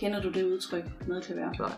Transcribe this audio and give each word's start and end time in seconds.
Kender 0.00 0.22
du 0.22 0.30
det 0.30 0.44
udtryk, 0.44 0.84
madklaver? 1.08 1.52
Nej. 1.58 1.70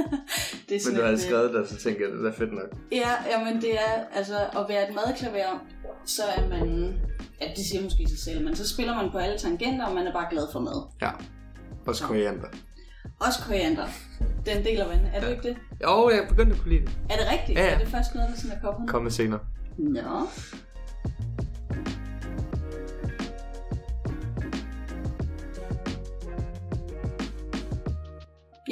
det 0.68 0.76
er 0.76 0.80
Men 0.90 0.96
du 0.96 1.02
har 1.02 1.08
et, 1.08 1.12
øh, 1.12 1.18
skrevet 1.18 1.54
det, 1.54 1.68
så 1.68 1.76
tænker 1.76 2.06
jeg, 2.08 2.18
det 2.18 2.26
er 2.26 2.32
fedt 2.32 2.52
nok. 2.52 2.70
Ja, 2.92 3.10
jamen 3.30 3.62
det 3.62 3.74
er, 3.74 4.04
altså 4.12 4.36
at 4.58 4.64
være 4.68 4.88
et 4.88 4.94
madklaver, 4.94 5.58
så 6.06 6.22
er 6.36 6.48
man, 6.48 6.94
ja 7.40 7.46
det 7.56 7.64
siger 7.70 7.82
måske 7.82 8.08
sig 8.08 8.18
selv, 8.18 8.44
men 8.44 8.56
så 8.56 8.68
spiller 8.68 8.94
man 8.94 9.10
på 9.10 9.18
alle 9.18 9.38
tangenter, 9.38 9.86
og 9.86 9.94
man 9.94 10.06
er 10.06 10.12
bare 10.12 10.26
glad 10.30 10.46
for 10.52 10.60
mad. 10.60 10.90
Ja. 11.02 11.10
Også 11.86 12.04
koriander. 12.04 12.48
Også 13.20 13.38
koriander. 13.46 13.86
Den 14.46 14.64
deler 14.64 14.86
vandene, 14.88 15.10
er 15.14 15.20
du 15.20 15.26
Ja. 15.26 15.32
ikke 15.32 15.48
det? 15.48 15.56
Jo, 15.82 16.10
jeg 16.10 16.26
begyndte 16.28 16.56
at 16.56 16.62
kunne 16.62 16.72
lide 16.74 16.86
det. 16.86 16.92
Er 17.10 17.16
det 17.16 17.26
rigtigt? 17.32 17.58
Ja, 17.58 17.64
ja. 17.64 17.74
Er 17.74 17.78
det 17.78 17.88
først 17.88 18.14
noget, 18.14 18.30
der 18.30 18.36
sådan 18.36 18.56
er 18.56 18.60
kommet? 18.60 18.90
Kom 18.90 19.02
med 19.02 19.10
senere. 19.10 19.40
Nå. 19.78 20.00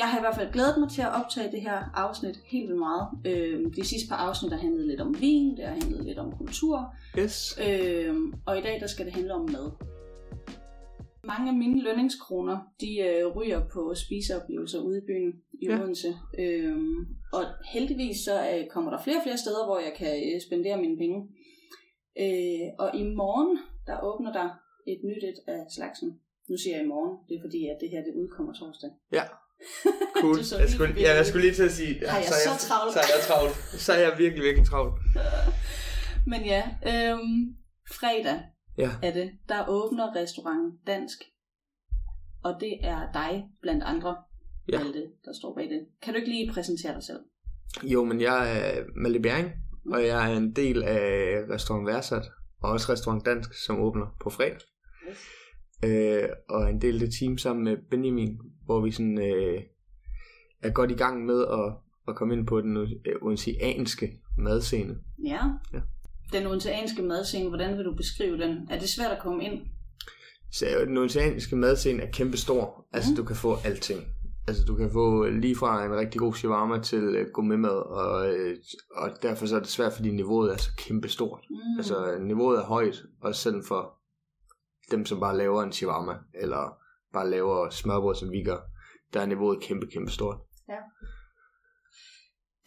Jeg 0.01 0.09
har 0.11 0.19
i 0.19 0.25
hvert 0.25 0.35
fald 0.35 0.53
glædet 0.53 0.77
mig 0.81 0.91
til 0.91 1.03
at 1.03 1.13
optage 1.21 1.53
det 1.53 1.61
her 1.61 1.79
afsnit 1.95 2.37
helt 2.53 2.69
vildt 2.69 2.79
meget. 2.89 3.07
Øh, 3.27 3.75
de 3.77 3.85
sidste 3.85 4.09
par 4.09 4.17
afsnit 4.17 4.53
har 4.53 4.59
handlet 4.67 4.87
lidt 4.87 5.01
om 5.01 5.21
vin, 5.21 5.57
det 5.57 5.65
har 5.65 5.77
handlet 5.83 6.05
lidt 6.05 6.19
om 6.19 6.33
kultur, 6.37 6.95
Yes. 7.19 7.59
øh, 7.69 8.15
og 8.47 8.59
i 8.59 8.63
dag 8.67 8.81
der 8.81 8.87
skal 8.87 9.07
det 9.07 9.15
handle 9.15 9.35
om 9.35 9.51
mad. 9.51 9.71
Mange 11.25 11.49
af 11.51 11.57
mine 11.57 11.83
lønningskroner, 11.83 12.59
de 12.81 12.99
øh, 12.99 13.27
ryger 13.37 13.61
på 13.75 13.95
spiseoplevelser 13.95 14.81
ude 14.81 14.99
i 14.99 15.07
byen 15.11 15.33
i 15.63 15.67
ja. 15.67 15.81
Odense. 15.81 16.09
Øh, 16.39 16.77
og 17.33 17.43
heldigvis 17.73 18.17
så 18.25 18.35
øh, 18.55 18.67
kommer 18.67 18.91
der 18.91 19.03
flere 19.03 19.17
og 19.17 19.23
flere 19.23 19.39
steder, 19.39 19.65
hvor 19.67 19.79
jeg 19.79 19.93
kan 19.97 20.13
øh, 20.35 20.41
spendere 20.47 20.77
mine 20.85 20.97
penge. 20.97 21.19
Øh, 22.25 22.67
og 22.79 22.89
i 23.01 23.05
morgen, 23.21 23.59
der 23.87 23.97
åbner 24.03 24.33
der 24.33 24.49
et 24.87 25.01
nyt 25.05 25.25
et 25.31 25.39
af 25.47 25.61
slagsen. 25.77 26.21
Nu 26.51 26.57
siger 26.63 26.77
jeg 26.77 26.85
i 26.85 26.89
morgen, 26.89 27.19
det 27.29 27.35
er 27.37 27.43
fordi, 27.47 27.61
at 27.73 27.79
det 27.81 27.91
her 27.91 28.03
det 28.07 28.15
udkommer 28.21 28.53
torsdag. 28.53 28.91
Ja. 29.13 29.23
Cool. 30.21 30.45
Så 30.45 30.59
jeg, 30.59 30.71
skulle, 30.71 30.95
ja, 31.01 31.15
jeg 31.17 31.27
skulle 31.27 31.47
lige 31.47 31.55
til 31.55 31.63
at 31.63 31.73
sige, 31.73 31.99
ja, 32.03 32.15
jeg 32.15 32.25
så, 32.25 32.35
er 32.35 32.39
så 32.39 32.51
jeg, 32.51 32.59
travlt? 32.59 32.93
så 32.93 32.99
er 33.01 33.05
jeg 33.17 33.25
travlt. 33.29 33.57
Så 33.85 33.93
er 33.93 33.99
jeg 33.99 34.15
virkelig, 34.19 34.45
virkelig 34.45 34.67
travlt. 34.69 34.95
Men 36.31 36.45
ja, 36.45 36.63
øh, 36.87 37.19
fredag 37.93 38.41
Ja. 38.79 38.91
er 39.03 39.13
det. 39.13 39.31
Der 39.49 39.65
åbner 39.69 40.17
restauranten 40.17 40.79
Dansk. 40.87 41.19
Og 42.45 42.57
det 42.61 42.79
er 42.83 43.13
dig 43.13 43.45
blandt 43.63 43.85
andre, 43.85 44.17
Ja. 44.73 44.79
Malte, 44.79 45.03
der 45.25 45.33
står 45.41 45.55
bag 45.55 45.65
det. 45.65 45.87
Kan 46.03 46.15
du 46.15 46.19
ikke 46.19 46.31
lige 46.31 46.53
præsentere 46.53 46.95
dig 46.95 47.03
selv? 47.03 47.19
Jo, 47.83 48.05
men 48.05 48.21
jeg 48.21 48.59
er 48.59 48.83
Malte 48.97 49.21
Bjerring, 49.21 49.51
og 49.93 50.07
jeg 50.07 50.33
er 50.33 50.37
en 50.37 50.57
del 50.57 50.83
af 50.83 51.37
Restaurant 51.51 51.87
Værsat, 51.87 52.23
og 52.63 52.71
også 52.71 52.93
Restaurant 52.93 53.27
Dansk, 53.27 53.55
som 53.55 53.81
åbner 53.81 54.17
på 54.21 54.31
fredag. 54.31 54.59
Øh, 55.85 56.29
og 56.49 56.71
en 56.71 56.81
del 56.81 56.95
af 56.95 57.01
det 57.01 57.15
team 57.21 57.39
sammen 57.39 57.65
med 57.65 57.77
Benjamin, 57.91 58.39
hvor 58.65 58.81
vi 58.81 58.91
sådan 58.91 59.19
øh, 59.19 59.63
er 60.63 60.71
godt 60.71 60.91
i 60.91 60.95
gang 60.95 61.27
med 61.27 61.45
at, 61.53 61.73
at 62.09 62.17
komme 62.17 62.35
ind 62.35 62.47
på 62.47 62.61
den 62.61 62.77
øh, 62.77 62.87
odenseanske 63.23 64.21
madscene. 64.39 64.97
Ja. 65.27 65.41
Ja. 65.73 65.81
Den 66.33 66.47
odenseanske 66.47 67.03
madscene, 67.03 67.49
hvordan 67.49 67.77
vil 67.77 67.85
du 67.85 67.95
beskrive 67.95 68.39
den? 68.39 68.69
Er 68.71 68.79
det 68.79 68.89
svært 68.89 69.11
at 69.11 69.19
komme 69.23 69.45
ind? 69.45 69.61
Så 70.53 70.67
den 70.87 70.97
odenseanske 70.99 71.57
madscene 71.57 72.03
er 72.03 72.11
kæmpestor. 72.13 72.87
Altså, 72.93 73.11
Mhm. 73.11 73.17
du 73.17 73.25
kan 73.25 73.37
få 73.37 73.57
alting. 73.65 74.01
Altså, 74.49 74.65
du 74.65 74.75
kan 74.77 74.91
få 74.93 75.25
lige 75.29 75.57
fra 75.57 75.85
en 75.85 75.97
rigtig 75.97 76.19
god 76.19 76.35
shawarma 76.35 76.83
til 76.83 77.03
øh, 77.03 77.27
gourmetmad, 77.35 77.71
og, 77.71 78.35
øh, 78.35 78.57
og 78.97 79.11
derfor 79.23 79.47
så 79.47 79.57
er 79.57 79.61
det 79.61 79.69
svært, 79.69 79.93
fordi 79.93 80.11
niveauet 80.11 80.53
er 80.53 80.57
så 80.57 80.71
kæmpestort. 80.79 81.41
Mm. 81.51 81.57
Altså, 81.79 82.19
niveauet 82.21 82.59
er 82.59 82.63
højt, 82.65 83.03
også 83.23 83.41
selv 83.43 83.65
for 83.69 83.95
dem, 84.91 85.07
som 85.07 85.21
bare 85.21 85.37
laver 85.37 85.63
en 85.63 85.73
shawarma, 85.73 86.15
eller 86.35 86.79
bare 87.13 87.31
laver 87.31 87.71
smørbrød, 87.71 88.15
som 88.15 88.31
vi 88.33 88.43
gør. 88.43 88.59
Der 89.13 89.21
er 89.21 89.27
niveauet 89.27 89.63
kæmpe, 89.63 89.87
kæmpe 89.87 90.13
stort. 90.13 90.37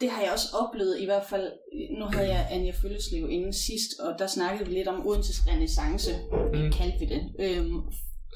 Det 0.00 0.10
har 0.10 0.22
jeg 0.22 0.32
også 0.32 0.48
oplevet, 0.62 1.00
i 1.00 1.04
hvert 1.04 1.26
fald, 1.30 1.52
nu 1.98 2.04
havde 2.04 2.28
jeg 2.28 2.48
Anja 2.50 2.72
Følgeslev 2.82 3.30
inden 3.30 3.52
sidst, 3.52 3.90
og 4.00 4.18
der 4.18 4.26
snakkede 4.26 4.68
vi 4.68 4.74
lidt 4.74 4.88
om 4.88 5.06
Odenses 5.06 5.46
renaissance, 5.48 6.10
mm. 6.52 6.72
kaldte 6.72 6.98
vi 6.98 7.06
det. 7.14 7.22
Øhm, 7.44 7.76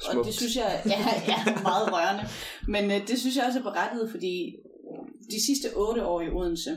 og 0.08 0.24
det 0.26 0.34
synes 0.34 0.56
jeg 0.56 0.82
ja, 0.86 1.00
ja, 1.32 1.38
meget 1.62 1.92
rørende. 1.92 2.24
Men 2.68 2.84
øh, 2.90 3.08
det 3.08 3.18
synes 3.18 3.36
jeg 3.36 3.44
også 3.46 3.58
er 3.58 3.62
berettiget, 3.62 4.10
fordi 4.10 4.56
de 5.32 5.44
sidste 5.46 5.68
otte 5.76 6.06
år 6.06 6.20
i 6.20 6.30
Odense, 6.30 6.70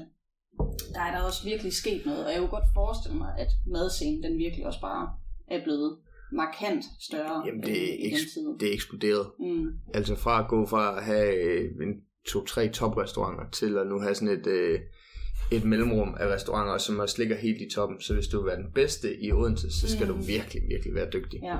der 0.93 1.01
er 1.01 1.11
der 1.15 1.21
også 1.23 1.43
virkelig 1.43 1.73
sket 1.73 2.05
noget, 2.05 2.25
og 2.25 2.31
jeg 2.31 2.39
kunne 2.39 2.57
godt 2.57 2.73
forestille 2.73 3.17
mig, 3.17 3.31
at 3.37 3.51
madscenen 3.67 4.23
den 4.23 4.37
virkelig 4.37 4.65
også 4.65 4.81
bare 4.81 5.13
er 5.47 5.63
blevet 5.63 5.97
markant 6.31 6.83
større 6.99 7.43
Jamen, 7.45 7.63
det 7.63 7.83
er, 7.89 7.93
i 7.93 8.09
den 8.09 8.13
eks- 8.13 8.33
tid. 8.33 8.47
det 8.59 8.69
er 8.69 8.73
eksploderet. 8.73 9.25
Mm. 9.39 9.67
Altså 9.93 10.15
fra 10.15 10.39
at 10.43 10.47
gå 10.49 10.65
fra 10.65 10.97
at 10.97 11.03
have 11.03 11.35
øh, 11.43 11.63
en 11.87 11.93
to-tre 12.27 12.69
toprestauranter 12.69 13.49
til 13.51 13.77
at 13.77 13.87
nu 13.87 13.99
have 13.99 14.15
sådan 14.15 14.39
et, 14.39 14.47
øh, 14.47 14.79
et 15.51 15.63
mellemrum 15.65 16.15
af 16.19 16.27
restauranter, 16.27 16.77
som 16.77 16.99
også 16.99 17.15
ligger 17.21 17.37
helt 17.37 17.61
i 17.61 17.69
toppen. 17.75 18.01
Så 18.01 18.13
hvis 18.13 18.27
du 18.27 18.37
vil 18.41 18.47
være 18.47 18.57
den 18.63 18.71
bedste 18.75 19.23
i 19.23 19.31
Odense, 19.31 19.71
så 19.79 19.91
skal 19.95 20.07
Mm. 20.07 20.13
du 20.13 20.19
virkelig, 20.21 20.61
virkelig 20.67 20.93
være 20.95 21.09
dygtig. 21.13 21.39
Ja. 21.43 21.57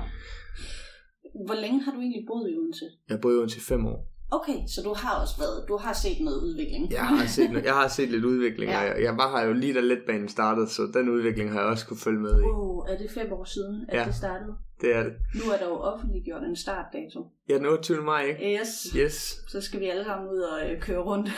Hvor 1.46 1.54
længe 1.60 1.82
har 1.82 1.92
du 1.92 2.00
egentlig 2.00 2.24
boet 2.26 2.50
i 2.50 2.56
Odense? 2.56 2.84
Jeg 3.08 3.14
har 3.16 3.20
boet 3.20 3.34
i 3.34 3.36
Odense 3.36 3.58
i 3.58 3.60
fem 3.60 3.86
år. 3.86 4.11
Okay, 4.38 4.58
så 4.74 4.82
du 4.82 4.94
har 4.94 5.20
også 5.22 5.34
været, 5.38 5.64
du 5.68 5.76
har 5.76 5.92
set 5.92 6.20
noget 6.20 6.40
udvikling. 6.42 6.92
Jeg 6.92 7.06
har 7.06 7.26
set, 7.26 7.50
jeg 7.64 7.74
har 7.74 7.88
set 7.88 8.08
lidt 8.10 8.24
udvikling, 8.24 8.70
Ja. 8.70 8.82
ja. 8.82 8.90
og 8.92 8.96
jeg, 8.96 9.04
jeg 9.04 9.16
var 9.16 9.38
her 9.38 9.46
jo 9.46 9.52
lige 9.52 9.74
da 9.74 9.80
letbanen 9.80 10.28
startede, 10.28 10.68
så 10.68 10.82
den 10.94 11.08
udvikling 11.08 11.50
har 11.52 11.60
jeg 11.60 11.68
også 11.68 11.86
kunne 11.86 11.96
følge 12.06 12.20
med 12.20 12.40
i. 12.40 12.44
Oh, 12.44 12.86
er 12.90 12.98
det 12.98 13.10
fem 13.10 13.32
år 13.32 13.44
siden, 13.44 13.84
at 13.88 13.98
Ja. 14.00 14.04
det 14.04 14.14
startede? 14.14 14.54
Det 14.80 14.94
er 14.96 15.02
det. 15.02 15.12
Nu 15.34 15.52
er 15.52 15.56
der 15.58 15.66
jo 15.68 15.76
offentliggjort 15.76 16.42
en 16.42 16.56
startdato. 16.56 17.26
Ja, 17.48 17.54
den 17.58 17.66
28. 17.66 18.02
maj, 18.04 18.22
ikke? 18.24 18.60
Yes. 18.60 18.68
Yes. 18.96 19.14
Så 19.48 19.60
skal 19.60 19.80
vi 19.80 19.86
alle 19.86 20.04
sammen 20.04 20.28
ud 20.30 20.38
og 20.40 20.70
øh, 20.70 20.80
køre 20.80 21.02
rundt. 21.02 21.28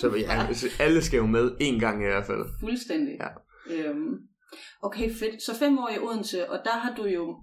Så 0.00 0.14
ja, 0.16 0.44
altså, 0.48 0.66
alle 0.80 1.02
skal 1.02 1.16
jo 1.16 1.26
med 1.26 1.50
én 1.60 1.80
gang 1.80 2.02
i 2.02 2.06
hvert 2.06 2.26
fald. 2.26 2.44
Fuldstændig. 2.60 3.14
Ja. 3.20 3.28
Øhm, 3.74 4.14
okay, 4.82 5.10
fedt. 5.14 5.42
Så 5.42 5.54
fem 5.54 5.78
år 5.78 5.90
i 5.96 5.98
Odense, 5.98 6.50
og 6.50 6.58
der 6.64 6.70
har 6.70 6.94
du 6.94 7.04
jo 7.04 7.36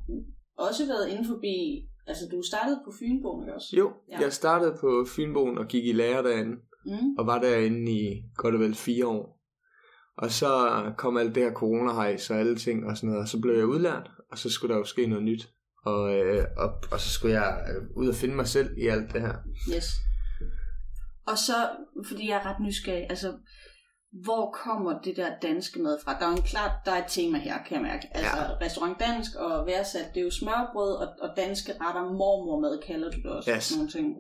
også 0.58 0.86
været 0.86 1.08
inde 1.10 1.28
forbi, 1.28 1.88
altså 2.08 2.24
du 2.32 2.42
startede 2.42 2.80
på 2.86 2.92
Fynbogen, 3.00 3.44
ikke 3.44 3.56
også? 3.56 3.76
Jo, 3.78 3.94
Ja. 4.12 4.20
jeg 4.20 4.34
startede 4.34 4.78
på 4.82 5.06
Fynbogen 5.16 5.58
og 5.58 5.68
gik 5.68 5.86
i 5.86 5.92
lære 5.92 6.24
derinde. 6.24 6.56
Mm. 6.88 7.16
og 7.18 7.28
var 7.28 7.40
derinde 7.40 7.92
i 7.92 8.24
godt 8.36 8.56
og 8.56 8.62
vel 8.62 8.76
fire 8.76 9.08
år. 9.08 9.42
Og 10.18 10.32
så 10.32 10.48
kom 10.98 11.18
alt 11.18 11.36
det 11.36 11.44
her 11.44 11.54
corona 11.54 11.92
og 11.92 12.40
alle 12.40 12.56
ting 12.56 12.86
og 12.86 12.98
sådan 12.98 13.08
noget, 13.10 13.22
og 13.22 13.28
så 13.28 13.42
blev 13.42 13.54
jeg 13.56 13.66
udlært, 13.66 14.12
og 14.32 14.38
så 14.38 14.50
skulle 14.50 14.74
der 14.74 14.80
jo 14.80 14.86
ske 14.86 15.08
noget 15.08 15.24
nyt. 15.24 15.50
Og, 15.86 16.16
øh, 16.16 16.46
og, 16.58 16.70
og 16.92 17.00
så 17.00 17.10
skulle 17.10 17.34
jeg 17.42 17.66
øh, 17.70 17.98
ud 17.98 18.08
og 18.08 18.16
finde 18.16 18.36
mig 18.36 18.48
selv 18.48 18.78
i 18.78 18.88
alt 18.88 19.14
det 19.14 19.22
her. 19.22 19.36
Yes. 19.76 19.88
Og 21.28 21.38
så, 21.38 21.54
fordi 22.08 22.30
jeg 22.30 22.36
er 22.38 22.46
ret 22.46 22.60
nysgerrig, 22.60 23.06
altså, 23.10 23.34
hvor 24.24 24.58
kommer 24.64 25.02
det 25.02 25.16
der 25.16 25.30
danske 25.42 25.80
mad 25.82 25.98
fra? 26.04 26.20
Der 26.20 26.28
er 26.28 26.32
en 26.32 26.42
klart, 26.42 26.72
der 26.86 26.92
er 26.92 26.98
et 26.98 27.10
tema 27.10 27.38
her, 27.38 27.58
kan 27.68 27.76
jeg 27.76 27.82
mærke. 27.82 28.08
Altså, 28.12 28.38
ja. 28.38 28.66
restaurant 28.66 29.00
dansk 29.00 29.36
og 29.36 29.66
værsat, 29.66 30.06
det 30.14 30.20
er 30.20 30.24
jo 30.24 30.32
smørbrød 30.32 30.94
og, 30.96 31.08
og 31.22 31.30
danske 31.38 31.72
retter, 31.82 32.04
mormormad 32.04 32.82
kalder 32.88 33.12
du 33.12 33.18
det 33.18 33.32
også. 33.32 33.52
Yes. 33.52 33.76
Nogle 33.76 33.92
ting. 33.92 34.16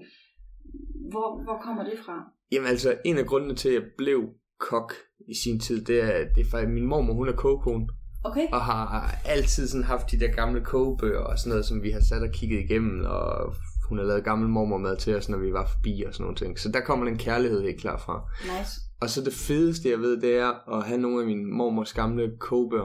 Hvor, 1.11 1.43
hvor 1.43 1.57
kommer 1.63 1.83
det 1.83 1.93
fra? 2.05 2.31
Jamen 2.51 2.67
altså, 2.67 2.97
en 3.05 3.17
af 3.17 3.25
grundene 3.25 3.55
til, 3.55 3.69
at 3.69 3.75
jeg 3.75 3.83
blev 3.97 4.23
kok 4.59 4.93
i 5.29 5.35
sin 5.43 5.59
tid, 5.59 5.85
det 5.85 6.01
er, 6.01 6.25
det 6.35 6.45
er 6.45 6.49
faktisk, 6.51 6.73
min 6.73 6.85
mormor, 6.85 7.13
hun 7.13 7.29
er 7.29 7.33
kogekone, 7.33 7.87
Okay. 8.23 8.47
og 8.51 8.61
har 8.61 9.15
altid 9.25 9.67
sådan 9.67 9.83
haft 9.83 10.11
de 10.11 10.19
der 10.19 10.27
gamle 10.27 10.61
kogebøger 10.61 11.19
og 11.19 11.39
sådan 11.39 11.49
noget, 11.49 11.65
som 11.65 11.83
vi 11.83 11.91
har 11.91 11.99
sat 11.99 12.21
og 12.21 12.29
kigget 12.33 12.59
igennem, 12.59 13.05
og 13.05 13.53
hun 13.89 13.97
har 13.97 14.05
lavet 14.05 14.23
gammel 14.23 14.49
mormormad 14.49 14.97
til 14.97 15.15
os, 15.15 15.29
når 15.29 15.37
vi 15.37 15.53
var 15.53 15.67
forbi 15.73 16.03
og 16.07 16.13
sådan 16.13 16.23
nogle 16.23 16.35
ting. 16.35 16.59
Så 16.59 16.71
der 16.71 16.81
kommer 16.81 17.05
den 17.05 17.17
kærlighed 17.17 17.61
helt 17.61 17.81
klar 17.81 17.97
fra. 17.97 18.29
Nice. 18.43 18.81
Og 19.01 19.09
så 19.09 19.21
det 19.23 19.33
fedeste, 19.33 19.89
jeg 19.89 19.99
ved, 19.99 20.21
det 20.21 20.35
er 20.35 20.77
at 20.77 20.83
have 20.87 21.01
nogle 21.01 21.19
af 21.21 21.27
min 21.27 21.45
mormors 21.57 21.93
gamle 21.93 22.31
kogebøger, 22.39 22.83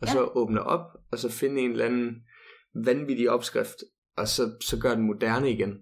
og 0.00 0.06
Ja. 0.06 0.12
så 0.12 0.24
åbne 0.34 0.62
op, 0.62 0.86
og 1.12 1.18
så 1.18 1.28
finde 1.30 1.60
en 1.60 1.70
eller 1.70 1.84
anden 1.84 2.16
vanvittig 2.84 3.30
opskrift, 3.30 3.76
og 4.16 4.28
så, 4.28 4.42
så 4.60 4.78
gøre 4.80 4.94
den 4.96 5.02
moderne 5.06 5.50
igen. 5.52 5.74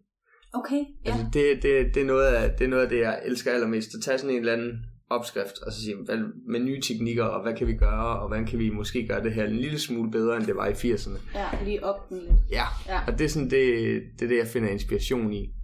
Okay, 0.55 0.81
ja. 1.05 1.11
Altså, 1.11 1.27
det, 1.33 1.63
det, 1.63 1.95
det, 1.95 2.03
er 2.03 2.07
noget 2.07 2.27
af, 2.27 2.57
det 2.59 2.65
er 2.65 2.69
noget 2.69 2.83
af 2.83 2.89
det, 2.89 2.99
jeg 3.01 3.23
elsker 3.25 3.53
allermest. 3.53 3.95
At 3.95 4.03
tage 4.05 4.19
sådan 4.19 4.35
en 4.35 4.41
eller 4.41 4.53
anden 4.53 4.73
opskrift, 5.11 5.59
og 5.67 5.73
så 5.73 5.81
sige, 5.81 5.97
hvad, 6.05 6.19
med 6.49 6.61
nye 6.61 6.81
teknikker, 6.81 7.25
og 7.25 7.43
hvad 7.43 7.57
kan 7.57 7.67
vi 7.67 7.75
gøre, 7.75 8.21
og 8.21 8.29
hvordan 8.29 8.47
kan 8.47 8.59
vi 8.59 8.71
måske 8.71 9.07
gøre 9.09 9.23
det 9.25 9.33
her 9.33 9.45
en 9.45 9.57
lille 9.57 9.79
smule 9.79 10.11
bedre, 10.11 10.37
end 10.37 10.47
det 10.47 10.57
var 10.57 10.67
i 10.67 10.73
80'erne. 10.73 11.39
Ja, 11.39 11.65
lige 11.65 11.85
op 11.85 12.09
den 12.09 12.19
lidt. 12.19 12.33
Ja, 12.51 12.65
Ja. 12.89 13.01
og 13.07 13.19
det 13.19 13.25
er 13.25 13.29
sådan 13.29 13.51
det, 13.51 14.03
det, 14.19 14.25
er 14.25 14.29
det 14.29 14.39
jeg 14.39 14.47
finder 14.47 14.69
inspiration 14.69 15.33
i. 15.33 15.55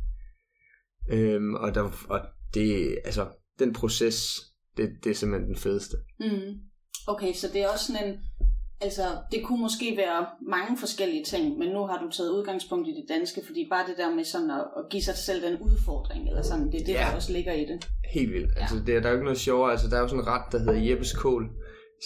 Øhm, 1.13 1.55
og, 1.55 1.75
der, 1.75 2.07
og 2.09 2.21
det, 2.55 2.99
altså, 3.05 3.27
den 3.59 3.73
proces, 3.73 4.41
det, 4.77 4.91
det 5.05 5.11
er 5.11 5.15
simpelthen 5.15 5.49
den 5.49 5.57
fedeste. 5.57 5.97
Mm. 6.21 6.55
Okay, 7.07 7.33
så 7.33 7.49
det 7.53 7.63
er 7.63 7.69
også 7.69 7.87
sådan 7.93 8.09
en... 8.09 8.19
Altså, 8.81 9.03
det 9.33 9.45
kunne 9.45 9.61
måske 9.61 9.95
være 9.97 10.27
mange 10.49 10.79
forskellige 10.79 11.25
ting, 11.25 11.59
men 11.59 11.69
nu 11.69 11.87
har 11.87 12.03
du 12.05 12.11
taget 12.11 12.31
udgangspunkt 12.31 12.89
i 12.89 12.91
det 12.91 13.05
danske, 13.09 13.43
fordi 13.47 13.67
bare 13.71 13.87
det 13.89 13.97
der 13.97 14.15
med 14.15 14.25
sådan 14.25 14.51
at, 14.51 14.65
at 14.77 14.85
give 14.91 15.03
sig 15.03 15.17
selv 15.17 15.43
den 15.43 15.59
udfordring, 15.61 16.29
eller 16.29 16.43
sådan, 16.43 16.73
det 16.73 16.81
er 16.81 16.85
det, 16.85 16.93
Ja. 16.93 17.07
der 17.11 17.15
også 17.17 17.33
ligger 17.33 17.53
i 17.53 17.65
det. 17.65 17.89
Helt 18.15 18.33
vildt. 18.33 18.51
Ja. 18.57 18.61
Altså, 18.61 18.77
det, 18.87 18.97
er- 18.97 19.01
der 19.01 19.07
er 19.07 19.11
jo 19.13 19.17
ikke 19.17 19.25
noget 19.25 19.39
sjovere. 19.41 19.71
Altså, 19.73 19.89
der 19.89 19.97
er 19.97 20.01
jo 20.01 20.09
sådan 20.09 20.21
en 20.21 20.27
ret, 20.27 20.53
der 20.53 20.59
hedder 20.59 20.75
Jeppes 20.91 21.13
kål, 21.13 21.51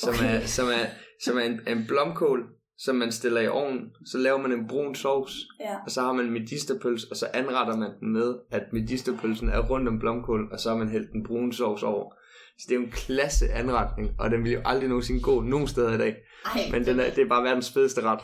som, 0.01 0.15
Okay. 0.15 0.43
er, 0.43 0.47
som, 0.47 0.67
er, 0.69 0.87
som 1.25 1.37
er 1.39 1.43
en, 1.43 1.61
en 1.69 1.85
blomkål, 1.87 2.41
som 2.79 2.97
man 2.97 3.13
stiller 3.13 3.41
i 3.41 3.49
ovnen. 3.49 3.81
Så 4.07 4.19
laver 4.19 4.39
man 4.39 4.53
en 4.53 4.69
brun 4.69 4.95
sovs, 4.95 5.33
Ja. 5.61 5.77
og 5.85 5.91
så 5.91 6.01
har 6.01 6.13
man 6.13 6.31
medisterpøls, 6.31 7.05
og 7.05 7.17
så 7.17 7.27
anretter 7.35 7.77
man 7.77 7.91
den 8.01 8.13
med, 8.13 8.35
at 8.51 8.63
medisterpølsen 8.73 9.49
er 9.49 9.59
rundt 9.59 9.89
om 9.89 9.99
blomkål, 9.99 10.49
og 10.53 10.61
så 10.61 10.69
har 10.71 10.77
man 10.77 10.89
hældt 10.89 11.13
den 11.13 11.25
brune 11.25 11.55
sovs 11.55 11.83
over. 11.83 12.13
Så 12.59 12.65
det 12.69 12.75
er 12.75 12.79
jo 12.81 12.85
en 12.85 12.91
klasse 12.93 13.49
anretning, 13.53 14.11
og 14.19 14.31
den 14.31 14.45
vil 14.45 14.53
jo 14.53 14.61
aldrig 14.65 14.89
nogensinde 14.89 15.21
gå 15.23 15.41
nogen 15.41 15.69
steder 15.69 15.95
i 15.95 15.99
dag. 15.99 16.17
Ej, 16.45 16.61
Men 16.73 16.85
den 16.87 17.01
er, 17.01 17.11
det 17.11 17.19
er 17.25 17.29
bare 17.29 17.43
verdens 17.45 17.73
fedeste 17.73 18.01
ret. 18.03 18.21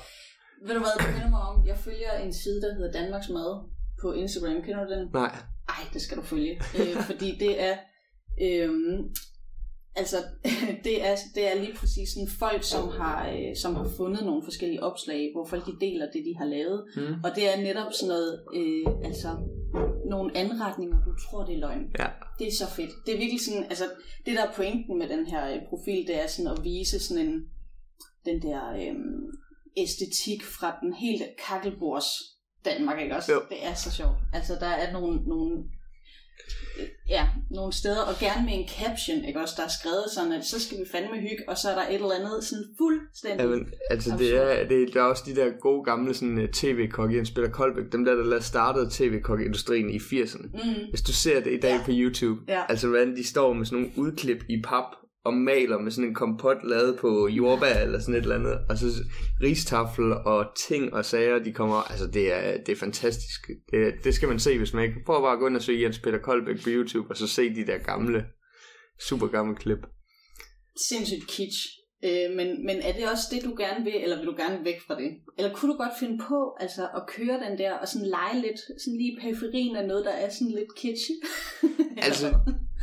Ved 0.66 0.74
du 0.74 0.80
hvad, 0.80 1.06
det 1.06 1.14
minder 1.14 1.30
mig 1.30 1.40
om? 1.40 1.66
Jeg 1.66 1.78
følger 1.78 2.12
en 2.24 2.32
side, 2.32 2.60
der 2.62 2.74
hedder 2.74 2.92
Danmarks 2.92 3.28
Mad 3.28 3.70
på 4.02 4.12
Instagram. 4.12 4.62
Kender 4.62 4.84
du 4.84 4.90
den? 4.92 5.08
Nej, 5.12 5.36
Ej, 5.68 5.84
det 5.92 6.02
skal 6.02 6.16
du 6.16 6.22
følge. 6.22 6.60
øh, 6.78 7.02
fordi 7.02 7.36
det 7.40 7.62
er... 7.62 7.76
Øhm, 8.42 8.98
altså, 9.96 10.16
det 10.84 11.06
er, 11.08 11.16
det 11.34 11.52
er 11.52 11.60
lige 11.60 11.74
præcis 11.74 12.08
sådan 12.08 12.28
folk, 12.38 12.62
som 12.62 12.88
har, 12.88 13.28
øh, 13.28 13.56
som 13.56 13.74
har 13.74 13.88
fundet 13.96 14.24
nogle 14.24 14.42
forskellige 14.44 14.82
opslag, 14.82 15.30
hvor 15.34 15.44
folk 15.44 15.66
de 15.66 15.76
deler 15.80 16.06
det, 16.06 16.22
de 16.24 16.36
har 16.38 16.44
lavet. 16.44 16.84
Mm. 16.96 17.14
Og 17.24 17.30
det 17.36 17.54
er 17.54 17.62
netop 17.62 17.92
sådan 17.92 18.08
noget, 18.08 18.42
øh, 18.54 18.86
altså, 19.04 19.28
nogle 20.10 20.36
anretninger, 20.36 21.04
du 21.04 21.14
tror, 21.24 21.44
det 21.44 21.54
er 21.54 21.58
løgn. 21.58 21.84
Ja. 21.98 22.06
Det 22.38 22.46
er 22.46 22.52
så 22.52 22.66
fedt. 22.76 22.90
Det 23.06 23.14
er 23.14 23.18
virkelig 23.18 23.40
sådan, 23.40 23.64
altså, 23.64 23.84
det 24.26 24.36
der 24.36 24.44
er 24.46 24.52
pointen 24.52 24.98
med 24.98 25.08
den 25.08 25.26
her 25.26 25.54
øh, 25.54 25.58
profil, 25.68 26.06
det 26.06 26.22
er 26.22 26.26
sådan 26.26 26.52
at 26.52 26.64
vise 26.64 26.98
sådan 26.98 27.26
en, 27.26 27.34
den 28.24 28.42
der 28.42 28.72
øh, 28.72 28.94
æstetik 29.76 30.42
fra 30.42 30.78
den 30.82 30.92
helt 30.92 31.22
kakkelbords 31.48 32.10
Danmark, 32.64 33.00
ikke 33.00 33.16
også? 33.16 33.32
Jo. 33.32 33.40
Det 33.50 33.66
er 33.66 33.74
så 33.74 33.90
sjovt. 33.90 34.16
Altså, 34.32 34.54
der 34.60 34.66
er 34.66 34.92
nogle, 34.92 35.22
nogle 35.28 35.64
ja, 37.08 37.28
nogle 37.50 37.72
steder, 37.72 38.02
og 38.02 38.14
gerne 38.20 38.46
med 38.46 38.54
en 38.54 38.68
caption, 38.68 39.24
ikke 39.24 39.40
også, 39.40 39.54
der 39.56 39.64
er 39.64 39.74
skrevet 39.80 40.04
sådan, 40.14 40.32
at 40.32 40.44
så 40.44 40.60
skal 40.60 40.78
vi 40.78 40.84
fandme 40.92 41.16
hygge, 41.20 41.48
og 41.48 41.58
så 41.58 41.70
er 41.70 41.74
der 41.74 41.82
et 41.88 41.94
eller 41.94 42.14
andet 42.20 42.44
sådan 42.44 42.64
fuldstændig... 42.78 43.44
Jamen, 43.44 43.68
altså 43.90 44.14
det 44.18 44.36
er, 44.36 44.68
det, 44.68 44.82
er, 44.82 44.86
der 44.92 45.00
er 45.00 45.04
også 45.04 45.22
de 45.26 45.34
der 45.36 45.50
gode 45.60 45.84
gamle 45.84 46.14
sådan, 46.14 46.38
uh, 46.38 46.44
tv-kokke, 46.44 47.16
Jens 47.16 47.30
Peter 47.30 47.50
Koldbæk, 47.50 47.92
dem 47.92 48.04
der, 48.04 48.14
der 48.14 48.40
startede 48.40 48.88
tv-kokkeindustrien 48.90 49.90
i 49.90 49.96
80'erne. 49.98 50.46
Mm, 50.52 50.90
Hvis 50.90 51.02
du 51.02 51.12
ser 51.12 51.40
det 51.40 51.52
i 51.52 51.60
dag 51.60 51.76
ja. 51.78 51.84
på 51.84 51.90
YouTube, 51.94 52.40
Ja. 52.48 52.62
altså 52.68 52.88
hvordan 52.88 53.16
de 53.16 53.24
står 53.26 53.52
med 53.52 53.66
sådan 53.66 53.78
nogle 53.78 53.92
udklip 53.96 54.44
i 54.48 54.62
pap, 54.64 54.84
og 55.24 55.34
maler 55.34 55.78
med 55.78 55.90
sådan 55.90 56.08
en 56.08 56.14
kompot 56.14 56.56
lavet 56.64 56.98
på 56.98 57.28
jordbær 57.28 57.74
eller 57.74 58.00
sådan 58.00 58.14
et 58.14 58.22
eller 58.22 58.34
andet, 58.34 58.58
og 58.68 58.78
så 58.78 58.86
ristafel 59.42 60.12
og 60.12 60.46
ting 60.68 60.94
og 60.94 61.04
sager, 61.04 61.38
de 61.38 61.52
kommer, 61.52 61.90
altså 61.90 62.06
det 62.06 62.32
er, 62.32 62.56
det 62.66 62.72
er 62.72 62.76
fantastisk. 62.76 63.48
Det, 63.70 63.94
det 64.04 64.14
skal 64.14 64.28
man 64.28 64.38
se, 64.38 64.58
hvis 64.58 64.74
man 64.74 64.84
ikke, 64.84 64.96
prøv 65.06 65.22
bare 65.22 65.32
at 65.32 65.38
gå 65.38 65.46
ind 65.46 65.56
og 65.56 65.62
søge 65.62 65.82
Jens 65.82 65.98
Peter 65.98 66.18
Koldbæk 66.18 66.62
på 66.62 66.68
YouTube, 66.68 67.10
og 67.10 67.16
så 67.16 67.26
se 67.26 67.54
de 67.54 67.66
der 67.66 67.78
gamle, 67.78 68.24
super 69.00 69.26
gamle 69.26 69.56
klip. 69.56 69.78
sindssygt 70.88 71.26
kitsch. 71.28 71.68
Øh, 72.04 72.36
men, 72.36 72.66
men 72.66 72.76
er 72.80 72.92
det 72.92 73.10
også 73.10 73.24
det, 73.30 73.44
du 73.44 73.54
gerne 73.58 73.84
vil, 73.84 73.96
eller 74.02 74.16
vil 74.18 74.26
du 74.26 74.36
gerne 74.36 74.64
væk 74.64 74.80
fra 74.86 74.94
det? 75.00 75.10
Eller 75.38 75.54
kunne 75.54 75.72
du 75.72 75.76
godt 75.76 75.98
finde 76.00 76.18
på 76.28 76.56
altså, 76.60 76.88
at 76.96 77.06
køre 77.06 77.40
den 77.44 77.58
der, 77.58 77.72
og 77.72 77.88
sådan 77.88 78.08
lege 78.08 78.40
lidt, 78.40 78.60
sådan 78.82 78.98
lige 78.98 79.12
i 79.12 79.18
periferien 79.20 79.76
af 79.76 79.86
noget, 79.86 80.04
der 80.04 80.10
er 80.10 80.30
sådan 80.30 80.54
lidt 80.58 80.74
kitschy? 80.76 81.12
Altså, 82.06 82.34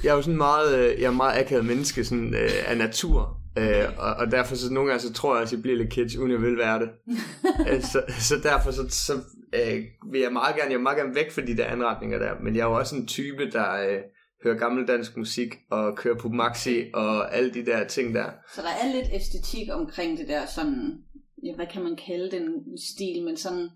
jeg 0.03 0.09
er 0.09 0.15
jo 0.15 0.21
sådan 0.21 0.37
meget, 0.37 0.79
øh, 0.79 1.01
jeg 1.01 1.07
er 1.07 1.11
meget 1.11 1.39
akavet 1.39 1.65
menneske 1.65 2.03
sådan, 2.03 2.33
øh, 2.33 2.49
af 2.71 2.77
natur, 2.77 3.37
øh, 3.57 3.85
og, 3.97 4.13
og 4.13 4.31
derfor 4.31 4.55
så 4.55 4.73
nogle 4.73 4.89
gange 4.89 5.01
så 5.01 5.13
tror 5.13 5.35
jeg, 5.35 5.43
at 5.43 5.51
jeg 5.51 5.61
bliver 5.61 5.77
lidt 5.77 5.89
kitsch, 5.89 6.19
uden 6.19 6.31
jeg 6.31 6.41
vil 6.41 6.57
være 6.57 6.79
det. 6.79 6.89
Øh, 7.71 7.81
så, 7.81 8.03
så 8.19 8.35
derfor 8.43 8.71
så, 8.71 8.85
så 8.89 9.13
øh, 9.53 9.83
vil 10.11 10.21
jeg 10.21 10.33
meget 10.33 10.55
gerne, 10.55 10.69
jeg 10.69 10.77
vil 10.77 10.83
meget 10.83 10.97
gerne 10.97 11.15
væk 11.15 11.31
fra 11.31 11.41
de 11.41 11.57
der 11.57 11.65
anretninger 11.65 12.19
der, 12.19 12.33
men 12.43 12.55
jeg 12.55 12.61
er 12.61 12.65
jo 12.65 12.77
også 12.77 12.95
en 12.95 13.07
type, 13.07 13.51
der 13.51 13.89
øh, 13.89 14.01
hører 14.43 14.57
gammel 14.57 14.87
dansk 14.87 15.17
musik, 15.17 15.55
og 15.69 15.95
kører 15.95 16.15
på 16.15 16.29
maxi, 16.29 16.83
og 16.93 17.35
alle 17.35 17.53
de 17.53 17.65
der 17.65 17.87
ting 17.87 18.15
der. 18.15 18.25
Så 18.55 18.61
der 18.61 18.87
er 18.87 18.95
lidt 18.95 19.07
æstetik 19.13 19.67
omkring 19.71 20.17
det 20.17 20.27
der 20.27 20.45
sådan, 20.45 20.97
ja, 21.43 21.55
hvad 21.55 21.65
kan 21.73 21.83
man 21.83 21.97
kalde 22.07 22.31
den 22.31 22.77
stil, 22.77 23.23
men 23.23 23.37
sådan, 23.37 23.69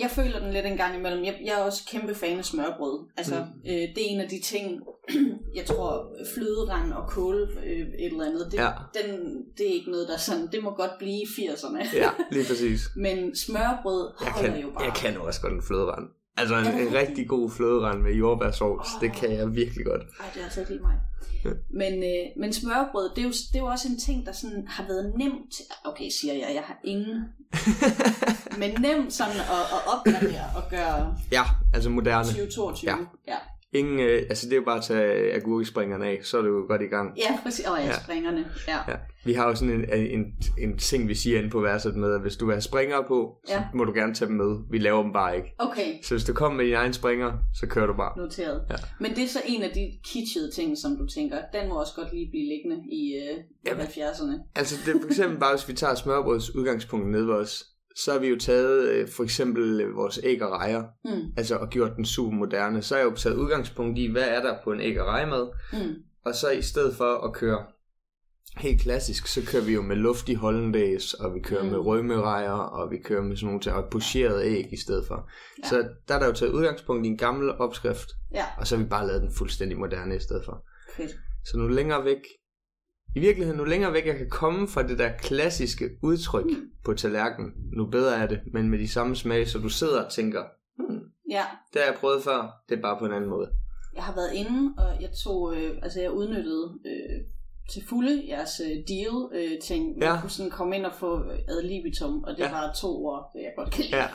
jeg 0.00 0.10
føler 0.10 0.38
den 0.40 0.52
lidt 0.52 0.66
en 0.66 0.76
gang 0.76 0.96
imellem. 0.96 1.24
Jeg, 1.24 1.40
jeg 1.44 1.52
er 1.58 1.62
også 1.62 1.82
kæmpe 1.90 2.14
fan 2.14 2.38
af 2.38 2.44
smørbrød. 2.44 3.08
Altså, 3.16 3.34
mm. 3.34 3.70
øh, 3.70 3.72
det 3.74 3.98
er 3.98 4.08
en 4.08 4.20
af 4.20 4.28
de 4.28 4.40
ting, 4.40 4.80
jeg 5.58 5.66
tror, 5.66 6.12
fløderand 6.34 6.92
og 6.92 7.08
kål, 7.08 7.58
øh, 7.66 7.78
et 7.80 8.06
eller 8.06 8.24
andet, 8.26 8.48
det, 8.52 8.58
Ja. 8.58 8.70
den, 8.94 9.34
det 9.58 9.68
er 9.70 9.72
ikke 9.74 9.90
noget, 9.90 10.08
der 10.08 10.16
sådan, 10.16 10.48
det 10.52 10.62
må 10.62 10.70
godt 10.74 10.90
blive 10.98 11.12
i 11.22 11.24
80'erne. 11.24 11.96
Ja, 11.96 12.10
lige 12.30 12.44
præcis. 12.46 12.80
Men 13.04 13.36
smørbrød 13.36 14.12
Jeg 14.24 14.32
holder 14.32 14.50
kan, 14.52 14.60
jo 14.62 14.70
bare. 14.70 14.84
jeg 14.84 14.92
kan 14.94 15.14
jo 15.14 15.24
også 15.24 15.40
godt 15.40 15.52
en 15.52 15.62
fløderand. 15.62 16.06
Altså 16.38 16.56
en, 16.56 16.66
en 16.66 16.94
rigtig 16.94 17.28
god 17.28 17.50
fløderand 17.50 18.02
med 18.02 18.12
jordbærsovs, 18.12 18.88
det 19.00 19.12
kan 19.12 19.32
jeg 19.32 19.54
virkelig 19.54 19.86
godt. 19.86 20.02
Ej, 20.02 20.26
det 20.34 20.40
er 20.40 20.44
altså 20.44 20.64
lige 20.68 20.80
mig. 20.80 20.94
Ja. 21.44 21.50
Men, 21.70 21.92
øh, 22.02 22.40
men 22.40 22.52
smørbrød, 22.52 23.10
det 23.10 23.18
er, 23.18 23.22
jo, 23.22 23.28
det 23.28 23.54
er 23.54 23.58
jo 23.58 23.66
også 23.66 23.88
en 23.88 23.98
ting, 23.98 24.26
der 24.26 24.32
sådan 24.32 24.64
har 24.68 24.84
været 24.88 25.12
nemt. 25.18 25.54
Okay, 25.84 26.08
siger 26.20 26.34
jeg, 26.34 26.50
jeg 26.54 26.62
har 26.62 26.78
ingen. 26.84 27.24
men 28.60 28.70
nemt 28.80 29.12
sådan 29.12 29.36
at, 29.36 29.64
at 29.76 29.80
opgradere 29.94 30.44
og 30.56 30.62
gøre 30.70 31.16
Ja, 31.32 31.42
altså 31.74 31.90
moderne. 31.90 32.24
2022. 32.24 32.90
Ja. 32.90 32.96
ja. 33.28 33.38
Ingen, 33.72 34.00
øh, 34.00 34.22
altså 34.30 34.46
det 34.46 34.52
er 34.52 34.56
jo 34.56 34.64
bare 34.64 34.76
at 34.78 34.84
tage 34.84 35.32
agurkespringerne 35.34 36.06
af, 36.06 36.18
så 36.22 36.38
er 36.38 36.46
jo 36.46 36.64
godt 36.68 36.82
i 36.82 36.84
gang. 36.84 37.12
Ja, 37.16 37.38
præcis. 37.42 37.66
Åh, 37.66 37.72
oh, 37.72 37.78
ja, 37.80 37.86
Ja. 37.86 37.92
springerne. 38.04 38.46
Ja. 38.68 38.76
Ja. 38.88 38.96
Vi 39.24 39.32
har 39.32 39.48
jo 39.48 39.54
sådan 39.54 39.74
en, 39.74 39.94
en, 40.18 40.24
en 40.58 40.78
ting, 40.78 41.08
vi 41.08 41.14
siger 41.14 41.38
inde 41.38 41.50
på 41.50 41.60
værelset 41.60 41.96
med, 41.96 42.14
at 42.14 42.20
hvis 42.20 42.36
du 42.36 42.46
vil 42.46 42.54
have 42.54 42.62
springere 42.62 43.04
på, 43.08 43.36
så 43.46 43.52
Ja. 43.54 43.62
må 43.74 43.84
du 43.84 43.92
gerne 43.92 44.14
tage 44.14 44.28
dem 44.28 44.36
med. 44.36 44.56
Vi 44.70 44.78
laver 44.78 45.02
dem 45.02 45.12
bare 45.12 45.36
ikke. 45.36 45.54
Okay, 45.58 45.94
Så 46.02 46.14
hvis 46.14 46.24
du 46.24 46.32
kommer 46.32 46.56
med 46.56 46.64
dine 46.64 46.76
egne 46.76 46.94
springer, 46.94 47.32
så 47.54 47.66
kører 47.66 47.86
du 47.86 47.92
bare. 47.96 48.18
noteret. 48.18 48.62
Ja. 48.70 48.74
Men 49.00 49.10
det 49.14 49.24
er 49.24 49.28
så 49.28 49.40
en 49.46 49.62
af 49.62 49.70
de 49.74 49.98
kitschede 50.04 50.50
ting, 50.50 50.78
som 50.78 50.96
du 50.96 51.06
tænker, 51.06 51.36
den 51.52 51.68
må 51.68 51.80
også 51.80 51.92
godt 51.96 52.12
lige 52.12 52.28
blive 52.30 52.48
liggende 52.48 52.76
i 52.92 53.14
øh, 53.16 53.36
Jamen. 53.66 53.82
70'erne. 53.86 54.52
Altså 54.56 54.76
det 54.86 54.96
er 54.96 55.00
for 55.00 55.08
eksempel 55.08 55.38
bare, 55.38 55.54
hvis 55.56 55.68
vi 55.68 55.72
tager 55.72 55.94
smørbrøds 55.94 56.54
udgangspunkt 56.54 57.10
nede 57.10 57.26
ved 57.26 57.34
os, 57.34 57.64
så 58.04 58.12
har 58.12 58.18
vi 58.18 58.28
jo 58.28 58.38
taget 58.38 58.88
øh, 58.88 59.08
for 59.08 59.22
eksempel 59.24 59.80
øh, 59.80 59.96
vores 59.96 60.20
æg 60.22 60.42
og 60.42 60.50
rejer, 60.52 60.82
Mm, 61.04 61.20
altså 61.36 61.56
og 61.56 61.68
gjort 61.68 61.96
den 61.96 62.04
super 62.04 62.30
moderne. 62.32 62.82
Så 62.82 62.94
har 62.94 63.02
jeg 63.02 63.10
jo 63.10 63.16
taget 63.16 63.36
udgangspunkt 63.36 63.98
i, 63.98 64.06
hvad 64.12 64.28
er 64.28 64.42
der 64.42 64.54
på 64.64 64.72
en 64.72 64.80
æg 64.80 65.00
og 65.00 65.06
rejemad, 65.06 65.48
mm. 65.72 65.94
og 66.24 66.34
så 66.34 66.50
i 66.50 66.62
stedet 66.62 66.94
for 66.96 67.24
at 67.28 67.32
køre 67.34 67.58
helt 68.56 68.80
klassisk, 68.80 69.26
så 69.26 69.40
kører 69.46 69.64
vi 69.64 69.72
jo 69.74 69.82
med 69.82 69.96
luftig 69.96 70.36
hollandaise, 70.36 71.16
og 71.20 71.34
vi 71.34 71.40
kører 71.40 71.62
Mm. 71.62 71.68
med 71.68 71.78
rødmerejer, 71.78 72.50
og 72.50 72.90
vi 72.90 72.96
kører 73.04 73.22
med 73.22 73.36
sådan 73.36 73.46
nogle 73.46 73.60
ting, 73.60 73.74
og 73.76 73.90
pocheret 73.90 74.44
æg 74.44 74.72
i 74.72 74.76
stedet 74.76 75.06
for. 75.06 75.30
Ja. 75.62 75.68
Så 75.68 75.88
der 76.08 76.14
er 76.14 76.18
der 76.18 76.26
jo 76.26 76.32
taget 76.32 76.52
udgangspunkt 76.52 77.06
i 77.06 77.08
en 77.08 77.18
gammel 77.18 77.50
opskrift, 77.50 78.08
Ja, 78.34 78.44
og 78.58 78.66
så 78.66 78.76
har 78.76 78.82
vi 78.82 78.88
bare 78.88 79.06
lavet 79.06 79.22
den 79.22 79.32
fuldstændig 79.38 79.78
moderne 79.78 80.16
i 80.16 80.20
stedet 80.20 80.44
for. 80.44 80.64
fedt. 80.96 81.10
Så 81.44 81.58
nu 81.58 81.68
længere 81.68 82.04
væk, 82.04 82.20
i 83.16 83.20
virkeligheden 83.20 83.58
nu 83.58 83.64
længere 83.64 83.92
væk 83.92 84.06
jeg 84.06 84.16
kan 84.16 84.30
komme 84.30 84.68
fra 84.68 84.82
det 84.82 84.98
der 84.98 85.10
klassiske 85.18 85.90
udtryk 86.02 86.44
Mm. 86.46 86.70
på 86.84 86.94
tallerkenen, 86.94 87.52
nu 87.76 87.86
bedre 87.86 88.16
er 88.16 88.26
det, 88.26 88.40
men 88.52 88.68
med 88.68 88.78
de 88.78 88.88
samme 88.88 89.16
smage, 89.16 89.46
så 89.46 89.58
du 89.58 89.68
sidder 89.68 90.04
og 90.04 90.12
tænker, 90.12 90.44
hmm, 90.78 91.00
Ja, 91.30 91.44
det 91.72 91.80
har 91.82 91.90
jeg 91.90 91.98
prøvet 92.00 92.24
før, 92.24 92.62
det 92.68 92.78
er 92.78 92.82
bare 92.82 92.98
på 92.98 93.04
en 93.06 93.12
anden 93.12 93.30
måde. 93.30 93.50
Jeg 93.94 94.02
har 94.04 94.14
været 94.14 94.32
inde, 94.34 94.74
og 94.78 95.02
jeg 95.02 95.10
tog, 95.24 95.56
øh, 95.56 95.78
altså 95.82 96.00
jeg 96.00 96.10
udnyttede 96.10 96.78
øh, 96.86 97.20
til 97.72 97.82
fulde 97.88 98.24
jeres 98.28 98.60
øh, 98.64 98.70
deal 98.88 99.16
øh, 99.34 99.58
ting. 99.60 99.98
Ja. 100.00 100.12
Ja. 100.14 100.20
Kunne 100.20 100.30
sådan 100.30 100.50
komme 100.50 100.76
ind 100.76 100.86
og 100.86 100.94
få 100.94 101.10
ad 101.48 101.62
libitum, 101.62 102.24
og 102.24 102.32
det 102.36 102.42
ja. 102.42 102.50
Var 102.50 102.72
to 102.80 102.88
ord, 103.06 103.30
det 103.34 103.40
jeg 103.42 103.52
godt 103.56 103.70
kan 103.70 103.84
lide. 103.84 103.96
Ja. 103.96 104.08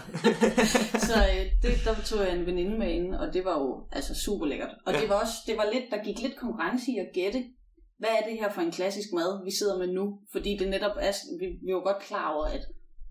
så 1.09 1.13
øh, 1.33 1.45
det, 1.61 1.71
der 1.85 1.93
tog 2.05 2.19
jeg 2.25 2.37
en 2.37 2.45
veninde 2.45 2.77
med 2.79 2.89
ind, 2.91 3.15
og 3.15 3.33
det 3.33 3.45
var 3.45 3.59
jo 3.59 3.83
altså 3.91 4.15
super 4.25 4.45
lækkert. 4.45 4.69
Og. 4.85 4.93
Ja. 4.93 5.01
det 5.01 5.09
var 5.09 5.15
også, 5.21 5.33
det 5.47 5.57
var 5.57 5.65
lidt, 5.73 5.83
der 5.91 6.03
gik 6.03 6.19
lidt 6.21 6.35
konkurrence 6.37 6.91
i 6.91 6.97
at 6.97 7.07
gætte, 7.13 7.43
hvad 8.03 8.13
er 8.19 8.23
det 8.29 8.35
her 8.41 8.49
for 8.55 8.61
en 8.61 8.71
klassisk 8.71 9.09
mad, 9.19 9.43
vi 9.47 9.51
sidder 9.59 9.77
med 9.81 9.87
nu? 9.87 10.05
Fordi 10.31 10.51
det 10.59 10.67
netop 10.69 10.95
er, 11.07 11.11
vi, 11.39 11.45
vi 11.65 11.71
jo 11.71 11.79
godt 11.89 11.99
klar 12.09 12.33
over, 12.35 12.45
at 12.45 12.63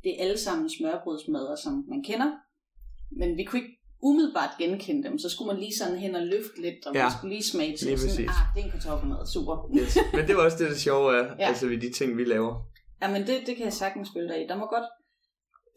det 0.02 0.10
er 0.16 0.22
alle 0.24 0.38
sammen 0.38 0.70
smørbrødsmadder, 0.70 1.56
som 1.64 1.72
man 1.92 2.00
kender. 2.08 2.30
Men 3.20 3.36
vi 3.38 3.44
kunne 3.44 3.60
ikke 3.62 3.76
umiddelbart 4.08 4.50
genkende 4.58 5.02
dem, 5.08 5.18
så 5.18 5.28
skulle 5.28 5.48
man 5.52 5.60
lige 5.64 5.76
sådan 5.80 5.98
hen 5.98 6.14
og 6.14 6.22
løfte 6.26 6.56
lidt, 6.64 6.86
og 6.86 6.94
ja. 6.94 7.02
Man 7.02 7.12
skulle 7.18 7.34
lige 7.36 7.44
smage 7.52 7.76
til, 7.76 7.86
lige 7.86 7.98
sådan, 7.98 8.10
præcis. 8.10 8.28
ah, 8.28 8.44
det 8.54 8.60
er 8.60 8.64
en 8.64 8.72
kartoffelmad, 8.76 9.26
super. 9.34 9.54
Yes. 9.80 9.98
Men 10.16 10.22
det 10.28 10.36
var 10.36 10.44
også 10.44 10.58
det, 10.60 10.68
der 10.70 10.76
sjove 10.88 11.08
er, 11.18 11.24
Ja. 11.38 11.46
altså 11.48 11.64
ved 11.68 11.78
de 11.80 11.90
ting, 11.98 12.08
vi 12.20 12.24
laver. 12.24 12.52
Ja, 13.02 13.06
men 13.14 13.20
det, 13.28 13.36
det 13.46 13.52
kan 13.56 13.64
jeg 13.64 13.72
sagtens 13.72 14.08
følge 14.14 14.28
dig 14.32 14.38
i. 14.44 14.46
Der 14.50 14.56
må 14.62 14.66
godt, 14.76 14.88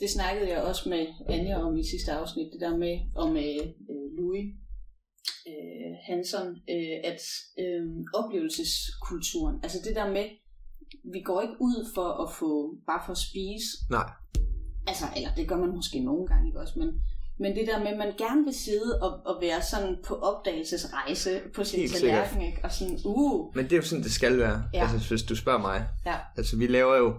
det 0.02 0.10
snakkede 0.10 0.48
jeg 0.54 0.62
også 0.70 0.90
med 0.90 1.04
Anja 1.30 1.56
om 1.68 1.78
i 1.78 1.84
sidste 1.94 2.12
afsnit, 2.12 2.48
det 2.54 2.62
der 2.62 2.78
med, 2.78 2.96
og 3.16 3.28
med 3.38 3.50
øh, 3.92 4.06
Louis 4.18 4.46
øh, 5.48 5.92
Hansen, 6.08 6.48
øh, 6.48 6.98
at 7.04 7.22
øh, 7.60 7.84
oplevelseskulturen, 8.14 9.60
altså 9.64 9.80
det 9.86 9.96
der 9.96 10.12
med, 10.12 10.26
vi 11.14 11.22
går 11.22 11.42
ikke 11.42 11.56
ud 11.60 11.92
for 11.96 12.10
at 12.24 12.34
få, 12.40 12.76
bare 12.88 13.02
for 13.06 13.12
at 13.12 13.18
spise, 13.18 13.68
Nej. 13.90 14.10
altså, 14.88 15.06
eller 15.16 15.30
det 15.38 15.48
gør 15.48 15.58
man 15.58 15.70
måske 15.70 16.00
nogle 16.00 16.28
gange, 16.28 16.48
ikke 16.48 16.60
også, 16.60 16.80
men, 16.80 16.90
men 17.40 17.56
det 17.56 17.68
der 17.68 17.80
med, 17.80 17.88
at 17.88 17.98
man 17.98 18.14
gerne 18.18 18.44
vil 18.44 18.54
sidde 18.54 19.02
og, 19.02 19.12
og 19.26 19.42
være 19.42 19.62
sådan 19.62 19.98
på 20.08 20.16
opdagelsesrejse 20.16 21.42
på 21.56 21.64
sin 21.64 21.80
Helt 21.80 21.94
tallerken, 21.94 22.42
ikke? 22.42 22.60
og 22.64 22.72
sådan, 22.72 23.00
uh, 23.06 23.56
Men 23.56 23.66
det 23.66 23.72
er 23.72 23.78
jo 23.78 23.84
sådan, 23.84 24.04
det 24.04 24.12
skal 24.12 24.38
være, 24.38 24.64
ja. 24.74 24.82
altså 24.82 25.10
hvis 25.10 25.24
du 25.24 25.36
spørger 25.36 25.60
mig. 25.60 25.88
Ja. 26.06 26.16
Altså 26.38 26.58
vi 26.58 26.68
laver 26.68 26.96
jo, 26.96 27.14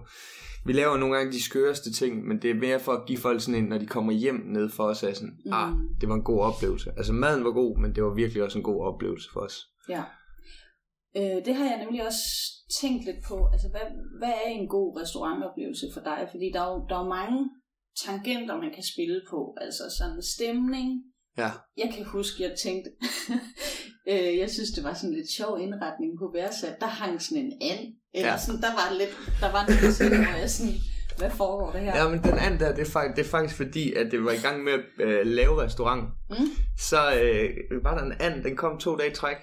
vi 0.67 0.73
laver 0.73 0.97
nogle 0.97 1.15
gange 1.15 1.31
de 1.31 1.43
skøreste 1.43 1.93
ting, 1.93 2.27
men 2.27 2.41
det 2.41 2.49
er 2.51 2.55
mere 2.55 2.79
for 2.79 2.91
at 2.91 3.07
give 3.07 3.17
folk 3.17 3.41
sådan 3.41 3.63
en, 3.63 3.69
når 3.69 3.77
de 3.77 3.85
kommer 3.85 4.13
hjem 4.13 4.41
ned 4.45 4.69
for 4.69 4.83
os, 4.83 5.03
er 5.03 5.13
sådan, 5.13 5.29
Mm. 5.29 5.41
mm. 5.45 5.53
ah, 5.53 5.71
det 6.01 6.09
var 6.09 6.15
en 6.15 6.23
god 6.23 6.39
oplevelse. 6.39 6.89
Altså 6.97 7.13
maden 7.13 7.43
var 7.43 7.51
god, 7.51 7.77
men 7.77 7.95
det 7.95 8.03
var 8.03 8.13
virkelig 8.13 8.43
også 8.43 8.57
en 8.57 8.63
god 8.63 8.85
oplevelse 8.85 9.29
for 9.33 9.39
os. 9.39 9.57
Ja. 9.89 10.03
Øh, 11.17 11.45
det 11.45 11.55
har 11.55 11.65
jeg 11.65 11.79
nemlig 11.83 12.05
også 12.05 12.23
tænkt 12.81 13.05
lidt 13.05 13.21
på. 13.29 13.49
Altså, 13.53 13.67
hvad, 13.69 13.87
hvad 14.19 14.33
er 14.45 14.49
en 14.49 14.67
god 14.67 15.01
restaurantoplevelse 15.01 15.85
for 15.93 16.01
dig? 16.01 16.27
Fordi 16.31 16.51
der 16.53 16.61
er 16.61 16.71
jo, 16.73 16.85
der 16.89 16.95
er 16.95 17.03
jo 17.03 17.09
mange 17.09 17.49
tangenter, 18.05 18.57
man 18.57 18.71
kan 18.75 18.83
spille 18.93 19.21
på. 19.29 19.55
Altså 19.61 19.83
sådan 19.97 20.21
stemning. 20.35 20.89
Ja. 21.37 21.51
Jeg 21.77 21.89
kan 21.95 22.05
huske, 22.05 22.43
jeg 22.43 22.55
tænkte, 22.63 22.89
øh, 24.11 24.37
jeg 24.41 24.49
synes, 24.49 24.71
det 24.71 24.83
var 24.83 24.93
sådan 24.93 25.15
lidt 25.15 25.31
sjov 25.37 25.59
indretning 25.59 26.11
på 26.19 26.25
værtsat. 26.33 26.75
Der 26.81 26.87
hang 26.87 27.21
sådan 27.21 27.43
en 27.45 27.53
and. 27.71 27.85
Eller 28.17 28.31
Ja. 28.31 28.37
sådan, 28.37 28.61
der 28.61 28.73
var 28.73 28.93
lidt, 28.99 29.09
der 29.41 29.51
var 29.51 29.65
noget 29.67 29.95
sådan, 29.95 30.23
hvor 30.25 30.39
jeg 30.39 30.49
sådan, 30.49 30.73
hvad 31.17 31.29
foregår 31.31 31.71
det 31.71 31.81
her? 31.81 31.97
Ja, 32.03 32.09
men 32.09 32.23
den 32.23 32.37
anden 32.39 32.59
der, 32.59 32.75
det 32.75 32.87
er, 32.87 32.91
faktisk, 32.91 33.15
det 33.15 33.25
er 33.25 33.29
faktisk 33.29 33.55
fordi, 33.57 33.93
at 33.93 34.11
det 34.11 34.23
var 34.25 34.31
i 34.31 34.37
gang 34.37 34.63
med 34.63 34.73
at 34.73 34.79
øh, 34.99 35.25
lave 35.25 35.61
restaurant. 35.63 36.03
Mm. 36.29 36.35
Så 36.77 36.97
øh, 37.21 37.49
var 37.83 37.97
der 37.97 38.03
en 38.05 38.13
and, 38.19 38.43
den 38.43 38.55
kom 38.55 38.77
to 38.79 38.95
dage 38.97 39.11
i 39.11 39.13
træk. 39.13 39.37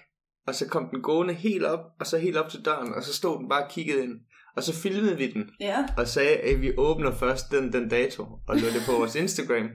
Og 0.46 0.54
så 0.54 0.68
kom 0.68 0.88
den 0.90 1.02
gående 1.02 1.34
helt 1.34 1.64
op, 1.64 1.80
og 2.00 2.06
så 2.06 2.18
helt 2.18 2.36
op 2.36 2.48
til 2.50 2.64
døren, 2.64 2.94
og 2.94 3.02
så 3.02 3.14
stod 3.14 3.38
den 3.38 3.48
bare 3.48 3.62
og 3.64 3.70
kiggede 3.70 4.02
ind. 4.02 4.12
Og 4.56 4.62
så 4.62 4.74
filmede 4.74 5.16
vi 5.16 5.32
den, 5.32 5.44
Ja, 5.60 5.84
og 5.96 6.08
sagde, 6.08 6.36
at 6.36 6.60
vi 6.62 6.72
åbner 6.76 7.12
først 7.14 7.50
den, 7.50 7.72
den 7.72 7.88
dato, 7.88 8.22
og 8.48 8.56
lå 8.56 8.66
det 8.66 8.82
på 8.86 8.92
vores 8.92 9.14
Instagram. 9.14 9.68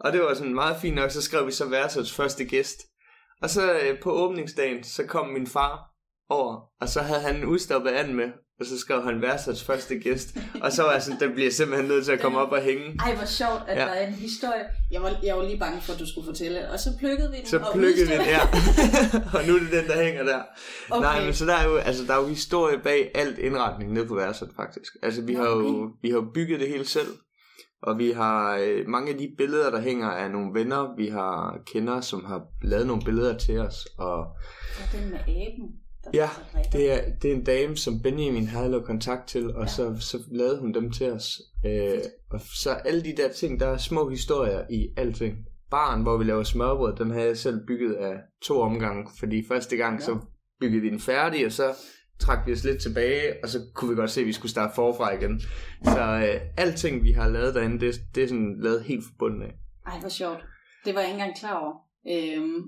Og 0.00 0.12
det 0.12 0.20
var 0.20 0.34
sådan 0.34 0.54
meget 0.54 0.76
fint 0.82 0.94
nok, 0.94 1.10
så 1.10 1.22
skrev 1.22 1.46
vi 1.46 1.52
så 1.52 1.68
værtsets 1.68 2.12
første 2.14 2.44
gæst. 2.44 2.76
Og 3.42 3.50
så 3.50 3.72
øh, 3.72 4.00
på 4.02 4.10
åbningsdagen, 4.12 4.84
så 4.84 5.06
kom 5.06 5.28
min 5.28 5.46
far 5.46 5.78
over, 6.30 6.60
og 6.80 6.88
så 6.88 7.00
havde 7.00 7.20
han 7.20 7.36
en 7.36 7.44
udstoppet 7.44 7.90
and 7.90 8.12
med, 8.12 8.30
og 8.60 8.66
så 8.66 8.78
skrev 8.78 9.02
han 9.02 9.22
værtsets 9.22 9.64
første 9.64 9.98
gæst. 9.98 10.36
Og 10.62 10.72
så 10.72 10.82
var 10.82 10.92
jeg 10.92 11.02
sådan, 11.02 11.20
den 11.20 11.32
bliver 11.32 11.50
simpelthen 11.50 11.88
nødt 11.88 12.04
til 12.04 12.12
at 12.12 12.20
komme 12.20 12.38
op 12.38 12.52
og 12.52 12.62
hænge. 12.62 12.84
ej 13.04 13.14
hvor 13.14 13.24
sjovt, 13.26 13.62
at 13.68 13.76
Ja. 13.76 13.82
der 13.82 13.88
er 13.90 14.06
en 14.06 14.12
historie. 14.12 14.64
Jeg 14.90 15.02
var, 15.02 15.12
jeg 15.24 15.36
var 15.36 15.44
lige 15.44 15.58
bange 15.58 15.80
for, 15.80 15.92
at 15.92 15.98
du 15.98 16.06
skulle 16.06 16.24
fortælle. 16.26 16.70
Og 16.70 16.78
så 16.80 16.90
plukkede 16.98 17.30
vi 17.30 17.36
den. 17.36 17.46
Så 17.46 17.58
plukkede 17.72 17.94
vi 18.08 18.12
den, 18.12 18.20
ja. 18.20 18.40
og 19.38 19.40
nu 19.46 19.54
er 19.54 19.58
det 19.60 19.72
den, 19.72 19.86
der 19.86 20.04
hænger 20.04 20.22
der. 20.24 20.40
Okay. 20.90 21.02
Nej, 21.02 21.24
men 21.24 21.34
så 21.34 21.46
der 21.46 21.54
er 21.54 21.64
jo, 21.68 21.76
altså, 21.76 22.04
der 22.04 22.14
er 22.14 22.20
jo 22.22 22.26
historie 22.28 22.78
bag 22.78 23.10
alt 23.14 23.38
indretning 23.38 23.92
nede 23.92 24.06
på 24.06 24.14
værelset, 24.14 24.50
faktisk. 24.56 24.92
Altså, 25.02 25.22
vi 25.22 25.34
har 25.34 25.48
jo 25.48 25.90
vi 26.02 26.08
har 26.10 26.16
jo 26.16 26.26
bygget 26.34 26.60
det 26.60 26.68
hele 26.68 26.84
selv. 26.86 27.08
Og 27.82 27.98
vi 27.98 28.10
har 28.10 28.56
øh, 28.56 28.86
mange 28.88 29.12
af 29.12 29.18
de 29.18 29.28
billeder, 29.38 29.70
der 29.70 29.80
hænger 29.80 30.08
af 30.10 30.30
nogle 30.30 30.60
venner, 30.60 30.96
vi 30.96 31.08
har 31.08 31.58
kender, 31.72 32.00
som 32.00 32.24
har 32.24 32.40
lavet 32.62 32.86
nogle 32.86 33.02
billeder 33.04 33.38
til 33.38 33.58
os. 33.58 33.86
Og 33.98 34.18
Og 34.18 34.86
den 34.92 35.10
med 35.10 35.18
aben. 35.20 35.68
Ja, 36.14 36.28
det 36.72 36.92
er, 36.92 37.14
det 37.22 37.30
er 37.30 37.34
en 37.34 37.44
dame, 37.44 37.76
som 37.76 38.02
Benjamin 38.02 38.46
havde 38.46 38.70
lavet 38.70 38.84
kontakt 38.86 39.28
til, 39.28 39.54
og 39.54 39.62
Ja. 39.62 39.66
så, 39.68 39.96
så 40.00 40.18
lavede 40.30 40.60
hun 40.60 40.74
dem 40.74 40.90
til 40.90 41.12
os. 41.12 41.40
Øh, 41.66 41.98
og 42.30 42.40
så 42.40 42.70
alle 42.70 43.04
de 43.04 43.16
der 43.16 43.32
ting, 43.32 43.60
der 43.60 43.66
er 43.66 43.76
små 43.76 44.08
historier 44.08 44.62
i 44.70 44.88
alting. 44.96 45.36
Barn, 45.70 46.02
hvor 46.02 46.16
vi 46.16 46.24
laver 46.24 46.42
smørbrød, 46.42 46.96
den 46.96 47.10
havde 47.10 47.26
jeg 47.26 47.36
selv 47.38 47.66
bygget 47.66 47.94
af 47.94 48.14
to 48.42 48.60
omgange, 48.60 49.08
fordi 49.18 49.44
første 49.48 49.76
gang 49.76 49.94
Ja. 50.00 50.04
så 50.04 50.18
byggede 50.60 50.82
vi 50.82 50.90
den 50.90 51.00
færdig, 51.00 51.46
og 51.46 51.52
så 51.52 51.74
trak 52.20 52.46
vi 52.46 52.52
os 52.52 52.64
lidt 52.64 52.82
tilbage, 52.82 53.34
og 53.42 53.48
så 53.48 53.58
kunne 53.74 53.90
vi 53.90 53.96
godt 53.96 54.10
se, 54.10 54.20
at 54.20 54.26
vi 54.26 54.32
skulle 54.32 54.50
starte 54.50 54.74
forfra 54.74 55.14
igen. 55.14 55.40
Så 55.84 56.00
øh, 56.34 56.40
alting, 56.56 57.02
vi 57.04 57.12
har 57.12 57.28
lavet 57.28 57.54
derinde, 57.54 57.80
det, 57.86 57.94
det 58.14 58.22
er 58.24 58.28
sådan 58.28 58.56
lavet 58.60 58.82
helt 58.82 59.04
forbundet 59.04 59.46
af. 59.46 59.52
Ej, 59.86 60.00
hvor 60.00 60.08
sjovt. 60.08 60.38
Det 60.84 60.94
var 60.94 61.00
jeg 61.00 61.08
ikke 61.10 61.20
engang 61.20 61.38
klar 61.38 61.58
over. 61.58 61.74
Øhm, 62.10 62.62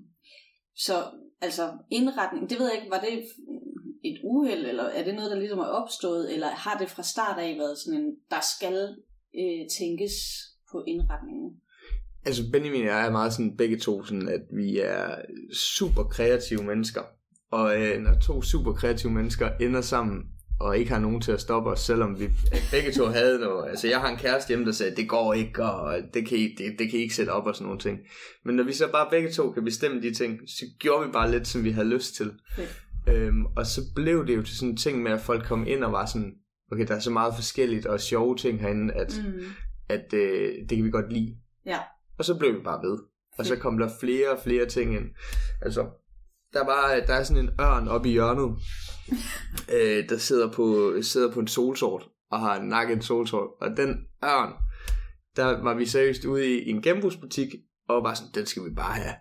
så 0.76 0.92
altså 1.40 1.72
indretning, 1.90 2.50
det 2.50 2.58
ved 2.58 2.66
jeg 2.66 2.78
ikke, 2.78 2.90
var 2.90 3.00
det 3.00 3.24
et 4.04 4.20
uheld, 4.24 4.66
eller 4.66 4.84
er 4.84 5.04
det 5.04 5.14
noget, 5.14 5.30
der 5.30 5.38
ligesom 5.38 5.58
er 5.58 5.64
opstået, 5.64 6.34
eller 6.34 6.48
har 6.48 6.78
det 6.78 6.88
fra 6.90 7.02
start 7.02 7.38
af 7.38 7.56
været 7.58 7.78
sådan 7.78 8.00
en, 8.00 8.16
der 8.30 8.40
skal 8.56 8.96
øh, 9.40 9.68
tænkes 9.78 10.12
på 10.72 10.84
indretningen? 10.86 11.50
Altså 12.26 12.42
Benjamin 12.52 12.80
og 12.80 12.86
jeg 12.86 13.06
er 13.06 13.10
meget 13.10 13.32
sådan 13.32 13.56
begge 13.56 13.78
to, 13.78 14.04
sådan 14.04 14.28
at 14.28 14.42
vi 14.56 14.78
er 14.78 15.14
super 15.54 16.02
kreative 16.02 16.62
mennesker. 16.62 17.02
Og 17.50 17.82
øh, 17.82 18.00
når 18.00 18.14
to 18.22 18.42
super 18.42 18.72
kreative 18.72 19.12
mennesker 19.12 19.50
ender 19.60 19.80
sammen, 19.80 20.22
og 20.60 20.78
ikke 20.78 20.90
har 20.90 20.98
nogen 20.98 21.20
til 21.20 21.32
at 21.32 21.40
stoppe 21.40 21.70
os, 21.70 21.80
selvom 21.80 22.20
vi 22.20 22.28
begge 22.70 22.92
to 22.92 23.04
havde 23.06 23.38
noget. 23.40 23.70
Altså 23.70 23.88
jeg 23.88 24.00
har 24.00 24.08
en 24.08 24.16
kæreste 24.16 24.48
hjemme, 24.48 24.66
der 24.66 24.72
sagde, 24.72 24.96
det 24.96 25.08
går 25.08 25.34
ikke, 25.34 25.64
og 25.64 25.98
det 26.14 26.28
kan 26.28 26.38
I, 26.38 26.54
det, 26.58 26.74
det 26.78 26.90
kan 26.90 26.98
I 26.98 27.02
ikke 27.02 27.14
sætte 27.14 27.30
op 27.30 27.46
og 27.46 27.54
sådan 27.54 27.64
nogle 27.64 27.80
ting. 27.80 27.98
Men 28.44 28.56
når 28.56 28.64
vi 28.64 28.72
så 28.72 28.88
bare 28.92 29.06
begge 29.10 29.30
to 29.30 29.50
kan 29.52 29.64
bestemme 29.64 30.02
de 30.02 30.14
ting, 30.14 30.40
så 30.46 30.64
gjorde 30.78 31.06
vi 31.06 31.12
bare 31.12 31.30
lidt, 31.30 31.48
som 31.48 31.64
vi 31.64 31.70
havde 31.70 31.88
lyst 31.88 32.14
til. 32.14 32.32
Fedt. 32.56 32.82
Øhm, 33.08 33.46
og 33.56 33.66
så 33.66 33.80
blev 33.94 34.26
det 34.26 34.36
jo 34.36 34.42
til 34.42 34.56
sådan 34.56 34.68
en 34.70 34.76
ting 34.76 35.02
med, 35.02 35.12
at 35.12 35.20
folk 35.20 35.44
kom 35.44 35.66
ind 35.66 35.84
og 35.84 35.92
var 35.92 36.06
sådan, 36.06 36.32
okay, 36.72 36.86
der 36.86 36.94
er 36.94 37.00
så 37.00 37.10
meget 37.10 37.34
forskelligt 37.34 37.86
og 37.86 38.00
sjove 38.00 38.36
ting 38.36 38.60
herinde, 38.60 38.94
at 38.94 39.20
Mm. 39.26 39.44
at 39.88 40.12
øh, 40.14 40.52
det 40.68 40.76
kan 40.76 40.84
vi 40.84 40.90
godt 40.90 41.12
lide. 41.12 41.36
Ja. 41.66 41.78
Og 42.18 42.24
så 42.24 42.38
blev 42.38 42.54
vi 42.54 42.60
bare 42.64 42.88
ved. 42.88 42.98
Og 43.38 43.46
så 43.46 43.56
kom 43.56 43.78
der 43.78 43.88
flere 44.00 44.28
og 44.30 44.38
flere 44.44 44.66
ting 44.66 44.94
ind. 44.96 45.04
Altså, 45.62 45.86
der, 46.52 46.64
var, 46.64 47.00
der 47.06 47.14
er 47.14 47.22
sådan 47.22 47.42
en 47.42 47.50
ørn 47.60 47.88
oppe 47.88 48.08
i 48.08 48.12
hjørnet, 48.12 48.56
øh, 49.74 50.08
der 50.08 50.18
sidder 50.18 50.52
på, 50.52 50.94
sidder 51.02 51.32
på 51.32 51.40
en 51.40 51.48
solsort, 51.48 52.08
og 52.30 52.40
har 52.40 52.62
nakket 52.62 52.96
en 52.96 53.02
solsort. 53.02 53.48
Og 53.60 53.76
den 53.76 53.96
ørn, 54.24 54.52
der 55.36 55.62
var 55.62 55.74
vi 55.74 55.86
seriøst 55.86 56.24
ude 56.24 56.48
i, 56.58 56.70
en 56.70 56.82
genbrugsbutik, 56.82 57.48
og 57.88 58.02
var 58.04 58.14
sådan, 58.14 58.32
den 58.34 58.46
skal 58.46 58.64
vi 58.64 58.70
bare 58.76 58.92
have. 58.94 59.14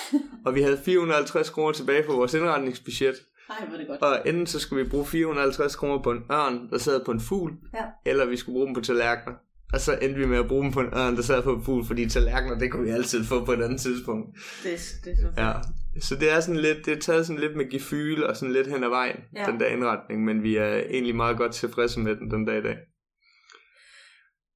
og 0.46 0.54
vi 0.54 0.62
havde 0.62 0.78
450 0.84 1.50
kroner 1.50 1.72
tilbage 1.72 2.02
på 2.06 2.12
vores 2.12 2.34
indretningsbudget, 2.34 3.14
Ej, 3.50 3.56
er 3.72 3.76
det 3.78 3.86
godt. 3.88 4.00
og 4.02 4.22
enten 4.28 4.46
så 4.46 4.58
skulle 4.58 4.84
vi 4.84 4.90
bruge 4.90 5.06
450 5.06 5.76
kroner 5.76 6.02
på 6.02 6.10
en 6.10 6.22
ørn, 6.32 6.70
der 6.70 6.78
sad 6.78 7.04
på 7.04 7.10
en 7.10 7.20
fugl, 7.20 7.52
Ja. 7.74 7.84
eller 8.10 8.24
vi 8.26 8.36
skulle 8.36 8.54
bruge 8.54 8.66
dem 8.66 8.74
på 8.74 8.80
tallerkener. 8.80 9.36
Og 9.72 9.80
så 9.80 9.98
endte 10.02 10.18
vi 10.18 10.26
med 10.26 10.38
at 10.38 10.48
bruge 10.48 10.64
dem 10.64 10.72
på 10.72 10.80
en 10.80 10.86
ørn, 10.94 11.16
der 11.16 11.22
sad 11.22 11.42
på 11.42 11.52
en 11.54 11.64
fugl, 11.64 11.86
fordi 11.86 12.08
tallerkener, 12.08 12.58
det 12.58 12.72
kunne 12.72 12.84
vi 12.84 12.90
altid 12.90 13.24
få 13.24 13.44
på 13.44 13.52
et 13.52 13.62
andet 13.62 13.80
tidspunkt. 13.80 14.28
Det, 14.62 14.94
det 15.04 15.12
er 15.12 15.16
så 15.16 15.22
fedt. 15.22 15.38
Ja. 15.38 15.52
Så 16.00 16.14
det 16.16 16.32
er 16.32 16.40
sådan 16.40 16.60
lidt, 16.60 16.86
det 16.86 16.92
er 16.96 17.00
taget 17.00 17.26
sådan 17.26 17.40
lidt 17.40 17.56
med 17.56 17.70
gefyl 17.70 18.22
og 18.22 18.36
sådan 18.36 18.52
lidt 18.52 18.66
hen 18.66 18.84
ad 18.84 18.88
vejen, 18.88 19.16
Ja. 19.36 19.46
den 19.46 19.60
der 19.60 19.66
indretning, 19.66 20.24
men 20.24 20.42
vi 20.42 20.56
er 20.56 20.76
egentlig 20.76 21.16
meget 21.16 21.36
godt 21.36 21.52
tilfredse 21.54 22.00
med 22.00 22.16
den 22.16 22.30
den 22.30 22.44
dag 22.44 22.58
i 22.58 22.62
dag. 22.62 22.76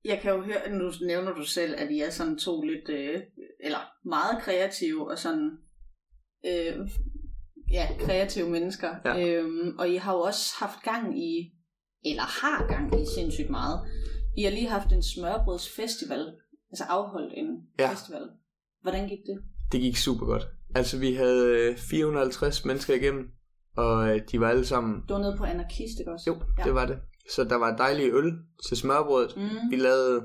Jeg 0.04 0.18
kan 0.22 0.32
jo 0.34 0.40
høre, 0.42 0.70
nu 0.78 0.92
nævner 1.06 1.34
du 1.34 1.44
selv, 1.44 1.74
at 1.78 1.90
I 1.90 2.00
er 2.00 2.10
sådan 2.10 2.38
to 2.38 2.62
lidt, 2.62 2.88
øh, 2.88 3.20
eller 3.64 3.78
meget 4.04 4.42
kreative 4.42 5.10
og 5.10 5.18
sådan, 5.18 5.50
øh, 6.46 6.88
ja, 7.72 7.88
kreative 8.00 8.50
mennesker. 8.50 8.94
Ja. 9.04 9.26
Øhm, 9.28 9.78
og 9.78 9.88
I 9.88 9.94
har 9.96 10.12
jo 10.12 10.20
også 10.20 10.54
haft 10.58 10.82
gang 10.84 11.18
i, 11.24 11.52
eller 12.04 12.22
har 12.22 12.66
gang 12.68 13.02
i 13.02 13.06
sindssygt 13.14 13.50
meget. 13.50 13.80
I 14.36 14.42
har 14.42 14.50
lige 14.50 14.68
haft 14.68 14.92
en 14.92 15.02
smørbrødsfestival, 15.02 16.32
altså 16.70 16.84
afholdt 16.88 17.34
en 17.36 17.46
Ja. 17.78 17.90
festival. 17.92 18.22
Hvordan 18.82 19.08
gik 19.08 19.18
det? 19.26 19.42
Det 19.72 19.80
gik 19.80 19.96
super 19.96 20.26
godt. 20.26 20.42
Altså 20.74 20.98
vi 20.98 21.14
havde 21.14 21.58
øh, 21.58 21.76
450 21.76 22.64
mennesker 22.64 22.94
igennem, 22.94 23.28
og 23.76 24.08
øh, 24.08 24.20
de 24.32 24.40
var 24.40 24.48
alle 24.48 24.66
sammen, 24.66 25.02
Du 25.08 25.14
var 25.14 25.20
nede 25.20 25.36
på 25.38 25.44
anarkist, 25.44 25.98
ikke 26.00 26.12
også? 26.12 26.24
jo, 26.30 26.36
ja. 26.58 26.64
det 26.64 26.74
var 26.74 26.86
det. 26.86 26.98
Så 27.30 27.44
der 27.44 27.56
var 27.56 27.76
dejlig 27.76 28.12
øl 28.12 28.32
til 28.68 28.76
smørbrødet. 28.76 29.36
Mm. 29.36 29.70
Vi 29.70 29.76
lavede 29.76 30.22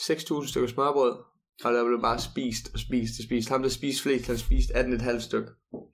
6.000 0.00 0.48
stykker 0.48 0.68
smørbrød, 0.68 1.12
og 1.64 1.72
der 1.72 1.84
blev 1.84 2.00
bare 2.02 2.18
spist 2.18 2.70
og 2.74 2.78
spist 2.80 3.12
og 3.18 3.24
spist. 3.24 3.48
Ham, 3.48 3.62
der 3.62 3.68
spiste 3.68 4.02
flest, 4.02 4.26
han 4.26 4.38
spiste 4.38 4.74
18,5 4.74 5.20
stykker. 5.20 5.50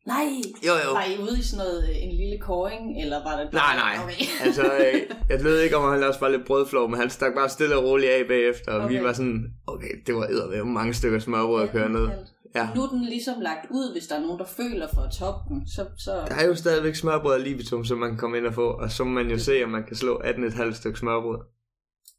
Nej! 0.07 0.29
Jo, 0.67 0.73
jo. 0.85 0.93
Var 0.93 1.05
I 1.05 1.23
ude 1.23 1.39
i 1.39 1.43
sådan 1.43 1.65
noget, 1.65 1.89
øh, 1.91 1.97
en 2.03 2.17
lille 2.17 2.39
koring, 2.41 3.03
eller 3.03 3.19
var 3.25 3.41
det... 3.41 3.53
Nej, 3.53 3.75
nej. 3.77 3.95
Okay. 4.05 4.25
Altså, 4.47 4.63
øh, 4.63 4.95
jeg 5.29 5.45
ved 5.45 5.61
ikke, 5.61 5.77
om 5.77 5.93
han 5.93 6.03
også 6.03 6.21
var 6.21 6.29
lidt 6.29 6.47
brødflov, 6.47 6.89
men 6.91 7.01
han 7.01 7.11
stak 7.11 7.35
bare 7.35 7.49
stille 7.49 7.77
og 7.77 7.85
roligt 7.85 8.11
af 8.11 8.25
bagefter, 8.29 8.73
og 8.73 8.81
okay. 8.85 8.99
vi 8.99 9.05
var 9.05 9.13
sådan, 9.13 9.45
okay, 9.67 9.93
det 10.07 10.15
var 10.15 10.25
eddermame 10.25 10.73
mange 10.73 10.95
stykker 10.95 11.19
smørbrød 11.19 11.63
at 11.63 11.71
køre 11.71 11.89
ned. 11.89 12.09
Ja. 12.55 12.69
Nu 12.75 12.83
er 12.83 12.89
den 12.89 13.05
ligesom 13.05 13.41
lagt 13.41 13.67
ud, 13.71 13.93
hvis 13.93 14.07
der 14.07 14.17
er 14.17 14.21
nogen, 14.21 14.39
der 14.39 14.45
føler 14.45 14.89
for 14.95 15.01
at 15.01 15.13
toppe 15.13 15.55
den. 15.55 15.69
Så, 15.69 15.87
så... 15.99 16.13
Der 16.29 16.35
er 16.35 16.47
jo 16.47 16.55
stadigvæk 16.55 16.95
smørbrød 16.95 17.35
af 17.35 17.45
libitum, 17.45 17.85
som 17.85 17.99
man 17.99 18.11
kan 18.11 18.19
komme 18.19 18.39
ind 18.39 18.47
og 18.47 18.55
få, 18.55 18.71
og 18.71 18.91
så 18.91 19.05
må 19.05 19.11
man 19.11 19.31
jo 19.31 19.39
se, 19.39 19.65
om 19.65 19.71
man 19.71 19.85
kan 19.85 19.97
slå 19.97 20.21
18,5 20.25 20.73
stykker 20.75 20.99
smørbrød. 20.99 21.39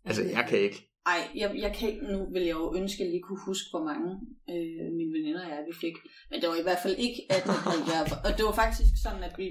Altså, 0.05 0.24
jeg 0.24 0.46
kan 0.50 0.60
ikke. 0.60 0.84
Ej, 1.05 1.22
jeg, 1.36 1.50
jeg 1.65 1.75
kan 1.77 1.89
ikke, 1.89 2.03
nu 2.13 2.17
vil 2.34 2.43
jeg 2.43 2.55
jo 2.62 2.75
ønske, 2.75 2.98
at 3.00 3.05
jeg 3.05 3.12
lige 3.13 3.25
kunne 3.27 3.43
huske, 3.46 3.67
hvor 3.74 3.84
mange 3.89 4.07
øh, 4.53 4.88
mine 4.98 5.12
veninder 5.17 5.41
og 5.46 5.50
jeg, 5.50 5.60
vi 5.72 5.75
fik. 5.86 5.96
Men 6.29 6.41
det 6.41 6.50
var 6.50 6.55
i 6.55 6.67
hvert 6.67 6.81
fald 6.84 6.96
ikke 7.05 7.19
18 7.29 7.51
jeg, 7.93 8.01
Og 8.25 8.31
det 8.38 8.43
var 8.46 8.55
faktisk 8.63 8.91
sådan, 9.05 9.24
at 9.29 9.34
vi, 9.38 9.48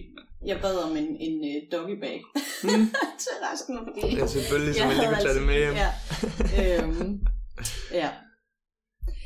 jeg 0.50 0.58
bad 0.64 0.76
om 0.86 0.96
en, 1.02 1.08
en 1.26 1.36
uh, 1.50 1.58
doggy 1.72 1.96
bag 2.04 2.18
Mm. 2.64 2.86
til 3.24 3.34
resten, 3.48 3.78
fordi 3.86 4.16
Ja, 4.16 4.26
selvfølgelig, 4.26 4.74
så 4.74 4.84
man 4.86 4.96
lige 4.96 5.08
kan 5.14 5.22
tage 5.26 5.38
det 5.38 5.46
med 5.50 5.58
hjem. 5.64 5.74
Ja, 5.84 5.90
øhm, 6.60 7.20
ja. 8.02 8.08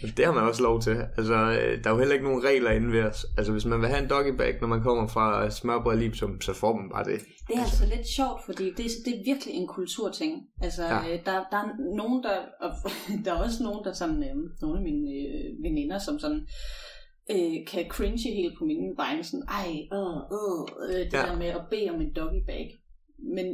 Altså, 0.02 0.14
Det 0.16 0.24
har 0.24 0.32
man 0.32 0.44
også 0.44 0.62
lov 0.62 0.80
til. 0.80 0.96
Altså, 1.18 1.34
øh, 1.34 1.84
der 1.84 1.90
er 1.90 1.94
jo 1.94 1.98
heller 1.98 2.14
ikke 2.14 2.24
nogen 2.24 2.44
regler 2.44 2.70
inden 2.70 2.92
ved 2.92 3.02
os. 3.02 3.26
Altså, 3.38 3.52
hvis 3.52 3.64
man 3.64 3.80
vil 3.80 3.88
have 3.88 4.02
en 4.02 4.10
doggy 4.10 4.36
bag, 4.36 4.54
når 4.60 4.68
man 4.68 4.82
kommer 4.82 5.06
fra 5.08 5.50
smørbrød 5.50 5.96
libitum, 5.98 6.40
så 6.40 6.52
får 6.52 6.76
man 6.76 6.90
bare 6.94 7.04
det. 7.04 7.20
Det 7.48 7.56
er 7.56 7.60
altså 7.62 7.86
lidt 7.94 8.06
sjovt, 8.16 8.40
fordi 8.46 8.64
det, 8.76 8.84
er- 8.86 9.02
det 9.04 9.12
er 9.14 9.22
virkelig 9.30 9.54
en 9.54 9.66
kulturting. 9.66 10.32
Altså, 10.62 10.82
Ja. 10.84 11.06
ja. 11.06 11.12
der, 11.26 11.36
der 11.52 11.56
er 11.62 11.68
nogen, 11.96 12.22
der... 12.22 12.36
Og 12.60 12.70
der 13.24 13.30
er 13.34 13.42
også 13.46 13.62
nogen, 13.62 13.84
der 13.84 13.92
sådan... 13.92 14.22
Øh, 14.28 14.36
nogle 14.62 14.78
af 14.78 14.84
mine 14.84 15.04
øh, 15.20 15.62
veninder, 15.62 15.98
som 15.98 16.18
sådan 16.18 16.46
øh, 17.30 17.56
kan 17.72 17.84
cringe 17.88 18.22
helt 18.38 18.54
på 18.58 18.64
mine 18.64 18.88
vegne. 18.96 19.24
Sådan, 19.24 19.46
ej, 19.60 19.70
øh, 19.98 20.16
øh, 20.36 20.60
øh, 20.90 21.04
det 21.10 21.12
Ja. 21.12 21.22
der 21.28 21.38
med 21.38 21.46
at 21.46 21.64
bede 21.70 21.90
om 21.94 22.00
en 22.00 22.12
doggy 22.16 22.40
bag. 22.46 22.64
Men, 23.36 23.46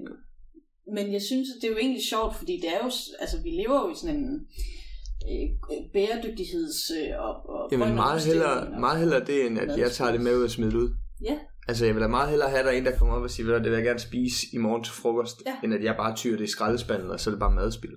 men 0.94 1.12
jeg 1.12 1.22
synes, 1.22 1.48
at 1.50 1.56
det 1.60 1.66
er 1.68 1.72
jo 1.72 1.78
egentlig 1.78 2.02
sjovt, 2.12 2.34
fordi 2.36 2.54
det 2.62 2.68
er 2.74 2.78
jo... 2.84 2.90
Altså, 3.22 3.36
vi 3.44 3.50
lever 3.50 3.78
jo 3.84 3.92
i 3.92 3.96
sådan 4.00 4.16
en 4.16 4.24
øh, 4.34 4.40
bæredygtigheds... 5.92 6.90
Øh, 6.90 7.20
og, 7.20 7.48
og 7.48 7.68
Jamen 7.72 7.94
meget 7.94 8.22
hellere, 8.24 8.60
og- 8.60 8.80
meget 8.80 8.98
hellere 9.00 9.24
det, 9.24 9.46
end 9.46 9.58
at 9.58 9.78
jeg 9.78 9.92
tager 9.92 10.12
det 10.12 10.20
med 10.20 10.36
ud 10.38 10.44
og 10.44 10.50
smider 10.50 10.70
det 10.70 10.78
ud. 10.78 10.90
Ja. 11.24 11.38
Altså, 11.68 11.86
jeg 11.86 11.94
vil 11.94 12.02
da 12.02 12.06
meget 12.08 12.30
hellere 12.30 12.48
have, 12.48 12.58
at 12.60 12.64
der 12.66 12.72
er 12.72 12.76
en, 12.76 12.84
der 12.84 12.96
kommer 12.98 13.14
op 13.14 13.22
og 13.22 13.30
siger, 13.30 13.44
"Ved 13.46 13.52
du 13.54 13.58
hvad, 13.58 13.64
det 13.64 13.70
vil 13.70 13.76
jeg 13.76 13.84
gerne 13.86 13.98
spise 13.98 14.46
i 14.52 14.58
morgen 14.58 14.84
til 14.84 14.92
frokost, 14.94 15.42
Ja. 15.46 15.54
end 15.64 15.74
at 15.74 15.84
jeg 15.84 15.94
bare 15.96 16.16
tyrer 16.16 16.36
det 16.36 16.44
i 16.44 16.50
skraldespanden, 16.50 17.10
og 17.10 17.20
så 17.20 17.30
er 17.30 17.32
det 17.32 17.40
bare 17.40 17.54
madspil. 17.54 17.90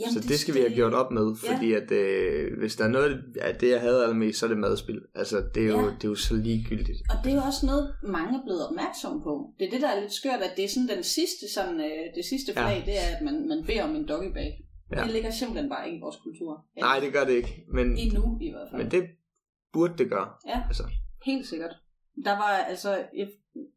Jamen, 0.00 0.12
så 0.22 0.28
det 0.28 0.38
skal 0.38 0.54
vi 0.54 0.60
have 0.60 0.74
gjort 0.74 0.94
op 0.94 1.10
med, 1.10 1.26
Ja. 1.44 1.54
fordi 1.54 1.72
at 1.72 1.90
øh, 1.92 2.58
hvis 2.58 2.76
der 2.76 2.84
er 2.84 2.88
noget 2.88 3.22
af 3.40 3.54
det, 3.54 3.68
jeg 3.70 3.80
havde 3.80 4.02
allermest, 4.02 4.38
så 4.38 4.46
er 4.46 4.48
det 4.48 4.58
madspil. 4.58 5.00
Altså, 5.14 5.36
det 5.54 5.62
er, 5.62 5.68
jo, 5.68 5.80
Ja. 5.80 5.86
det 5.86 6.04
er 6.04 6.08
jo 6.08 6.14
så 6.14 6.34
ligegyldigt. 6.34 6.98
Og 7.10 7.16
det 7.24 7.30
er 7.32 7.36
jo 7.36 7.42
også 7.50 7.66
noget, 7.66 7.94
mange 8.02 8.38
er 8.38 8.42
blevet 8.46 8.68
opmærksom 8.68 9.22
på. 9.22 9.32
Det 9.58 9.66
er 9.66 9.70
det, 9.70 9.80
der 9.80 9.88
er 9.88 10.00
lidt 10.00 10.12
skørt, 10.12 10.40
at 10.48 10.52
det 10.56 10.64
er 10.64 10.68
sådan 10.68 10.88
den 10.96 11.02
sidste, 11.16 11.44
sådan, 11.54 11.80
øh, 11.80 12.02
det 12.16 12.24
sidste 12.24 12.52
Ja. 12.56 12.60
flag, 12.66 12.82
det 12.86 12.94
er, 13.02 13.06
at 13.16 13.20
man, 13.24 13.48
man 13.48 13.60
beder 13.66 13.82
om 13.88 13.94
en 13.96 14.08
doggybag. 14.08 14.50
Ja. 14.92 15.02
Det 15.02 15.12
ligger 15.12 15.30
simpelthen 15.30 15.68
bare 15.70 15.86
ikke 15.86 15.98
i 15.98 16.00
vores 16.00 16.16
kultur. 16.16 16.64
Ja. 16.76 16.80
Nej, 16.80 17.00
det 17.00 17.12
gør 17.12 17.24
det 17.24 17.32
ikke. 17.32 17.64
Men, 17.68 17.96
Endnu 17.96 18.38
i 18.40 18.50
hvert 18.50 18.68
fald. 18.70 18.82
men 18.82 18.90
det 18.90 19.10
burde 19.72 19.94
det 19.98 20.10
gøre. 20.10 20.28
Ja, 20.46 20.62
Altså, 20.68 20.82
helt 21.24 21.46
sikkert. 21.46 21.76
Der 22.24 22.30
var 22.30 22.50
altså, 22.72 22.90
jeg, 23.16 23.28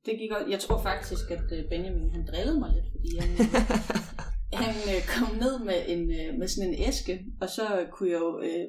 det 0.05 0.19
gik, 0.19 0.31
jeg 0.49 0.59
tror 0.59 0.81
faktisk, 0.81 1.31
at 1.31 1.51
øh, 1.51 1.69
Benjamin 1.69 2.11
han 2.11 2.27
drillede 2.27 2.59
mig 2.59 2.69
lidt, 2.73 2.85
fordi 2.91 3.17
han, 3.19 3.29
han 4.53 4.75
øh, 4.95 5.07
kom 5.07 5.35
ned 5.35 5.59
med, 5.59 5.75
en, 5.87 6.11
øh, 6.11 6.39
med 6.39 6.47
sådan 6.47 6.69
en 6.73 6.87
æske, 6.87 7.25
og 7.41 7.49
så 7.49 7.85
kunne 7.91 8.09
jeg 8.09 8.19
jo, 8.19 8.39
øh, 8.39 8.65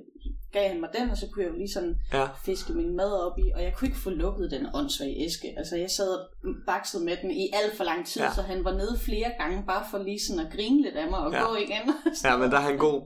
gav 0.52 0.68
han 0.68 0.80
mig 0.80 0.88
den, 0.98 1.10
og 1.10 1.16
så 1.16 1.26
kunne 1.32 1.44
jeg 1.44 1.52
jo 1.52 1.56
lige 1.58 1.72
sådan 1.72 1.94
ja. 2.12 2.26
fiske 2.44 2.72
min 2.72 2.96
mad 2.96 3.12
op 3.26 3.38
i, 3.38 3.42
og 3.54 3.62
jeg 3.62 3.72
kunne 3.76 3.88
ikke 3.88 4.00
få 4.00 4.10
lukket 4.10 4.50
den 4.50 4.66
åndssvage 4.74 5.24
æske. 5.26 5.54
Altså, 5.56 5.76
jeg 5.76 5.90
sad 5.90 6.08
og 6.08 6.20
baksede 6.66 7.04
med 7.04 7.16
den 7.22 7.30
i 7.30 7.50
alt 7.52 7.76
for 7.76 7.84
lang 7.84 8.06
tid, 8.06 8.20
Ja. 8.22 8.34
så 8.34 8.42
han 8.42 8.64
var 8.64 8.72
nede 8.72 8.98
flere 9.04 9.30
gange, 9.38 9.62
bare 9.66 9.84
for 9.90 9.98
lige 9.98 10.20
sådan 10.20 10.46
at 10.46 10.52
grine 10.52 10.82
lidt 10.82 10.94
af 10.96 11.10
mig 11.10 11.18
og 11.18 11.32
Ja. 11.32 11.48
gå 11.48 11.56
igen. 11.56 11.84
ja, 12.24 12.36
men 12.36 12.50
der 12.50 12.56
er 12.56 12.60
han 12.70 12.76
god. 12.78 13.02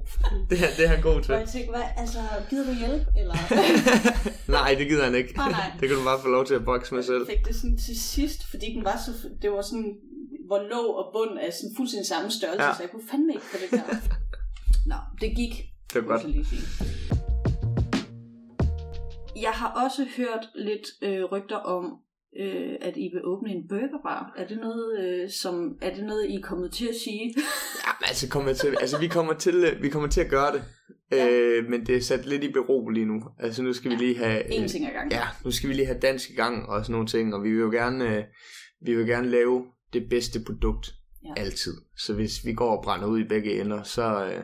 Det 0.51 0.59
er, 0.59 0.67
det 0.77 0.85
er 0.85 0.89
han 0.89 1.03
god 1.03 1.23
til. 1.23 1.35
Og 1.35 1.41
jeg 1.41 1.49
tænkte, 1.49 1.71
hvad, 1.71 1.83
altså, 1.97 2.19
gider 2.51 2.65
du 2.67 2.73
hjælp? 2.87 3.07
Eller 3.21 3.35
nej, 4.59 4.75
det 4.79 4.89
gider 4.89 5.05
han 5.05 5.15
ikke. 5.15 5.33
Nej, 5.37 5.51
nej. 5.51 5.71
Det 5.81 5.89
kan 5.89 5.99
du 5.99 6.05
bare 6.05 6.21
få 6.23 6.29
lov 6.29 6.47
til 6.47 6.55
at 6.55 6.65
bokse 6.65 6.95
med 6.95 7.03
selv. 7.03 7.25
jeg 7.29 7.37
fik 7.39 7.47
det 7.47 7.57
sådan 7.57 7.77
til 7.79 8.01
sidst, 8.01 8.45
fordi 8.51 8.67
den 8.75 8.85
var 8.85 8.97
så, 9.07 9.29
det 9.43 9.51
var 9.51 9.63
sådan, 9.63 9.95
hvor 10.47 10.59
låg 10.73 10.89
og 11.01 11.07
bund 11.15 11.39
er 11.41 11.51
sådan 11.51 11.75
fuldstændig 11.77 12.07
samme 12.07 12.31
størrelse, 12.31 12.63
Ja. 12.63 12.69
ja. 12.69 12.75
så 12.77 12.83
jeg 12.83 12.91
kunne 12.91 13.09
fandme 13.11 13.33
ikke 13.33 13.47
få 13.53 13.57
det 13.63 13.71
der. 13.71 13.87
Nå, 14.91 14.99
det 15.21 15.31
gik. 15.37 15.55
Det 15.93 15.99
er 16.03 16.07
godt. 16.13 16.23
jeg 19.43 19.51
har 19.51 19.85
også 19.85 20.07
hørt 20.17 20.45
lidt 20.55 20.87
øh, 21.03 21.25
rygter 21.25 21.57
om, 21.57 21.85
øh, 22.41 22.73
at 22.81 22.97
I 22.97 23.11
vil 23.15 23.23
åbne 23.25 23.51
en 23.51 23.69
burgerbar. 23.69 24.33
Er 24.37 24.47
det 24.47 24.59
noget, 24.59 25.01
øh, 25.01 25.31
som, 25.31 25.79
er 25.83 25.95
det 25.95 26.05
noget, 26.05 26.27
I 26.31 26.35
er 26.35 26.43
kommet 26.43 26.73
til 26.73 26.87
at 26.87 26.95
sige? 27.05 27.35
Ja, 27.87 27.91
men 28.01 28.07
altså, 28.09 28.29
kommer 28.29 28.53
til, 28.53 28.77
altså 28.81 28.99
vi, 28.99 29.07
kommer 29.09 29.35
til, 29.35 29.55
øh, 29.65 29.83
vi 29.83 29.89
kommer 29.89 30.09
til 30.09 30.21
at 30.21 30.31
gøre 30.31 30.53
det. 30.53 30.63
Ja. 31.13 31.31
Øh, 31.31 31.71
men 31.71 31.87
det 31.87 31.97
er 31.97 32.01
sat 32.01 32.27
lidt 32.27 32.45
i 32.45 32.53
bero 32.53 32.89
lige 32.89 33.07
nu. 33.07 33.23
Altså 33.39 33.63
nu 33.63 33.73
skal 33.73 33.91
vi 33.91 33.97
lige 33.97 34.19
have... 34.19 34.53
En 34.53 34.69
ting 34.69 34.87
ad 34.87 34.93
gangen. 34.93 35.13
Ja, 35.13 35.23
nu 35.45 35.51
skal 35.51 35.69
vi 35.69 35.75
lige 35.75 35.87
have 35.87 35.99
dansk 36.01 36.31
i 36.31 36.35
gang 36.35 36.69
og 36.69 36.85
sådan 36.85 36.93
nogle 36.93 37.07
ting, 37.07 37.35
og 37.35 37.43
vi 37.43 37.51
vil 37.51 37.61
jo 37.61 37.71
gerne, 37.71 38.17
øh, 38.17 38.25
vi 38.87 38.97
vil 38.97 39.07
gerne 39.07 39.31
lave 39.31 39.67
det 39.93 40.07
bedste 40.11 40.41
produkt 40.47 40.95
Ja. 41.37 41.43
altid. 41.43 41.75
Så 41.97 42.15
hvis 42.15 42.45
vi 42.45 42.53
går 42.53 42.77
og 42.77 42.85
brænder 42.85 43.07
ud 43.07 43.21
i 43.21 43.29
begge 43.29 43.61
ender, 43.61 43.83
så, 43.83 44.27
øh, 44.27 44.43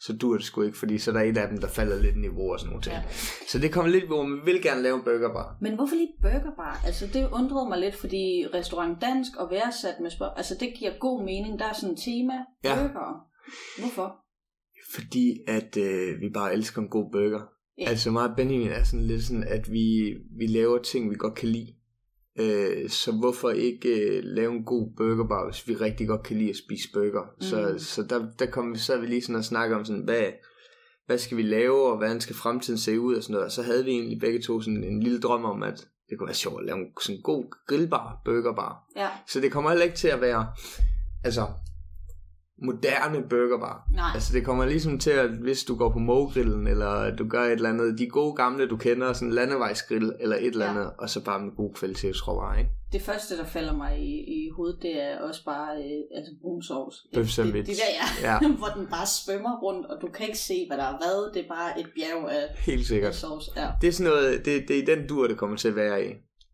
så 0.00 0.16
dur 0.16 0.36
det 0.36 0.44
sgu 0.44 0.62
ikke, 0.62 0.78
fordi 0.78 0.98
så 0.98 1.10
er 1.10 1.14
der 1.14 1.22
et 1.22 1.36
af 1.38 1.48
dem, 1.48 1.58
der 1.58 1.68
falder 1.68 2.00
lidt 2.02 2.16
i 2.16 2.18
niveau 2.18 2.52
og 2.52 2.60
sådan 2.60 2.70
nogle 2.70 2.82
ting. 2.82 2.94
Ja. 2.94 3.02
Så 3.48 3.58
det 3.58 3.72
kommer 3.72 3.90
lidt 3.90 4.06
hvor 4.06 4.22
man 4.22 4.40
vil 4.44 4.62
gerne 4.62 4.82
lave 4.82 4.96
en 4.96 5.02
burgerbar. 5.02 5.56
Men 5.60 5.74
hvorfor 5.74 5.94
lige 5.94 6.12
burgerbar? 6.22 6.80
Altså, 6.86 7.06
det 7.06 7.28
undrede 7.32 7.68
mig 7.68 7.78
lidt, 7.78 7.94
fordi 7.94 8.46
restaurant 8.54 9.00
dansk 9.00 9.36
og 9.36 9.50
værdsat 9.50 9.94
med 10.00 10.10
spørg... 10.10 10.32
Altså, 10.36 10.54
det 10.60 10.74
giver 10.78 10.92
god 10.98 11.24
mening. 11.24 11.58
Der 11.58 11.64
er 11.64 11.72
sådan 11.72 11.94
et 11.94 12.00
tema. 12.04 12.34
Ja. 12.64 12.74
Burger. 12.74 13.26
Hvorfor? 13.80 14.16
Fordi 14.94 15.38
at 15.48 15.76
øh, 15.76 16.20
vi 16.20 16.28
bare 16.34 16.52
elsker 16.54 16.82
en 16.82 16.88
god 16.88 17.12
burger. 17.12 17.42
Ja. 17.78 17.88
Altså 17.88 18.10
meget 18.10 18.36
Benjamin 18.36 18.68
er 18.68 18.82
sådan 18.84 19.06
lidt 19.06 19.22
sådan, 19.24 19.44
at 19.44 19.72
vi, 19.72 20.14
vi 20.38 20.46
laver 20.46 20.78
ting, 20.82 21.10
vi 21.10 21.16
godt 21.18 21.34
kan 21.34 21.48
lide. 21.48 21.74
Øh, 22.40 22.90
så 22.90 23.12
hvorfor 23.12 23.50
ikke 23.50 23.88
øh, 23.88 24.20
lave 24.24 24.52
en 24.52 24.64
god 24.64 24.90
burgerbar, 24.96 25.44
hvis 25.50 25.68
vi 25.68 25.74
rigtig 25.74 26.08
godt 26.08 26.22
kan 26.22 26.36
lide 26.36 26.50
at 26.50 26.56
spise 26.56 26.88
burger. 26.94 27.34
Mm. 27.36 27.42
Så, 27.42 27.74
så 27.78 28.02
der, 28.02 28.26
der 28.38 28.46
kom 28.46 28.72
vi, 28.72 28.78
så 28.78 28.98
vi 28.98 29.06
lige 29.06 29.22
sådan 29.22 29.36
og 29.36 29.44
snakke 29.44 29.76
om 29.76 29.84
sådan, 29.84 30.02
hvad, 30.02 30.24
hvad 31.06 31.18
skal 31.18 31.36
vi 31.36 31.42
lave, 31.42 31.90
og 31.90 31.96
hvordan 31.96 32.20
skal 32.20 32.36
fremtiden 32.36 32.78
se 32.78 33.00
ud 33.00 33.14
og 33.14 33.22
sådan 33.22 33.32
noget. 33.32 33.46
Og 33.46 33.52
så 33.52 33.62
havde 33.62 33.84
vi 33.84 33.90
egentlig 33.90 34.20
begge 34.20 34.42
to 34.42 34.60
sådan 34.60 34.84
en 34.84 35.02
lille 35.02 35.20
drøm 35.20 35.44
om, 35.44 35.62
at 35.62 35.86
det 36.10 36.18
kunne 36.18 36.26
være 36.26 36.34
sjovt 36.34 36.60
at 36.60 36.66
lave 36.66 36.78
en 36.78 36.86
sådan 37.00 37.22
god 37.22 37.44
grillbar, 37.66 38.22
burgerbar. 38.24 38.84
Ja. 38.96 39.08
Så 39.28 39.40
det 39.40 39.52
kommer 39.52 39.70
heller 39.70 39.84
ikke 39.84 39.96
til 39.96 40.08
at 40.08 40.20
være, 40.20 40.46
altså, 41.24 41.46
moderne 42.62 43.22
burgerbar. 43.30 43.88
Nej. 43.94 44.10
Altså 44.14 44.32
det 44.34 44.44
kommer 44.44 44.66
ligesom 44.66 44.98
til 44.98 45.10
at, 45.10 45.30
hvis 45.30 45.64
du 45.64 45.76
går 45.76 45.90
på 45.92 45.98
Mogrillen, 45.98 46.66
eller 46.66 47.16
du 47.16 47.28
gør 47.28 47.42
et 47.42 47.52
eller 47.52 47.68
andet, 47.68 47.98
de 47.98 48.06
gode 48.08 48.34
gamle, 48.34 48.68
du 48.68 48.76
kender, 48.76 49.12
sådan 49.12 49.28
en 49.28 49.34
landevejsgrill, 49.34 50.12
eller 50.20 50.36
et 50.36 50.46
eller 50.46 50.64
Ja. 50.64 50.70
andet, 50.70 50.90
og 50.98 51.10
så 51.10 51.24
bare 51.24 51.40
med 51.40 51.52
god 51.56 51.74
kvalitetsråvarer, 51.74 52.58
ikke? 52.58 52.70
Det 52.92 53.02
første, 53.02 53.36
der 53.38 53.44
falder 53.44 53.72
mig 53.76 53.98
i, 53.98 54.12
i 54.44 54.50
hovedet, 54.56 54.78
det 54.82 55.02
er 55.02 55.18
også 55.20 55.44
bare 55.44 55.76
øh, 55.76 56.16
altså 56.16 56.32
brun 56.42 56.62
sovs. 56.62 56.94
Det, 57.14 57.26
det, 57.36 57.66
der, 57.66 57.72
ja. 58.22 58.32
Ja. 58.32 58.48
hvor 58.60 58.66
den 58.76 58.86
bare 58.86 59.06
svømmer 59.06 59.60
rundt, 59.62 59.86
og 59.86 59.96
du 60.02 60.06
kan 60.08 60.26
ikke 60.26 60.38
se, 60.38 60.64
hvad 60.68 60.76
der 60.78 60.84
er 60.84 60.96
hvad. 60.96 61.34
Det 61.34 61.44
er 61.44 61.48
bare 61.48 61.80
et 61.80 61.86
bjerg 61.96 62.30
af, 62.30 62.44
Helt 62.58 62.80
af 62.80 62.86
sikkert. 62.86 63.14
sovs. 63.14 63.50
Ja. 63.56 63.68
Det 63.80 63.88
er 63.88 63.92
sådan 63.92 64.12
noget, 64.12 64.44
det, 64.44 64.68
det 64.68 64.78
er 64.78 64.82
i 64.82 64.86
den 64.96 65.06
dur, 65.08 65.26
det 65.28 65.36
kommer 65.38 65.56
til 65.56 65.68
at 65.68 65.76
være 65.76 66.06
i. 66.06 66.08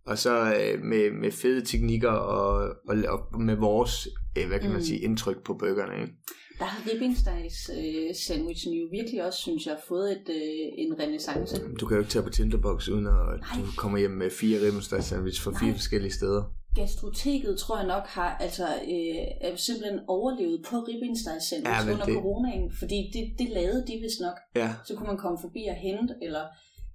Og 0.07 0.19
så 0.19 0.39
øh, 0.45 0.81
med, 0.83 1.11
med 1.21 1.33
fede 1.33 1.65
teknikker, 1.65 2.11
og, 2.11 2.69
og, 2.89 2.97
og 3.33 3.41
med 3.41 3.55
vores, 3.57 4.09
øh, 4.37 4.49
hvad 4.49 4.59
kan 4.61 4.71
man 4.71 4.79
Mm. 4.79 4.85
sige, 4.85 4.99
indtryk 5.01 5.43
på 5.45 5.55
bøgerne, 5.55 6.01
ikke? 6.03 6.15
Der 6.59 6.65
har 6.65 6.91
ribbenstegs 6.93 7.71
øh, 7.79 8.15
sandwichen 8.27 8.73
jo 8.75 8.89
virkelig 8.93 9.25
også, 9.27 9.39
synes 9.39 9.67
jeg, 9.67 9.77
fået 9.89 10.11
et, 10.13 10.29
øh, 10.29 10.85
en 10.85 10.99
renaissance. 11.01 11.57
Du 11.81 11.87
kan 11.87 11.95
jo 11.97 12.01
ikke 12.03 12.11
tage 12.11 12.23
på 12.23 12.31
Tinderbox, 12.31 12.89
uden 12.89 13.07
at 13.07 13.13
Nej. 13.13 13.65
du 13.67 13.67
kommer 13.77 13.99
hjem 13.99 14.11
med 14.11 14.31
fire 14.31 14.67
ribbensteg 14.67 15.03
sandwich 15.05 15.43
fra 15.43 15.51
fire 15.51 15.69
Nej. 15.71 15.77
forskellige 15.79 16.13
steder. 16.13 16.43
Gastroteket 16.75 17.59
tror 17.59 17.77
jeg 17.79 17.87
nok 17.87 18.07
har 18.07 18.31
altså, 18.47 18.67
øh, 18.67 19.49
er 19.51 19.57
simpelthen 19.57 20.01
overlevet 20.09 20.59
på 20.71 20.77
ribbenstegs 20.89 21.45
Ja, 21.53 21.57
sandwich 21.57 21.85
men 21.87 21.93
under 21.95 22.07
det- 22.07 22.15
coronaen, 22.15 22.73
fordi 22.81 22.99
det, 23.15 23.25
det 23.41 23.49
lavede 23.59 23.81
de 23.89 23.95
vist 24.05 24.21
nok. 24.27 24.37
Ja, 24.61 24.69
Så 24.87 24.95
kunne 24.97 25.07
man 25.13 25.19
komme 25.25 25.39
forbi 25.45 25.63
og 25.75 25.79
hente, 25.87 26.15
eller 26.27 26.45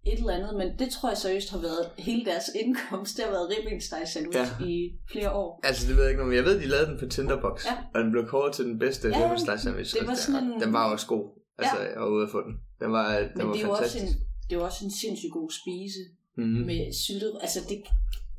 et 0.06 0.18
eller 0.20 0.34
andet, 0.34 0.56
men 0.58 0.68
det 0.80 0.90
tror 0.94 1.10
jeg 1.10 1.18
seriøst 1.18 1.50
har 1.52 1.58
været 1.58 1.86
hele 1.98 2.26
deres 2.26 2.44
indkomst. 2.62 3.18
Det 3.18 3.26
har 3.26 3.32
været 3.32 3.50
ribbensteg 3.58 4.02
sandwich 4.14 4.38
Ja. 4.38 4.48
ja. 4.60 4.66
i 4.66 4.92
flere 5.12 5.32
år. 5.32 5.60
Altså, 5.64 5.88
det 5.88 5.96
ved 5.96 6.04
jeg 6.04 6.12
ikke 6.12 6.20
noget, 6.24 6.30
men 6.30 6.38
jeg 6.38 6.46
ved, 6.46 6.60
de 6.60 6.68
lavede 6.68 6.88
den 6.92 7.00
på 7.00 7.06
Tinderbox, 7.06 7.66
Ja. 7.66 7.78
og 7.94 8.00
den 8.04 8.12
blev 8.12 8.28
kåret 8.28 8.54
til 8.54 8.66
den 8.66 8.80
bedste 8.80 9.08
Ja, 9.08 9.18
ja, 9.20 9.24
ribbensteg 9.26 9.60
sandwich. 9.60 9.96
det 10.00 10.08
var 10.08 10.12
og 10.12 10.18
sådan 10.18 10.44
den, 10.44 10.54
en- 10.54 10.62
den 10.62 10.74
var 10.74 10.92
også 10.92 11.08
god. 11.08 11.26
Altså, 11.58 11.78
jeg 11.80 12.02
var 12.02 12.08
ude 12.08 12.24
at 12.24 12.32
få 12.32 12.42
den. 12.48 12.54
Den 12.82 12.92
var, 12.92 13.18
den 13.20 13.28
Men 13.36 13.48
var 13.48 13.54
det 13.54 13.64
jo 13.64 13.70
også 13.72 13.84
fantastisk. 13.84 14.18
en, 14.20 14.26
det 14.50 14.56
jo 14.56 14.64
også 14.64 14.86
en 14.86 14.92
sindssygt 14.92 15.32
god 15.34 15.50
spise 15.62 16.00
Mm-hmm. 16.38 16.66
med 16.66 16.94
syltet. 17.06 17.34
Altså 17.42 17.60
det, 17.70 17.82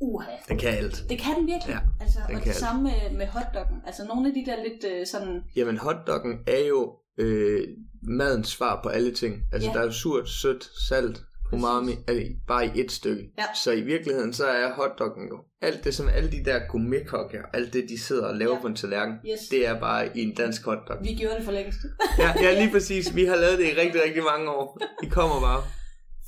uha, 0.01 0.31
Den 0.49 0.57
kan 0.57 0.69
alt. 0.69 1.05
det 1.09 1.19
kan 1.19 1.35
den 1.35 1.47
virkelig. 1.47 1.73
Ja, 1.73 1.79
altså, 2.03 2.19
den 2.27 2.35
og 2.35 2.43
det 2.43 2.55
samme 2.55 2.83
med, 2.83 3.17
med 3.17 3.27
hotdoggen. 3.27 3.77
Altså 3.87 4.05
nogle 4.05 4.27
af 4.27 4.33
de 4.33 4.43
der 4.51 4.63
lidt 4.63 4.83
øh, 4.93 5.07
sådan, 5.07 5.41
Jamen, 5.55 5.77
hotdoggen 5.77 6.33
er 6.47 6.67
jo 6.67 6.93
øh, 7.17 7.67
madens 8.01 8.47
svar 8.47 8.79
på 8.83 8.89
alle 8.89 9.11
ting. 9.11 9.41
Altså, 9.53 9.69
Ja. 9.69 9.73
der 9.73 9.79
er 9.81 9.85
jo 9.85 9.91
surt, 9.91 10.29
sødt, 10.29 10.69
salt, 10.89 11.21
umami, 11.53 11.91
er 12.07 12.29
bare 12.47 12.65
i 12.65 12.79
et 12.79 12.91
stykke. 12.91 13.23
Ja. 13.37 13.43
Så 13.63 13.71
i 13.71 13.81
virkeligheden, 13.81 14.33
så 14.33 14.45
er 14.45 14.73
hotdoggen 14.73 15.27
jo 15.27 15.37
alt 15.61 15.83
det, 15.83 15.95
som 15.95 16.09
alle 16.09 16.31
de 16.31 16.45
der 16.45 16.59
gourmetkokker, 16.67 17.41
alt 17.53 17.73
det, 17.73 17.89
de 17.89 17.99
sidder 18.01 18.27
og 18.27 18.35
laver 18.35 18.55
ja. 18.55 18.61
på 18.61 18.67
en 18.67 18.75
tallerken, 18.75 19.15
yes, 19.31 19.39
det 19.51 19.67
er 19.67 19.79
bare 19.79 20.17
i 20.17 20.21
en 20.23 20.35
dansk 20.35 20.65
hotdog. 20.65 20.97
vi 21.03 21.13
gjorde 21.13 21.35
det 21.35 21.43
for 21.45 21.51
længst. 21.51 21.79
Ja, 22.23 22.33
ja, 22.41 22.59
lige 22.61 22.71
præcis. 22.71 23.15
Vi 23.15 23.25
har 23.25 23.35
lavet 23.35 23.57
det 23.59 23.65
i 23.65 23.79
rigtig, 23.81 24.01
rigtig 24.05 24.23
mange 24.23 24.49
år. 24.49 24.79
I 25.03 25.07
kommer 25.07 25.39
bare. 25.41 25.63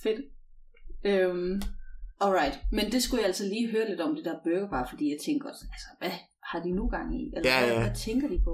Fedt. 0.03 0.19
Øhm, 1.05 1.61
alright, 2.21 2.59
men 2.71 2.91
det 2.91 3.03
skulle 3.03 3.21
jeg 3.21 3.27
altså 3.27 3.43
lige 3.43 3.71
høre 3.71 3.89
lidt 3.89 4.01
om 4.01 4.15
det 4.15 4.25
der 4.25 4.35
burgerbar, 4.43 4.87
fordi 4.91 5.05
jeg 5.09 5.17
tænker 5.25 5.49
også, 5.49 5.65
altså 5.73 5.87
hvad 5.99 6.11
har 6.45 6.59
de 6.59 6.71
nu 6.71 6.87
gang 6.87 7.21
i? 7.21 7.31
Eller 7.35 7.51
Ja, 7.51 7.59
hvad, 7.59 7.75
ja. 7.75 7.81
hvad 7.81 7.95
tænker 8.05 8.27
de 8.27 8.39
på? 8.43 8.51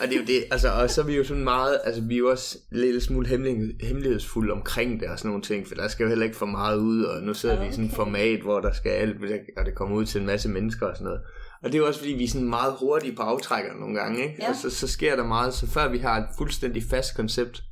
Og 0.00 0.08
det 0.08 0.12
er 0.12 0.20
jo 0.20 0.26
det, 0.26 0.44
altså, 0.50 0.68
og 0.72 0.90
så 0.90 1.00
er 1.00 1.04
vi 1.04 1.16
jo 1.16 1.24
sådan 1.24 1.44
meget, 1.44 1.80
altså 1.84 2.02
vi 2.02 2.14
er 2.14 2.18
jo 2.18 2.30
også 2.30 2.58
lidt 2.70 3.02
smule 3.02 3.28
hemmelig, 3.28 3.76
hemmelighedsfulde 3.80 4.52
omkring 4.52 5.00
det 5.00 5.08
og 5.08 5.18
sådan 5.18 5.28
nogle 5.28 5.42
ting, 5.42 5.66
for 5.68 5.74
der 5.74 5.88
skal 5.88 6.02
jo 6.04 6.08
heller 6.08 6.24
ikke 6.24 6.36
for 6.36 6.46
meget 6.46 6.76
ud, 6.76 7.02
og 7.02 7.22
nu 7.22 7.34
sidder 7.34 7.54
okay. 7.54 7.64
vi 7.64 7.68
i 7.68 7.72
sådan 7.72 7.84
et 7.84 7.92
format, 7.92 8.40
hvor 8.40 8.60
der 8.60 8.72
skal 8.72 8.90
alt, 8.90 9.16
og 9.56 9.66
det 9.66 9.74
kommer 9.74 9.96
ud 9.96 10.04
til 10.04 10.20
en 10.20 10.26
masse 10.26 10.48
mennesker 10.48 10.86
og 10.86 10.96
sådan 10.96 11.04
noget. 11.04 11.20
Og 11.62 11.68
det 11.68 11.74
er 11.74 11.78
jo 11.78 11.86
også 11.86 12.00
fordi, 12.00 12.12
vi 12.12 12.24
er 12.24 12.28
sådan 12.28 12.48
meget 12.48 12.74
hurtige 12.80 13.16
på 13.16 13.22
aftrækker 13.22 13.74
nogle 13.74 14.00
gange, 14.00 14.22
ikke? 14.22 14.36
Ja. 14.42 14.48
Og 14.48 14.56
så, 14.56 14.70
så 14.70 14.88
sker 14.88 15.16
der 15.16 15.24
meget, 15.24 15.54
så 15.54 15.66
før 15.66 15.88
vi 15.88 15.98
har 15.98 16.16
et 16.16 16.26
fuldstændig 16.38 16.82
fast 16.90 17.16
koncept, 17.16 17.62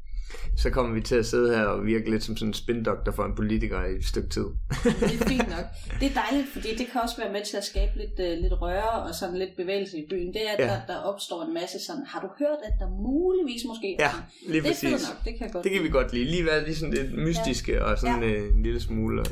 så 0.57 0.71
kommer 0.71 0.95
vi 0.95 1.01
til 1.01 1.15
at 1.17 1.27
sidde 1.27 1.57
her 1.57 1.65
og 1.65 1.87
virke 1.87 2.11
lidt 2.11 2.23
som 2.25 2.37
sådan 2.37 2.49
en 2.49 2.55
spindoktor 2.55 3.13
for 3.13 3.25
en 3.25 3.35
politiker 3.37 3.85
i 3.85 3.93
et 3.97 4.05
stykke 4.05 4.29
tid. 4.29 4.45
Det 4.85 5.21
er 5.21 5.29
fint 5.29 5.49
nok. 5.49 5.67
Det 6.01 6.07
er 6.11 6.15
dejligt, 6.25 6.49
fordi 6.53 6.69
det 6.79 6.87
kan 6.93 7.01
også 7.01 7.17
være 7.23 7.33
med 7.33 7.41
til 7.51 7.57
at 7.57 7.65
skabe 7.65 7.93
lidt, 7.97 8.17
uh, 8.19 8.43
lidt 8.43 8.53
røre 8.63 8.91
og 9.09 9.15
sådan 9.15 9.39
lidt 9.39 9.57
bevægelse 9.57 9.99
i 9.99 10.05
byen. 10.11 10.33
Det 10.33 10.43
er, 10.49 10.53
at 10.53 10.59
Ja. 10.61 10.65
der, 10.73 10.81
der 10.87 10.97
opstår 10.97 11.43
en 11.49 11.55
masse 11.55 11.77
sådan, 11.87 12.03
har 12.07 12.21
du 12.21 12.29
hørt, 12.39 12.59
at 12.69 12.73
der 12.81 12.89
muligvis 12.91 13.63
måske... 13.67 13.97
Ja, 13.99 14.11
lige 14.49 14.63
det 14.63 14.71
er 14.71 14.75
fedt 14.75 14.93
præcis. 14.93 15.09
nok, 15.09 15.25
det 15.25 15.33
kan 15.39 15.43
jeg 15.47 15.53
godt 15.53 15.65
Det 15.65 15.73
kan 15.73 15.83
vi 15.83 15.89
godt 15.89 16.13
lide. 16.13 16.25
Lige 16.25 16.45
være 16.47 16.65
lige 16.65 16.77
sådan 16.77 16.95
lidt 16.95 17.19
mystiske 17.27 17.85
og 17.85 17.99
sådan 17.99 18.23
Ja. 18.23 18.29
øh, 18.29 18.55
en 18.57 18.63
lille 18.63 18.81
smule. 18.81 19.21
øh, 19.21 19.27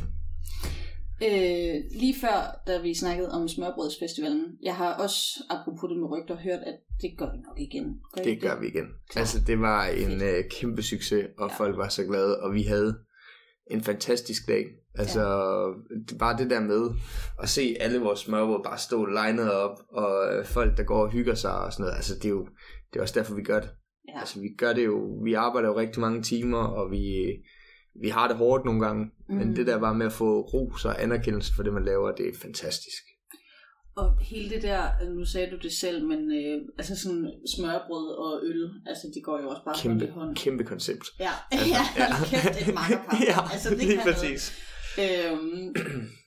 Øh, 1.22 1.74
lige 2.00 2.14
før, 2.20 2.61
da 2.66 2.81
vi 2.81 2.94
snakkede 2.94 3.33
om 3.33 3.48
smørbrødsfestivalen, 3.48 4.44
jeg 4.62 4.77
har 4.77 4.94
også, 4.94 5.44
apropos 5.50 5.88
det 5.90 5.98
med 5.98 6.09
rygter, 6.11 6.37
hørt, 6.37 6.61
at 6.66 6.77
det 7.03 7.14
gør 7.18 7.31
vi 7.33 7.38
nok 7.38 7.61
igen. 7.61 8.00
Gør 8.14 8.22
Det 8.22 8.40
gør 8.40 8.61
vi 8.61 8.66
igen. 8.66 8.87
Altså, 9.16 9.40
det 9.46 9.61
var 9.61 9.85
en 9.87 10.22
øh, 10.22 10.44
kæmpe 10.50 10.83
succes, 10.83 11.27
og 11.38 11.48
Ja. 11.50 11.57
folk 11.57 11.77
var 11.77 11.88
så 11.88 12.05
glade, 12.05 12.40
og 12.40 12.55
vi 12.55 12.62
havde 12.62 12.98
en 13.70 13.81
fantastisk 13.81 14.48
dag. 14.48 14.64
Altså, 14.94 15.20
ja. 15.20 16.16
bare 16.18 16.38
det 16.38 16.50
der 16.50 16.61
med 16.61 16.90
at 17.42 17.48
se 17.48 17.77
alle 17.81 18.00
vores 18.00 18.20
smørbrød 18.20 18.64
bare 18.64 18.79
stå 18.79 19.05
legnet 19.05 19.53
op, 19.53 19.79
og 19.88 20.35
øh, 20.35 20.44
folk, 20.44 20.77
der 20.77 20.83
går 20.83 21.03
og 21.03 21.11
hygger 21.11 21.35
sig 21.35 21.59
og 21.64 21.72
sådan 21.72 21.83
noget. 21.85 21.96
Altså, 21.96 22.14
det 22.14 22.24
er 22.24 22.29
jo 22.29 22.48
det 22.92 22.98
er 22.98 23.03
også 23.03 23.20
derfor, 23.20 23.35
vi 23.35 23.42
gør 23.42 23.61
det. 23.61 23.70
Ja. 24.09 24.20
Altså, 24.20 24.40
vi 24.40 24.48
gør 24.59 24.72
det 24.72 24.85
jo, 24.85 25.18
vi 25.24 25.35
arbejder 25.35 25.68
jo 25.68 25.77
rigtig 25.79 26.00
mange 26.00 26.22
timer, 26.22 26.59
og 26.59 26.90
vi, 26.90 27.14
vi 28.02 28.09
har 28.09 28.28
det 28.28 28.37
hårdt 28.37 28.64
nogle 28.64 28.80
gange, 28.80 29.11
mm. 29.28 29.35
men 29.35 29.57
det 29.57 29.66
der 29.66 29.78
bare 29.78 29.94
med 29.94 30.07
at 30.07 30.12
få 30.12 30.40
ros 30.40 30.85
og 30.85 31.02
anerkendelse 31.02 31.54
for 31.54 31.62
det, 31.62 31.72
man 31.72 31.85
laver, 31.85 32.12
det 32.12 32.28
er 32.28 32.33
fantastisk. 32.42 33.02
Og 33.96 34.18
hele 34.20 34.50
det 34.50 34.62
der, 34.62 34.83
nu 35.14 35.24
sagde 35.24 35.50
du 35.50 35.57
det 35.57 35.72
selv, 35.72 36.07
men 36.07 36.33
øh, 36.33 36.62
altså 36.78 36.96
sådan 36.96 37.33
smørbrød 37.57 38.09
og 38.24 38.40
øl, 38.44 38.70
altså 38.87 39.11
de 39.14 39.20
går 39.20 39.40
jo 39.42 39.48
også 39.48 39.62
bare 39.64 39.74
Kæmpe, 39.78 40.07
hånd 40.07 40.11
i 40.11 40.18
hånd. 40.18 40.37
kæmpe 40.37 40.64
koncept. 40.64 41.07
Ja, 41.20 41.30
Altså, 41.52 41.68
ja, 41.68 41.83
ja. 42.02 42.24
kæft, 42.24 42.68
et 42.68 42.74
makkerpar. 42.74 43.16
ja, 43.30 43.52
altså, 43.52 43.70
det 43.70 43.78
lige 43.78 44.00
præcis. 44.09 44.52
Noget. 44.96 45.33
Øhm, 45.33 45.74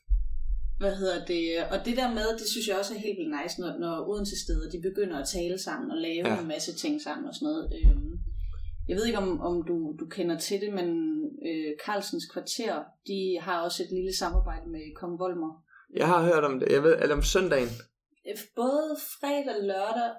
hvad 0.82 0.95
hedder 0.95 1.25
det? 1.25 1.45
Og 1.71 1.86
det 1.86 1.97
der 1.97 2.10
med, 2.13 2.27
det 2.39 2.47
synes 2.51 2.67
jeg 2.67 2.77
også 2.80 2.93
er 2.95 2.99
helt 2.99 3.17
vildt 3.19 3.36
nice, 3.41 3.62
når, 3.62 3.71
når 3.80 4.10
Odense 4.10 4.36
steder, 4.45 4.69
de 4.69 4.82
begynder 4.89 5.17
at 5.19 5.27
tale 5.27 5.58
sammen 5.58 5.91
og 5.91 5.97
lave 5.97 6.27
ja. 6.27 6.39
en 6.41 6.47
masse 6.47 6.73
ting 6.75 7.01
sammen 7.01 7.27
og 7.30 7.36
sådan 7.36 7.45
noget. 7.45 7.65
Øhm, 7.77 8.16
jeg 8.88 8.95
ved 8.95 9.06
ikke, 9.06 9.17
om, 9.17 9.41
om 9.41 9.63
du, 9.67 9.95
du 10.00 10.06
kender 10.06 10.38
til 10.39 10.62
det, 10.62 10.73
men 10.73 10.88
øh, 11.47 11.71
Carlsens 11.86 12.26
Kvarter, 12.34 12.84
de 13.08 13.39
har 13.41 13.62
også 13.62 13.84
et 13.84 13.89
lille 13.91 14.17
samarbejde 14.17 14.69
med 14.69 14.95
Kong 14.95 15.19
Volmer. 15.19 15.63
Jeg 15.95 16.08
har 16.08 16.23
hørt 16.23 16.43
om 16.43 16.60
det. 16.60 16.71
Jeg 16.71 16.84
ved, 16.84 16.97
eller 17.02 17.15
om 17.15 17.21
søndagen. 17.21 17.69
Både 18.56 18.97
fredag 19.19 19.56
og 19.60 19.63
lørdag, 19.63 20.12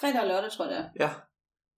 fredag 0.00 0.20
og 0.20 0.26
lørdag, 0.26 0.50
tror 0.50 0.64
jeg 0.64 0.74
det 0.74 0.84
er. 0.84 1.06
Ja. 1.06 1.10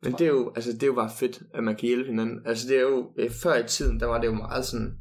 Men 0.03 0.13
det 0.13 0.21
er 0.21 0.29
jo, 0.29 0.53
altså, 0.57 0.73
det 0.73 0.83
er 0.83 0.87
jo 0.87 0.95
bare 0.95 1.11
fedt, 1.19 1.43
at 1.55 1.65
man 1.65 1.77
kan 1.77 1.87
hjælpe 1.87 2.09
hinanden. 2.11 2.47
Altså, 2.47 2.69
det 2.69 2.77
er 2.77 2.81
jo, 2.81 3.13
før 3.43 3.55
i 3.55 3.69
tiden, 3.69 4.01
der 4.01 4.07
var 4.07 4.21
det 4.21 4.27
jo 4.27 4.33
meget 4.33 4.65
sådan, 4.65 4.99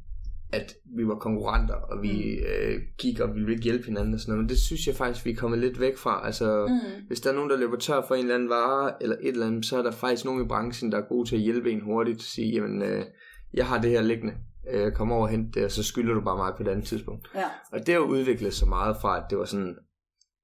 at 0.54 0.74
vi 0.98 1.08
var 1.08 1.16
konkurrenter, 1.16 1.76
og 1.76 2.02
vi 2.02 2.12
Mm. 2.40 2.72
øh, 2.72 2.82
gik 2.98 3.20
og 3.20 3.30
vi 3.36 3.40
ville 3.40 3.52
ikke 3.52 3.64
hjælpe 3.64 3.86
hinanden 3.86 4.14
og 4.14 4.20
sådan 4.20 4.32
noget. 4.32 4.44
Men 4.44 4.50
det 4.50 4.60
synes 4.60 4.88
jeg 4.88 4.96
faktisk, 4.96 5.26
vi 5.26 5.32
er 5.32 5.36
kommet 5.36 5.60
lidt 5.60 5.80
væk 5.80 5.98
fra. 5.98 6.26
Altså, 6.26 6.68
Mm. 6.70 7.06
hvis 7.08 7.22
der 7.22 7.30
er 7.30 7.34
nogen, 7.36 7.50
der 7.50 7.58
løber 7.58 7.78
tør 7.78 8.02
for 8.08 8.16
en 8.16 8.22
eller 8.22 8.36
anden 8.36 8.50
vare, 8.50 9.04
eller 9.04 9.16
et 9.22 9.28
eller 9.28 9.48
andet, 9.48 9.66
så 9.66 9.78
er 9.78 9.84
der 9.84 9.92
faktisk 9.92 10.26
nogen 10.26 10.46
i 10.46 10.48
branchen, 10.48 10.92
der 10.92 10.98
er 10.98 11.08
gode 11.08 11.30
til 11.30 11.36
at 11.36 11.42
hjælpe 11.42 11.72
en 11.72 11.82
hurtigt. 11.82 12.18
At 12.18 12.22
sige, 12.22 12.52
jamen, 12.54 12.82
øh, 12.82 13.06
jeg 13.54 13.68
har 13.68 13.82
det 13.82 13.92
her 13.92 14.02
liggende. 14.02 14.34
Øh, 14.72 14.92
kom 14.92 15.12
over 15.12 15.22
og 15.22 15.30
hent 15.30 15.56
det, 15.56 15.66
og 15.66 15.72
så 15.72 15.84
skylder 15.84 16.14
du 16.14 16.22
bare 16.22 16.38
mig 16.38 16.54
på 16.58 16.64
et 16.64 16.68
andet 16.68 16.86
tidspunkt. 16.86 17.28
Ja. 17.36 17.44
Og 17.72 17.80
det 17.88 17.94
har 17.94 18.02
udviklet 18.02 18.54
sig 18.54 18.68
meget 18.68 18.96
fra, 19.02 19.18
at 19.18 19.24
det 19.30 19.38
var 19.38 19.46
sådan, 19.46 19.76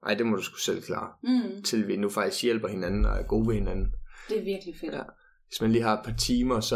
nej, 0.05 0.13
det 0.13 0.25
må 0.25 0.35
du 0.35 0.41
sgu 0.41 0.57
selv 0.57 0.81
klare. 0.81 1.09
Mm. 1.23 1.63
Til 1.63 1.87
vi 1.87 1.95
nu 1.95 2.09
faktisk 2.09 2.43
hjælper 2.43 2.67
hinanden 2.67 3.05
og 3.05 3.17
er 3.17 3.23
gode 3.23 3.47
ved 3.47 3.53
hinanden. 3.55 3.87
Det 4.29 4.37
er 4.39 4.43
virkelig 4.43 4.75
fedt. 4.81 4.93
Ja. 4.93 5.01
Hvis 5.49 5.61
man 5.61 5.71
lige 5.71 5.83
har 5.83 5.93
et 5.93 5.99
par 6.05 6.13
timer, 6.17 6.59
så, 6.59 6.75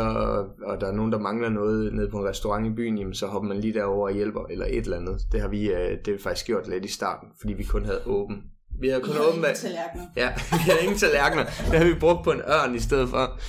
og 0.66 0.82
der 0.82 0.88
er 0.88 0.92
nogen, 0.92 1.12
der 1.12 1.20
mangler 1.20 1.50
noget 1.50 1.94
nede 1.94 2.10
på 2.10 2.18
en 2.20 2.26
restaurant 2.26 2.68
i 2.68 2.70
byen, 2.70 2.98
jamen, 2.98 3.14
så 3.14 3.28
hopper 3.28 3.48
man 3.48 3.60
lige 3.60 3.74
derover 3.74 4.08
og 4.08 4.14
hjælper, 4.14 4.42
eller 4.50 4.66
et 4.66 4.78
eller 4.78 4.98
andet. 4.98 5.22
Det 5.32 5.42
har 5.42 5.48
vi, 5.48 5.70
øh, 5.72 5.90
det 5.92 6.08
har 6.08 6.14
vi 6.14 6.22
faktisk 6.24 6.46
gjort 6.46 6.68
lidt 6.70 6.86
i 6.86 6.92
starten, 6.92 7.30
fordi 7.42 7.54
vi 7.54 7.64
kun 7.64 7.86
havde 7.86 8.02
åben. 8.06 8.44
Vi 8.82 8.88
havde 8.88 9.02
kun 9.02 9.16
åben 9.30 9.42
med... 9.42 9.56
tallerkener. 9.56 10.06
Ja, 10.18 10.30
vi 10.52 10.58
havde 10.72 10.80
ingen 10.84 10.98
tallerkener. 10.98 11.44
Det 11.44 11.80
har 11.80 11.86
vi 11.86 11.94
brugt 12.00 12.24
på 12.24 12.32
en 12.32 12.40
ørn 12.42 12.76
i 12.76 12.80
stedet 12.80 13.10
for. 13.10 13.40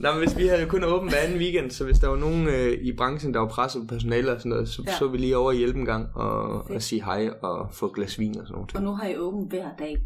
Nå, 0.00 0.10
men 0.12 0.18
hvis 0.18 0.36
vi 0.36 0.46
havde 0.46 0.66
kun 0.66 0.84
åben 0.84 1.08
hver 1.08 1.18
anden 1.18 1.38
weekend, 1.38 1.70
så 1.70 1.84
hvis 1.84 1.98
der 1.98 2.08
var 2.08 2.16
nogen 2.16 2.46
øh, 2.48 2.72
i 2.72 2.92
branchen, 2.96 3.34
der 3.34 3.40
var 3.40 3.48
presset 3.48 3.82
på 3.82 3.94
personale 3.94 4.32
og 4.32 4.38
sådan 4.40 4.50
noget, 4.50 4.68
så, 4.68 4.82
Ja. 4.86 4.90
ja. 4.92 4.98
så 4.98 5.08
vi 5.08 5.18
lige 5.18 5.36
over 5.36 5.46
og 5.48 5.54
hjælpe 5.54 5.78
en 5.78 5.84
gang 5.86 6.06
og, 6.16 6.64
Fedt. 6.66 6.76
og 6.76 6.82
sige 6.82 7.04
hej 7.04 7.30
og 7.42 7.68
få 7.72 7.86
et 7.86 7.94
glas 7.94 8.18
vin 8.18 8.38
og 8.40 8.46
sådan 8.46 8.54
noget. 8.60 8.74
Og 8.74 8.82
nu 8.82 8.90
har 8.94 9.08
I 9.08 9.16
åben 9.16 9.46
hver 9.48 9.68
dag. 9.78 9.96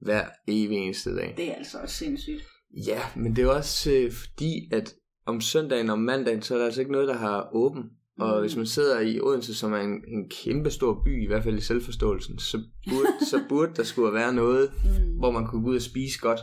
Hver 0.00 0.24
evig 0.48 0.76
eneste 0.78 1.16
dag. 1.16 1.34
Det 1.36 1.48
er 1.50 1.54
altså 1.54 1.78
også 1.82 1.96
sindssygt. 1.96 2.42
Ja, 2.86 3.00
men 3.16 3.36
det 3.36 3.44
er 3.44 3.48
også 3.48 3.92
øh, 3.92 4.12
fordi, 4.12 4.68
at 4.72 4.94
om 5.26 5.40
søndagen 5.40 5.90
og 5.90 5.98
mandagen, 5.98 6.42
så 6.42 6.54
er 6.54 6.58
der 6.58 6.64
altså 6.64 6.80
ikke 6.80 6.92
noget, 6.92 7.08
der 7.08 7.14
har 7.16 7.48
åben. 7.52 7.82
Og 8.20 8.34
Mm. 8.34 8.40
hvis 8.40 8.56
man 8.56 8.66
sidder 8.66 9.00
i 9.00 9.20
Odense, 9.20 9.54
som 9.54 9.72
er 9.72 9.78
en, 9.78 9.90
en 10.08 10.30
kæmpe 10.44 10.70
stor 10.70 11.02
by, 11.04 11.24
i 11.24 11.26
hvert 11.26 11.42
fald 11.44 11.58
i 11.58 11.60
selvforståelsen, 11.60 12.38
så 12.38 12.58
burde, 12.88 13.26
så 13.30 13.40
burde 13.48 13.72
der 13.76 13.82
skulle 13.82 14.12
være 14.14 14.32
noget, 14.34 14.70
Mm. 14.84 15.18
hvor 15.18 15.30
man 15.30 15.46
kunne 15.46 15.62
gå 15.64 15.70
ud 15.70 15.76
og 15.76 15.82
spise 15.82 16.18
godt. 16.20 16.40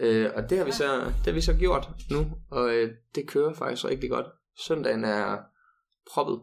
Øh, 0.00 0.30
og 0.36 0.50
det 0.50 0.58
har, 0.58 0.64
vi 0.64 0.72
så, 0.72 0.84
det 1.04 1.26
har 1.26 1.32
vi 1.32 1.40
så 1.40 1.54
gjort 1.54 1.88
nu, 2.10 2.26
og 2.50 2.74
øh, 2.74 2.90
det 3.14 3.26
kører 3.28 3.52
faktisk 3.54 3.84
rigtig 3.84 4.10
godt. 4.10 4.26
Søndagen 4.66 5.04
er 5.04 5.36
proppet. 6.12 6.38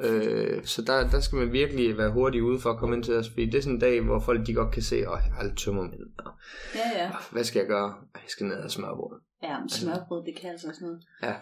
Øh, 0.00 0.64
så 0.64 0.82
der, 0.82 1.10
der 1.10 1.20
skal 1.20 1.36
man 1.38 1.52
virkelig 1.52 1.98
være 1.98 2.12
hurtig 2.12 2.42
ude 2.42 2.60
for 2.60 2.70
at 2.70 2.78
komme 2.78 2.96
ind 2.96 3.04
til 3.04 3.14
os, 3.16 3.28
fordi 3.28 3.46
det 3.46 3.54
er 3.54 3.62
sådan 3.62 3.74
en 3.74 3.80
dag, 3.80 4.00
hvor 4.00 4.20
folk 4.20 4.46
de 4.46 4.54
godt 4.54 4.74
kan 4.74 4.82
se, 4.82 4.96
at 4.96 5.02
jeg 5.02 5.32
har 5.36 5.44
lidt 5.44 5.58
tømmermænd, 5.58 6.00
og 6.18 6.32
Ja, 6.74 7.02
ja. 7.04 7.10
hvad 7.32 7.44
skal 7.44 7.58
jeg 7.60 7.68
gøre? 7.68 7.94
Jeg 8.14 8.22
skal 8.28 8.46
ned 8.46 8.56
og 8.56 8.70
smørbrød. 8.70 9.20
Ja, 9.42 9.60
men 9.60 9.68
smørbrød, 9.68 10.24
det 10.26 10.34
kan 10.40 10.50
altså 10.50 10.68
også 10.68 10.80
noget. 10.84 11.02
Ja, 11.22 11.34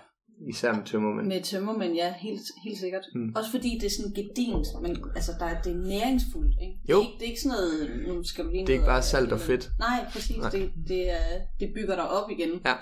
især 0.48 0.72
med 0.72 0.84
tømmermænd. 0.84 1.26
Med 1.26 1.42
tømmermænd, 1.42 1.94
ja, 1.94 2.14
helt, 2.18 2.40
helt 2.64 2.78
sikkert. 2.78 3.04
Mm. 3.14 3.32
Også 3.36 3.50
fordi 3.50 3.78
det 3.80 3.86
er 3.86 3.90
sådan 3.90 4.12
gedint, 4.12 4.66
men 4.82 5.04
altså, 5.14 5.32
der 5.38 5.46
er, 5.46 5.62
det 5.62 5.72
er 5.72 5.76
næringsfuldt, 5.76 6.54
ikke? 6.62 6.78
Jo. 6.90 6.98
Det 6.98 7.04
er, 7.04 7.08
ikke, 7.08 7.18
det 7.18 7.24
er 7.24 7.28
ikke 7.28 7.40
sådan 7.40 7.56
noget, 7.58 8.06
nu 8.08 8.24
skal 8.24 8.44
du 8.44 8.50
lige 8.50 8.60
Det 8.66 8.68
er 8.68 8.74
ikke 8.74 8.86
bare 8.86 9.02
salt 9.02 9.32
og 9.32 9.40
fedt. 9.40 9.70
Nej, 9.78 10.06
præcis. 10.12 10.36
Nej. 10.36 10.50
Det, 10.50 10.72
det, 10.88 11.10
er, 11.10 11.24
det 11.60 11.72
bygger 11.74 11.94
dig 11.94 12.10
op 12.10 12.30
igen. 12.30 12.50
Ja, 12.66 12.74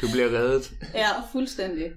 du 0.00 0.06
bliver 0.12 0.28
reddet. 0.38 0.72
Ja, 1.02 1.08
fuldstændig. 1.32 1.90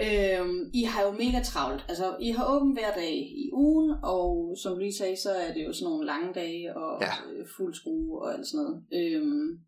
Øhm, 0.00 0.70
I 0.74 0.82
har 0.82 1.02
jo 1.02 1.10
mega 1.10 1.42
travlt. 1.44 1.84
Altså, 1.88 2.16
I 2.20 2.30
har 2.30 2.46
åbent 2.54 2.78
hver 2.78 2.94
dag 2.94 3.12
i 3.44 3.50
ugen, 3.52 3.94
og 4.02 4.56
som 4.62 4.72
du 4.72 4.78
lige 4.78 4.96
sagde, 4.98 5.16
så 5.16 5.30
er 5.30 5.52
det 5.54 5.64
jo 5.66 5.72
sådan 5.72 5.84
nogle 5.90 6.06
lange 6.06 6.34
dage 6.34 6.76
og 6.76 7.00
Ja. 7.00 7.12
øh, 7.32 7.46
fuld 7.56 7.74
skrue 7.74 8.22
og 8.22 8.34
alt 8.34 8.46
sådan 8.46 8.64
noget. 8.64 8.84
Øhm, 8.98 9.58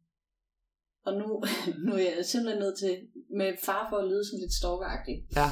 og 1.06 1.12
nu, 1.14 1.42
nu 1.86 1.92
er 1.92 1.98
jeg 2.16 2.24
simpelthen 2.24 2.60
nødt 2.62 2.78
til, 2.78 2.98
med 3.36 3.52
far 3.64 3.86
for 3.90 3.96
at 3.96 4.08
lyde 4.08 4.24
sådan 4.26 4.40
lidt 4.40 4.54
stalkeragtig, 4.60 5.16
Ja, 5.36 5.48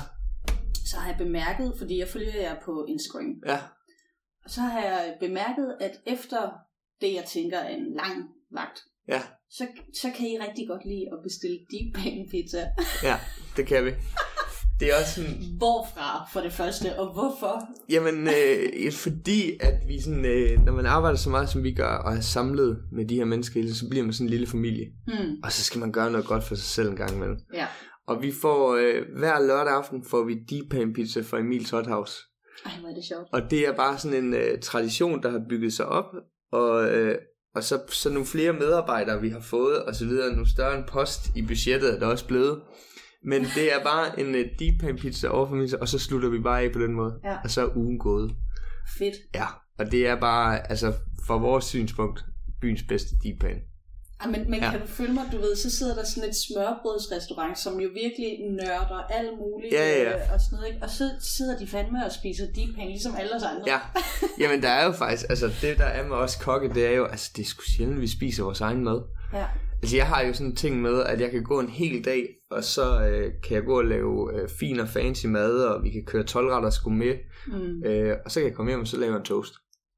så 0.91 0.97
har 0.97 1.09
jeg 1.11 1.19
bemærket, 1.19 1.75
fordi 1.79 1.99
jeg 1.99 2.09
følger 2.09 2.41
jer 2.41 2.61
på 2.64 2.85
Instagram, 2.88 3.31
ja, 3.47 3.59
og 4.45 4.51
så 4.51 4.61
har 4.61 4.81
jeg 4.83 5.17
bemærket, 5.21 5.77
at 5.81 6.01
efter 6.07 6.51
det, 7.01 7.14
jeg 7.14 7.25
tænker 7.25 7.59
er 7.59 7.69
en 7.77 7.93
lang 7.95 8.29
vagt, 8.51 8.79
ja, 9.09 9.21
så, 9.51 9.67
så 10.01 10.11
kan 10.17 10.27
I 10.27 10.38
rigtig 10.38 10.69
godt 10.69 10.85
lide 10.85 11.07
at 11.12 11.19
bestille 11.23 11.59
deep 11.73 11.95
pan 11.95 12.29
pizza. 12.31 12.62
ja, 13.03 13.17
det 13.57 13.67
kan 13.67 13.85
vi. 13.85 13.91
Det 14.81 14.91
er 14.91 14.95
også 15.01 15.14
sådan, 15.14 15.37
Hvorfra 15.59 16.29
for 16.33 16.41
det 16.41 16.53
første, 16.53 16.99
og 16.99 17.12
hvorfor? 17.12 17.69
Jamen, 17.88 18.29
øh, 18.29 18.93
fordi 18.93 19.53
at 19.61 19.75
vi 19.88 20.01
sådan, 20.01 20.25
øh, 20.25 20.64
når 20.64 20.73
man 20.73 20.87
arbejder 20.87 21.19
så 21.19 21.31
meget, 21.31 21.49
som 21.49 21.62
vi 21.62 21.73
gør, 21.73 21.95
og 21.95 22.12
er 22.17 22.21
samlet 22.21 22.83
med 22.93 23.09
de 23.09 23.14
her 23.14 23.25
mennesker, 23.25 23.75
så 23.75 23.88
bliver 23.88 24.05
man 24.05 24.12
sådan 24.12 24.27
en 24.27 24.31
lille 24.31 24.47
familie. 24.47 24.87
Hmm. 25.07 25.37
Og 25.45 25.53
så 25.53 25.64
skal 25.64 25.81
man 25.81 25.93
gøre 25.93 26.11
noget 26.11 26.27
godt 26.27 26.45
for 26.45 26.55
sig 26.55 26.64
selv 26.64 26.88
en 26.88 26.97
gang 26.97 27.14
imellem. 27.14 27.38
Ja. 27.55 27.67
Og 28.07 28.23
vi 28.23 28.33
får, 28.33 28.77
øh, 28.77 29.03
hver 29.19 29.47
lørdag 29.47 29.73
aften 29.73 30.05
får 30.05 30.25
vi 30.25 30.35
deep 30.51 30.71
pan 30.71 30.93
pizza 30.93 31.21
fra 31.21 31.38
Emils 31.38 31.71
Hot 31.71 31.87
House. 31.87 32.23
Ej, 32.67 32.73
hvor 32.81 32.88
er 32.88 32.95
det 32.95 33.05
sjovt. 33.05 33.29
Og 33.33 33.51
det 33.51 33.67
er 33.67 33.77
bare 33.77 33.99
sådan 33.99 34.25
en 34.25 34.35
øh, 34.35 34.61
tradition, 34.62 35.23
der 35.23 35.31
har 35.31 35.43
bygget 35.49 35.73
sig 35.73 35.87
op. 35.87 36.14
Og, 36.53 36.91
øh, 36.91 37.19
og 37.55 37.64
så, 37.64 37.81
så 37.88 38.11
nogle 38.11 38.27
flere 38.27 38.53
medarbejdere, 38.53 39.21
vi 39.21 39.29
har 39.29 39.41
fået, 39.41 39.83
og 39.85 39.95
så 39.95 40.05
videre. 40.05 40.37
Nu 40.37 40.45
større 40.45 40.79
en 40.79 40.85
post 40.88 41.21
i 41.37 41.43
budgettet 41.43 41.95
er 41.95 41.99
der 41.99 42.07
også 42.07 42.27
blevet. 42.27 42.61
Men 43.24 43.42
det 43.54 43.72
er 43.74 43.83
bare 43.85 44.20
en 44.20 44.35
øh, 44.35 44.44
deep 44.59 44.81
pan 44.81 44.96
pizza 44.96 45.28
over 45.28 45.48
for 45.48 45.54
mig, 45.54 45.68
og 45.81 45.88
så 45.88 45.98
slutter 45.98 46.28
vi 46.28 46.38
bare 46.38 46.62
af 46.62 46.72
på 46.72 46.78
den 46.78 46.92
måde. 46.92 47.14
Ja. 47.24 47.37
Og 47.44 47.50
så 47.50 47.61
er 47.62 47.76
ugen 47.76 47.98
gået. 47.98 48.31
Fedt. 48.98 49.14
Ja, 49.35 49.46
og 49.78 49.90
det 49.92 50.07
er 50.09 50.20
bare, 50.20 50.70
altså 50.70 50.92
fra 51.26 51.37
vores 51.37 51.64
synspunkt, 51.64 52.24
byens 52.61 52.83
bedste 52.88 53.11
deep 53.24 53.40
pan. 53.40 53.57
Ej, 54.20 54.26
men, 54.31 54.50
men 54.50 54.61
Ja. 54.61 54.64
ja. 54.66 54.70
kan 54.70 54.81
du 54.81 54.87
følge 54.87 55.12
mig, 55.12 55.24
du 55.33 55.37
ved, 55.38 55.57
så 55.57 55.70
sidder 55.70 55.94
der 55.94 56.04
sådan 56.04 56.28
et 56.28 56.37
smørbrødsrestaurant, 56.37 57.59
som 57.59 57.81
jo 57.81 57.88
virkelig 57.94 58.38
nørder 58.50 59.02
alt 59.11 59.38
muligt. 59.38 59.72
Ja, 59.72 59.88
ja, 59.88 60.02
ja. 60.02 60.14
øh, 60.16 60.33
Og, 60.35 60.40
sådan 60.40 60.57
noget, 60.57 60.68
ikke? 60.74 60.83
og 60.83 60.90
så 60.90 61.11
sidder 61.20 61.59
de 61.59 61.66
fandme 61.66 62.04
og 62.07 62.12
spiser 62.12 62.44
deep 62.57 62.74
pan, 62.76 62.87
ligesom 62.88 63.14
alle 63.18 63.35
os 63.37 63.42
andre. 63.42 63.64
Ja, 63.66 63.78
jamen 64.38 64.62
der 64.62 64.68
er 64.68 64.85
jo 64.87 64.92
faktisk, 64.92 65.24
altså 65.31 65.46
det 65.62 65.78
der 65.78 65.85
er 65.85 66.07
med 66.09 66.16
os 66.16 66.37
kokke, 66.37 66.68
det 66.74 66.87
er 66.87 66.90
jo, 66.92 67.04
altså 67.04 67.31
det 67.37 67.42
er 67.42 67.46
sgu 67.46 67.62
sjældent, 67.76 68.00
vi 68.00 68.07
spiser 68.09 68.42
vores 68.44 68.61
egen 68.61 68.85
mad. 68.85 69.00
ja. 69.33 69.46
Altså 69.83 69.97
jeg 69.97 70.07
har 70.07 70.23
jo 70.23 70.33
sådan 70.33 70.47
en 70.47 70.57
ting 70.57 70.83
med, 70.83 71.03
at 71.03 71.21
jeg 71.21 71.31
kan 71.31 71.43
gå 71.45 71.61
en 71.61 71.69
hel 71.69 72.05
dag, 72.05 72.29
og 72.51 72.64
så 72.64 73.09
øh, 73.09 73.33
kan 73.45 73.55
jeg 73.57 73.64
gå 73.64 73.79
og 73.79 73.85
lave 73.85 74.41
øh, 74.43 74.49
fin 74.61 74.81
og 74.81 74.88
fancy 74.88 75.27
mad, 75.27 75.59
og 75.64 75.83
vi 75.85 75.91
kan 75.91 76.05
køre 76.07 76.23
12 76.23 76.49
retter 76.49 76.71
sgu 76.71 76.91
med, 76.91 77.14
Mm. 77.47 77.83
øh, 77.85 78.17
og 78.25 78.31
så 78.31 78.41
kan 78.41 78.49
jeg 78.49 78.57
komme 78.57 78.71
hjem, 78.71 78.81
og 78.81 78.87
så 78.87 78.97
lave 79.01 79.17
en 79.17 79.23
toast. 79.23 79.55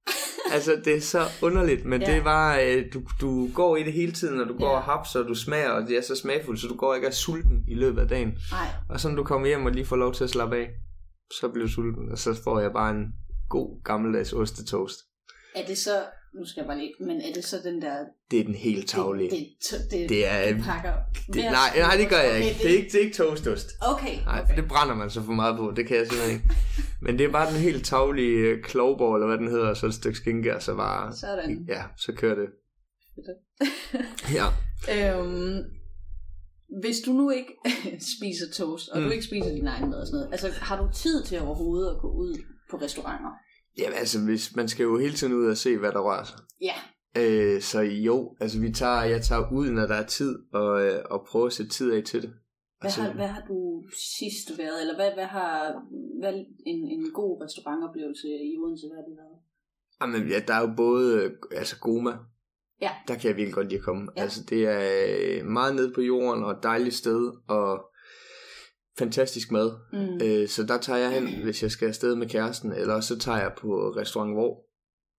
altså 0.55 0.81
det 0.85 0.97
er 0.97 1.01
så 1.01 1.21
underligt, 1.43 1.85
men 1.85 2.01
ja. 2.03 2.07
Det 2.07 2.17
er 2.17 2.23
bare, 2.25 2.77
øh, 2.77 2.85
du, 2.95 3.03
du 3.21 3.51
går 3.55 3.77
i 3.77 3.83
det 3.83 3.93
hele 3.93 4.13
tiden, 4.13 4.41
og 4.41 4.49
du 4.49 4.59
går 4.59 4.67
Ja. 4.71 4.77
og 4.77 4.83
hapser, 4.83 5.21
og 5.21 5.29
du 5.29 5.35
smager, 5.35 5.71
og 5.71 5.83
det 5.89 5.97
er 5.97 6.01
så 6.03 6.17
smagfuldt, 6.17 6.61
så 6.61 6.69
du 6.69 6.77
går 6.77 6.95
ikke 6.95 7.07
og 7.07 7.11
er 7.11 7.15
sulten 7.15 7.65
i 7.69 7.75
løbet 7.75 8.01
af 8.01 8.09
dagen. 8.09 8.29
Ej, 8.53 8.67
Og 8.91 9.01
så 9.01 9.09
når 9.09 9.17
du 9.17 9.25
kommer 9.25 9.47
hjem 9.47 9.67
og 9.67 9.73
lige 9.73 9.85
får 9.87 9.97
lov 9.97 10.15
til 10.15 10.25
at 10.25 10.31
slappe 10.31 10.57
af, 10.57 10.69
så 11.41 11.49
bliver 11.49 11.67
du 11.67 11.73
sulten, 11.73 12.13
og 12.13 12.19
så 12.19 12.35
får 12.45 12.61
jeg 12.61 12.73
bare 12.73 12.91
en 12.91 13.05
god 13.49 13.83
gammeldags 13.85 14.33
ostetoast. 14.33 14.99
er 15.57 15.67
det 15.67 15.79
så, 15.79 15.91
nu 16.39 16.45
skal 16.47 16.61
jeg 16.61 16.67
bare 16.67 16.79
lige, 16.79 16.95
men 17.01 17.21
er 17.21 17.33
det 17.35 17.45
så 17.45 17.57
den 17.65 17.83
der, 17.83 17.97
Det 18.31 18.41
er 18.41 18.45
den 18.45 18.55
helt 18.55 18.89
taglige. 18.89 19.31
det, 19.31 19.49
det, 19.71 19.91
det, 19.91 20.09
Det 20.09 20.27
er- 20.27 20.57
du 20.57 20.63
pakker 20.63 20.93
Det, 21.27 21.37
nej, 21.37 21.79
nej, 21.79 21.97
det 21.97 22.09
gør 22.09 22.17
jeg 22.19 22.31
Okay, 22.37 22.49
ikke. 22.49 22.59
Det 22.63 22.71
er 22.73 22.77
ikke, 22.77 22.89
det 22.93 22.95
er 22.95 23.05
ikke 23.05 23.17
toastost. 23.17 23.69
Okay, 23.81 24.25
Nej, 24.25 24.41
okay. 24.45 24.57
det 24.57 24.69
brænder 24.69 24.95
man 24.95 25.11
så 25.11 25.23
for 25.23 25.33
meget 25.33 25.57
på. 25.57 25.73
Det 25.77 25.87
kan 25.87 25.97
jeg 25.97 26.07
simpelthen 26.07 26.35
ikke. 26.37 26.51
Men 27.05 27.19
det 27.19 27.25
er 27.27 27.31
bare 27.33 27.53
den 27.53 27.61
helt 27.61 27.85
taglige 27.87 28.37
øh, 28.39 28.63
klovborg, 28.63 29.15
eller 29.17 29.27
hvad 29.27 29.39
den 29.39 29.49
hedder, 29.49 29.69
og 29.69 29.77
så 29.77 29.87
et 29.87 29.95
stykke 29.95 30.17
skinke, 30.19 30.57
og 30.57 30.63
så 30.63 30.75
bare... 30.75 31.13
Sådan. 31.17 31.65
Ja, 31.69 31.83
så 31.97 32.13
kører 32.13 32.35
det. 32.35 32.49
Ja, 34.33 34.47
Øhm, 34.97 35.59
hvis 36.83 36.97
du 37.07 37.13
nu 37.13 37.31
ikke 37.31 37.53
spiser 38.17 38.47
toast, 38.55 38.89
og 38.89 38.99
mm. 39.01 39.05
du 39.07 39.11
ikke 39.11 39.25
spiser 39.25 39.51
din 39.51 39.67
egen 39.67 39.91
mad 39.91 40.01
og 40.01 40.07
sådan 40.07 40.19
noget, 40.21 40.33
altså 40.33 40.49
har 40.63 40.77
du 40.83 40.89
tid 40.95 41.25
til 41.25 41.41
overhovedet 41.41 41.91
at 41.95 42.01
gå 42.01 42.09
ud 42.13 42.35
på 42.71 42.77
restauranter? 42.77 43.31
Jamen 43.79 43.99
altså, 43.99 44.25
hvis, 44.25 44.57
man 44.57 44.69
skal 44.69 44.83
jo 44.85 44.99
hele 44.99 45.15
tiden 45.15 45.33
ud 45.33 45.47
og 45.47 45.57
se, 45.57 45.79
hvad 45.79 45.93
der 45.93 46.01
rører 46.01 46.25
sig. 46.25 46.39
Ja. 46.61 46.75
Øh, 47.17 47.61
så 47.61 47.81
jo, 47.81 48.37
altså 48.41 48.61
vi 48.61 48.73
tager, 48.73 49.03
jeg 49.03 49.23
tager 49.23 49.53
ud, 49.53 49.71
når 49.71 49.87
der 49.87 49.95
er 49.95 50.07
tid, 50.07 50.39
og, 50.53 50.83
øh, 50.87 51.01
og 51.11 51.27
prøver 51.31 51.47
at 51.47 51.53
sætte 51.53 51.73
tid 51.73 51.93
af 51.93 52.03
til 52.05 52.23
det. 52.23 52.33
Hvad 52.81 52.91
har, 52.91 53.13
hvad 53.13 53.27
har 53.27 53.43
du 53.49 53.83
sidst 54.19 54.59
været, 54.59 54.81
eller 54.81 54.95
hvad, 54.97 55.11
hvad 55.15 55.25
har 55.25 55.73
hvad 56.21 56.33
en, 56.67 56.89
en 56.89 57.11
god 57.15 57.45
restaurantoplevelse 57.45 58.29
i 58.29 58.59
Odense, 58.59 58.87
hvad 58.87 58.97
har 58.97 59.05
det 59.09 59.17
været? 59.17 59.39
Jamen, 60.01 60.29
ja, 60.29 60.41
der 60.49 60.55
er 60.55 60.69
jo 60.69 60.75
både, 60.77 61.25
øh, 61.25 61.31
altså 61.53 61.79
Goma, 61.81 62.11
Ja. 62.83 62.91
der 63.09 63.15
kan 63.15 63.29
jeg 63.29 63.37
virkelig 63.37 63.55
godt 63.55 63.69
lide 63.69 63.79
at 63.79 63.85
komme. 63.85 64.03
Ja. 64.03 64.13
Ja. 64.17 64.23
Altså 64.23 64.45
det 64.51 64.67
er 64.67 64.81
øh, 65.41 65.47
meget 65.47 65.75
nede 65.77 65.93
på 65.95 66.01
jorden, 66.01 66.45
og 66.45 66.51
et 66.51 66.63
dejligt 66.63 66.95
sted, 66.95 67.33
og 67.49 67.90
fantastisk 69.05 69.51
mad. 69.53 69.71
Mm. 69.93 70.21
Øh, 70.27 70.49
så 70.49 70.63
der 70.65 70.79
tager 70.79 70.99
jeg 70.99 71.11
hen, 71.13 71.43
hvis 71.43 71.63
jeg 71.63 71.71
skal 71.71 71.89
afsted 71.89 72.15
med 72.15 72.29
kæresten, 72.29 72.73
eller 72.73 73.01
så 73.01 73.19
tager 73.19 73.39
jeg 73.39 73.53
på 73.59 73.69
restaurant 73.97 74.33
Hvor, 74.35 74.65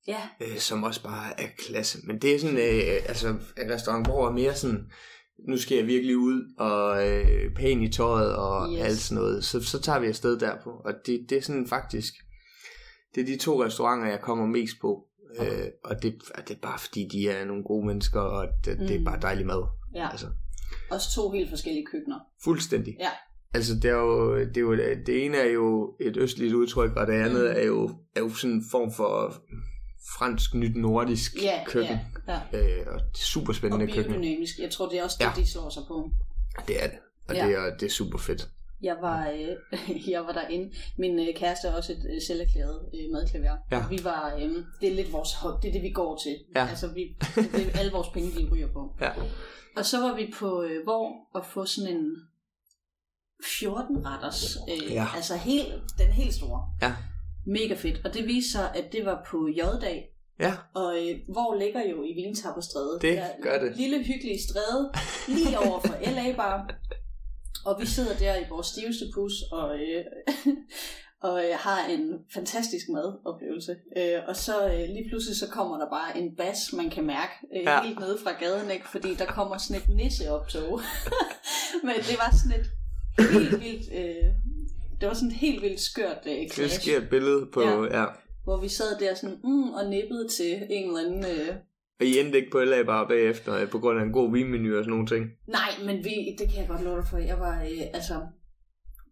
Ja, 0.07 0.21
øh, 0.41 0.57
som 0.57 0.83
også 0.83 1.03
bare 1.03 1.41
er 1.41 1.47
klasse. 1.57 1.97
Men 2.07 2.21
det 2.21 2.35
er 2.35 2.39
sådan, 2.39 2.57
øh, 2.57 3.09
altså 3.11 3.35
restaurant 3.71 4.07
Hvor 4.07 4.27
er 4.27 4.31
mere 4.31 4.55
sådan, 4.55 4.91
nu 5.49 5.57
skal 5.57 5.77
jeg 5.77 5.87
virkelig 5.87 6.17
ud 6.17 6.53
og 6.57 7.07
øh, 7.09 7.55
pæn 7.55 7.81
i 7.81 7.89
tøjet 7.91 8.35
og 8.35 8.73
Yes. 8.73 8.81
alt 8.81 8.97
sådan 8.97 9.21
noget. 9.23 9.43
Så, 9.45 9.61
så 9.63 9.81
tager 9.81 9.99
vi 9.99 10.07
afsted 10.07 10.39
derpå, 10.39 10.69
og 10.85 10.93
det, 11.05 11.25
det 11.29 11.37
er 11.37 11.41
sådan 11.41 11.67
faktisk, 11.67 12.13
det 13.15 13.21
er 13.21 13.25
de 13.25 13.37
to 13.37 13.63
restauranter, 13.63 14.07
jeg 14.07 14.19
kommer 14.21 14.45
mest 14.45 14.73
på. 14.81 15.05
Øh, 15.39 15.67
og 15.83 16.03
det, 16.03 16.13
det 16.47 16.55
er 16.55 16.59
bare 16.61 16.79
fordi, 16.79 17.07
de 17.11 17.29
er 17.29 17.45
nogle 17.45 17.63
gode 17.63 17.87
mennesker, 17.87 18.19
og 18.19 18.47
det, 18.65 18.79
mm. 18.79 18.87
det 18.87 18.95
er 18.95 18.99
Mm. 18.99 19.05
bare 19.05 19.19
dejlig 19.21 19.45
mad. 19.45 19.63
ja. 19.95 20.09
Altså, 20.11 20.25
Også 20.91 21.07
to 21.15 21.31
helt 21.31 21.49
forskellige 21.49 21.85
køkkener. 21.91 22.19
fuldstændig. 22.43 22.95
Ja. 22.99 23.09
Altså, 23.53 23.73
det, 23.75 23.85
er 23.85 23.95
jo, 23.95 24.37
det, 24.39 24.57
er 24.57 24.61
jo, 24.61 24.75
det 25.05 25.25
ene 25.25 25.37
er 25.37 25.49
jo 25.51 25.95
et 25.99 26.17
østligt 26.17 26.53
udtryk, 26.53 26.91
og 26.95 27.07
det 27.07 27.13
andet 27.13 27.41
Mm. 27.51 27.55
er, 27.61 27.65
jo, 27.65 27.89
er 28.15 28.19
jo 28.19 28.29
sådan 28.29 28.55
en 28.55 28.63
form 28.71 28.91
for 28.93 29.33
fransk 30.17 30.53
nyt 30.55 30.75
nordisk 30.75 31.35
Ja, 31.41 31.63
køkken. 31.67 31.97
ja, 32.27 32.39
ja. 32.53 32.79
Øh, 32.79 32.87
og 32.87 32.99
det 32.99 33.19
er 33.19 33.23
super 33.25 33.53
spændende 33.53 33.85
Og 33.85 33.89
køkken. 33.95 34.11
biodynamisk. 34.13 34.59
Jeg 34.59 34.71
tror, 34.71 34.89
det 34.89 34.99
er 34.99 35.03
også 35.03 35.17
det, 35.19 35.25
Ja. 35.25 35.31
de 35.41 35.51
slår 35.51 35.69
sig 35.69 35.83
på. 35.87 36.11
Det 36.67 36.83
er 36.83 36.87
det. 36.87 36.97
Og 37.29 37.35
Ja. 37.35 37.47
det, 37.47 37.55
er, 37.55 37.77
det 37.79 37.85
er 37.85 37.89
super 37.89 38.17
fedt. 38.17 38.49
Jeg 38.83 38.97
var, 39.01 39.29
øh, 39.29 39.49
jeg 40.13 40.21
var 40.21 40.31
derinde. 40.31 40.71
Min 40.97 41.19
øh, 41.19 41.35
kæreste 41.35 41.67
er 41.67 41.73
også 41.73 41.91
et 41.91 42.05
øh, 42.15 42.21
selverklæret 42.27 42.79
øh, 42.95 43.11
madklaver. 43.13 43.57
Ja. 43.71 43.83
Vi 43.89 43.99
var, 44.03 44.35
øh, 44.35 44.49
det 44.81 44.91
er 44.91 44.95
lidt 44.95 45.13
vores 45.13 45.33
hop, 45.33 45.61
det 45.63 45.67
er 45.69 45.71
det, 45.73 45.81
vi 45.81 45.89
går 45.89 46.19
til. 46.23 46.35
Ja. 46.55 46.67
Altså, 46.69 46.87
vi, 46.87 47.01
det 47.35 47.67
er 47.73 47.79
alle 47.79 47.91
vores 47.91 48.07
penge, 48.13 48.31
de 48.31 48.49
ryger 48.51 48.67
på. 48.73 48.95
Ja. 49.01 49.09
Og 49.77 49.85
så 49.85 49.97
var 49.99 50.15
vi 50.15 50.33
på 50.39 50.63
øh, 50.63 50.83
hvor 50.83 51.11
og 51.33 51.45
få 51.45 51.65
sådan 51.65 51.95
en 51.97 52.15
14 53.45 54.05
retters. 54.05 54.57
Øh, 54.69 54.91
Ja. 54.93 55.07
Altså 55.15 55.35
helt, 55.35 55.67
den 55.97 56.07
helt 56.07 56.33
store. 56.33 56.65
Ja. 56.81 56.93
Mega 57.47 57.73
fedt. 57.75 58.05
Og 58.05 58.13
det 58.13 58.27
viste 58.27 58.51
sig, 58.51 58.75
at 58.75 58.91
det 58.91 59.05
var 59.05 59.25
på 59.27 59.47
J-dag. 59.47 60.07
Ja, 60.39 60.53
Og 60.73 60.97
øh, 60.97 61.19
hvor 61.29 61.55
ligger 61.59 61.81
jo 61.89 62.03
i 62.03 62.13
Vintapperstræde. 62.15 62.99
Det 63.01 63.17
Der 63.17 63.27
gør 63.41 63.59
det. 63.59 63.77
Lille 63.77 64.03
hyggelige 64.03 64.39
stræde, 64.49 64.91
lige 65.27 65.59
over 65.59 65.79
for 65.79 65.95
LA 66.15 66.35
Bar. 66.35 66.75
Og 67.65 67.81
vi 67.81 67.85
sidder 67.85 68.17
der 68.17 68.35
i 68.35 68.43
vores 68.49 68.67
stiveste 68.67 69.05
pus 69.13 69.31
og, 69.51 69.79
øh, 69.79 70.05
og 71.29 71.43
øh, 71.45 71.55
har 71.59 71.85
en 71.89 72.13
fantastisk 72.33 72.85
madoplevelse. 72.89 73.75
Øh, 73.97 74.19
og 74.27 74.35
så 74.35 74.65
øh, 74.67 74.79
lige 74.79 75.09
pludselig 75.09 75.37
så 75.37 75.47
kommer 75.47 75.77
der 75.77 75.89
bare 75.89 76.17
en 76.17 76.35
bas, 76.35 76.73
man 76.73 76.89
kan 76.89 77.03
mærke 77.05 77.33
øh, 77.55 77.63
Ja. 77.63 77.71
ja. 77.71 77.83
helt 77.83 77.99
nede 77.99 78.17
fra 78.23 78.31
gaden, 78.31 78.71
ikke? 78.71 78.87
fordi 78.87 79.15
der 79.15 79.25
kommer 79.25 79.57
sådan 79.57 79.81
et 79.81 79.89
nisseoptog. 79.89 80.81
Men 81.85 81.95
det 81.95 82.17
var 82.23 82.35
sådan 82.37 82.59
et 82.61 82.67
helt 83.19 83.51
vildt... 83.51 83.93
Øh, 83.93 84.25
det 85.01 85.07
var 85.07 85.13
sådan 85.13 85.29
et 85.29 85.35
helt 85.35 85.61
vildt 85.61 85.79
skørt 85.79 86.17
øh, 86.25 86.31
det 86.31 86.53
clash 86.53 86.81
sker 86.81 86.97
et 86.97 87.09
billede 87.09 87.45
på... 87.53 87.61
Ja. 87.61 87.99
ja. 88.01 88.05
hvor 88.43 88.61
vi 88.61 88.67
sad 88.67 88.99
der 88.99 89.15
sådan 89.15 89.37
mm, 89.43 89.69
og 89.69 89.89
nippede 89.89 90.27
til 90.27 90.53
en 90.69 90.87
eller 90.87 90.99
anden... 91.05 91.25
Øh, 91.25 91.55
Og 91.99 92.05
I 92.05 92.19
endte 92.19 92.37
ikke 92.37 92.51
på 92.51 92.59
LA 92.59 92.83
bare 92.83 93.07
bagefter, 93.07 93.61
øh, 93.61 93.69
på 93.69 93.79
grund 93.79 93.99
af 93.99 94.03
en 94.03 94.11
god 94.11 94.31
vinmenu 94.31 94.77
og 94.77 94.83
sådan 94.83 94.89
nogle 94.89 95.07
ting. 95.07 95.25
Nej, 95.47 95.71
men 95.85 96.03
vi, 96.03 96.35
det 96.39 96.49
kan 96.49 96.59
jeg 96.59 96.67
godt 96.67 96.83
love 96.83 96.97
dig 96.97 97.07
for. 97.09 97.17
Jeg 97.17 97.39
var, 97.39 97.61
øh, 97.61 97.81
altså, 97.93 98.13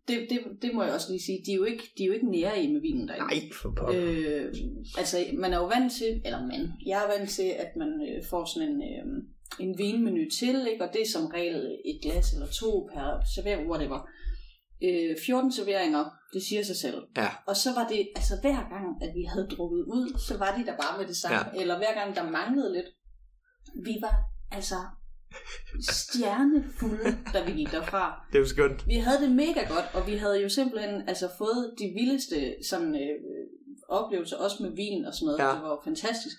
det, 0.08 0.28
det, 0.30 0.40
det 0.62 0.72
må 0.74 0.84
jeg 0.84 0.94
også 0.94 1.08
lige 1.10 1.24
sige. 1.24 1.40
De 1.46 1.52
er 1.52 1.56
jo 1.56 1.64
ikke, 1.64 1.84
de 1.98 2.04
er 2.04 2.08
jo 2.08 2.14
ikke 2.14 2.32
nære 2.32 2.64
i 2.64 2.74
med 2.74 2.82
vinen 2.82 3.08
derinde. 3.08 3.28
Nej, 3.28 3.42
for 3.62 3.74
pokker. 3.78 3.96
Øh, 3.98 4.54
altså, 4.98 5.18
man 5.34 5.54
er 5.54 5.58
jo 5.58 5.68
vant 5.68 5.94
til, 5.94 6.22
eller 6.26 6.42
man, 6.42 6.72
jeg 6.86 7.04
er 7.04 7.18
vant 7.18 7.30
til, 7.30 7.50
at 7.64 7.76
man 7.76 7.88
øh, 7.88 8.24
får 8.30 8.46
sådan 8.46 8.70
en, 8.70 8.82
øh, 8.82 9.24
en 9.60 9.78
vinmenu 9.78 10.24
til, 10.40 10.68
ikke? 10.72 10.84
og 10.84 10.90
det 10.94 11.02
er 11.02 11.12
som 11.14 11.26
regel 11.26 11.78
et 11.86 12.00
glas 12.04 12.34
eller 12.34 12.48
to 12.48 12.90
per 12.94 13.08
servering, 13.36 13.70
whatever. 13.72 14.00
Øh, 14.84 15.16
14 15.26 15.52
serveringer, 15.52 16.04
det 16.34 16.42
siger 16.50 16.64
sig 16.64 16.76
selv. 16.76 17.00
Ja. 17.18 17.30
Og 17.48 17.56
så 17.56 17.70
var 17.74 17.88
det, 17.88 18.08
altså 18.16 18.34
hver 18.42 18.62
gang, 18.74 18.88
at 19.04 19.12
vi 19.16 19.24
havde 19.24 19.48
drukket 19.56 19.84
ud, 19.96 20.20
så 20.28 20.38
var 20.38 20.58
de 20.58 20.66
der 20.66 20.76
bare 20.84 20.98
med 21.00 21.08
det 21.08 21.18
samme. 21.18 21.52
Ja. 21.54 21.62
Eller 21.62 21.78
hver 21.78 21.94
gang, 21.94 22.16
der 22.16 22.30
manglede 22.30 22.74
lidt. 22.74 22.90
Vi 23.86 23.98
var 24.02 24.16
altså 24.52 24.76
stjernefulde, 25.90 27.18
da 27.34 27.44
vi 27.44 27.52
gik 27.52 27.72
derfra. 27.72 28.28
Det 28.34 28.40
jo 28.40 28.48
skønt. 28.48 28.88
Vi 28.88 28.96
havde 28.96 29.22
det 29.22 29.32
mega 29.32 29.62
godt, 29.74 29.88
og 29.94 30.08
vi 30.08 30.16
havde 30.16 30.42
jo 30.42 30.50
simpelthen 30.50 31.10
altså, 31.10 31.30
fået 31.38 31.74
de 31.80 31.86
vildeste 32.00 32.56
sådan, 32.70 32.96
øh, 32.96 33.16
oplevelser, 33.90 34.38
også 34.38 34.64
med 34.64 34.72
vin 34.76 35.06
og 35.06 35.14
sådan 35.14 35.26
noget. 35.26 35.40
Ja. 35.40 35.56
Det 35.56 35.64
var 35.64 35.70
jo 35.70 35.82
fantastisk. 35.84 36.38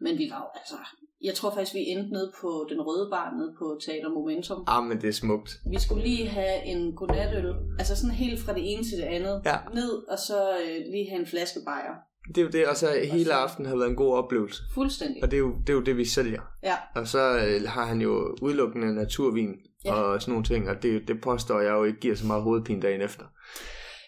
Men 0.00 0.18
vi 0.18 0.26
var 0.30 0.40
jo 0.44 0.48
altså... 0.60 0.76
Jeg 1.24 1.34
tror 1.34 1.50
faktisk, 1.54 1.74
vi 1.74 1.80
endte 1.80 2.10
nede 2.12 2.32
på 2.40 2.66
den 2.70 2.80
røde 2.80 3.08
bar, 3.10 3.30
nede 3.38 3.52
på 3.58 3.78
Teater 3.84 4.08
Momentum. 4.10 4.64
Ah, 4.66 4.84
men 4.84 5.00
det 5.00 5.08
er 5.08 5.12
smukt. 5.12 5.50
Vi 5.70 5.78
skulle 5.80 6.02
lige 6.04 6.26
have 6.28 6.64
en 6.64 6.92
godnatøl, 6.96 7.54
altså 7.78 7.96
sådan 7.96 8.10
helt 8.14 8.40
fra 8.40 8.52
det 8.54 8.72
ene 8.72 8.84
til 8.84 8.96
det 8.98 9.04
andet, 9.04 9.42
Ja. 9.46 9.56
ned, 9.74 9.92
og 10.12 10.18
så 10.18 10.50
øh, 10.64 10.76
lige 10.92 11.08
have 11.10 11.20
en 11.20 11.26
flaske 11.26 11.60
bajer. 11.66 11.94
Det 12.28 12.38
er 12.38 12.42
jo 12.42 12.48
det, 12.48 12.66
og 12.66 12.76
så 12.76 12.86
hele 13.12 13.24
så- 13.24 13.32
aftenen 13.32 13.68
har 13.70 13.76
været 13.76 13.90
en 13.90 13.96
god 13.96 14.14
oplevelse. 14.14 14.62
Fuldstændig. 14.74 15.22
Og 15.24 15.30
det 15.30 15.36
er 15.36 15.40
jo 15.40 15.52
det, 15.66 15.68
er 15.68 15.72
jo 15.74 15.80
det 15.82 15.96
vi 15.96 16.04
sælger. 16.04 16.40
Ja, 16.62 16.74
Og 16.96 17.06
så 17.08 17.36
øh, 17.36 17.68
har 17.68 17.86
han 17.86 18.00
jo 18.00 18.36
udelukkende 18.42 18.94
naturvin 18.94 19.54
Ja. 19.84 19.92
og 19.94 20.22
sådan 20.22 20.32
nogle 20.32 20.44
ting, 20.44 20.68
og 20.70 20.82
det, 20.82 21.08
det 21.08 21.20
påstår 21.20 21.60
jeg 21.60 21.70
jo 21.72 21.84
ikke 21.84 22.00
giver 22.00 22.14
så 22.14 22.26
meget 22.26 22.42
hovedpine 22.42 22.82
dagen 22.82 23.00
efter. 23.00 23.24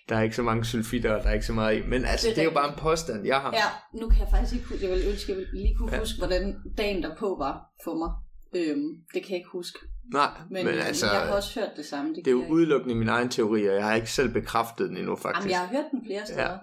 Der 0.09 0.17
er 0.17 0.23
ikke 0.23 0.37
så 0.37 0.43
mange 0.43 0.65
sulfitter, 0.65 1.13
og 1.15 1.23
der 1.23 1.29
er 1.29 1.33
ikke 1.35 1.47
så 1.47 1.53
meget 1.53 1.77
i. 1.79 1.83
Men 1.89 2.05
altså, 2.05 2.29
Det 2.29 2.37
det 2.37 2.43
er 2.43 2.47
er, 2.47 2.51
rigtigt. 2.51 2.61
jo 2.61 2.61
bare 2.63 2.69
en 2.69 2.79
påstand, 2.79 3.27
jeg 3.27 3.37
har. 3.41 3.53
ja, 3.53 3.99
nu 4.01 4.09
kan 4.09 4.19
jeg 4.19 4.29
faktisk 4.31 4.55
ikke 4.55 4.67
huske, 4.69 4.85
jeg 4.89 4.97
vil 4.97 5.09
ønske, 5.11 5.33
jeg 5.33 5.47
lige 5.53 5.75
kunne 5.75 5.93
Ja. 5.93 5.99
huske, 5.99 6.19
hvordan 6.19 6.57
dagen 6.79 7.03
derpå 7.03 7.37
var 7.39 7.71
for 7.85 7.95
mig. 7.95 8.11
Øhm, 8.57 8.89
det 9.15 9.23
kan 9.23 9.31
jeg 9.31 9.37
ikke 9.39 9.51
huske. 9.53 9.79
Nej, 10.13 10.29
Men, 10.51 10.65
men, 10.65 10.75
men 10.75 10.85
altså, 10.85 11.07
jeg 11.13 11.21
har 11.21 11.33
også 11.35 11.61
hørt 11.61 11.71
det 11.77 11.85
samme. 11.87 12.15
Det, 12.15 12.25
det 12.25 12.27
er 12.27 12.33
jo 12.33 12.47
udelukkende 12.49 12.95
min 12.95 13.09
egen 13.09 13.29
teori, 13.29 13.67
og 13.69 13.75
jeg 13.75 13.85
har 13.85 13.95
ikke 13.95 14.11
selv 14.13 14.33
bekræftet 14.33 14.89
den 14.89 14.97
endnu, 14.97 15.17
faktisk. 15.17 15.39
Jamen, 15.41 15.51
jeg 15.51 15.59
har 15.59 15.67
hørt 15.67 15.85
den 15.91 16.05
flere 16.07 16.27
steder. 16.27 16.43
Ja. 16.51 16.57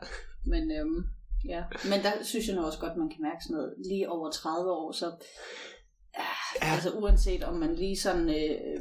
Men, 0.45 0.71
øhm, 0.71 1.06
ja. 1.45 1.63
Men 1.84 1.99
der 2.04 2.12
synes 2.23 2.47
jeg 2.47 2.56
nu 2.56 2.62
også 2.65 2.80
godt, 2.80 2.97
man 2.97 3.10
kan 3.10 3.21
mærke 3.21 3.38
sådan 3.43 3.56
noget. 3.56 3.73
Lige 3.89 4.10
over 4.10 4.32
30 4.32 4.71
år, 4.71 4.91
så... 4.91 5.12
Ja. 6.17 6.24
Ja. 6.67 6.74
Altså 6.74 6.89
uanset 6.91 7.43
om 7.43 7.54
man 7.56 7.76
lige 7.76 7.97
sådan 7.97 8.30
øh, 8.30 8.80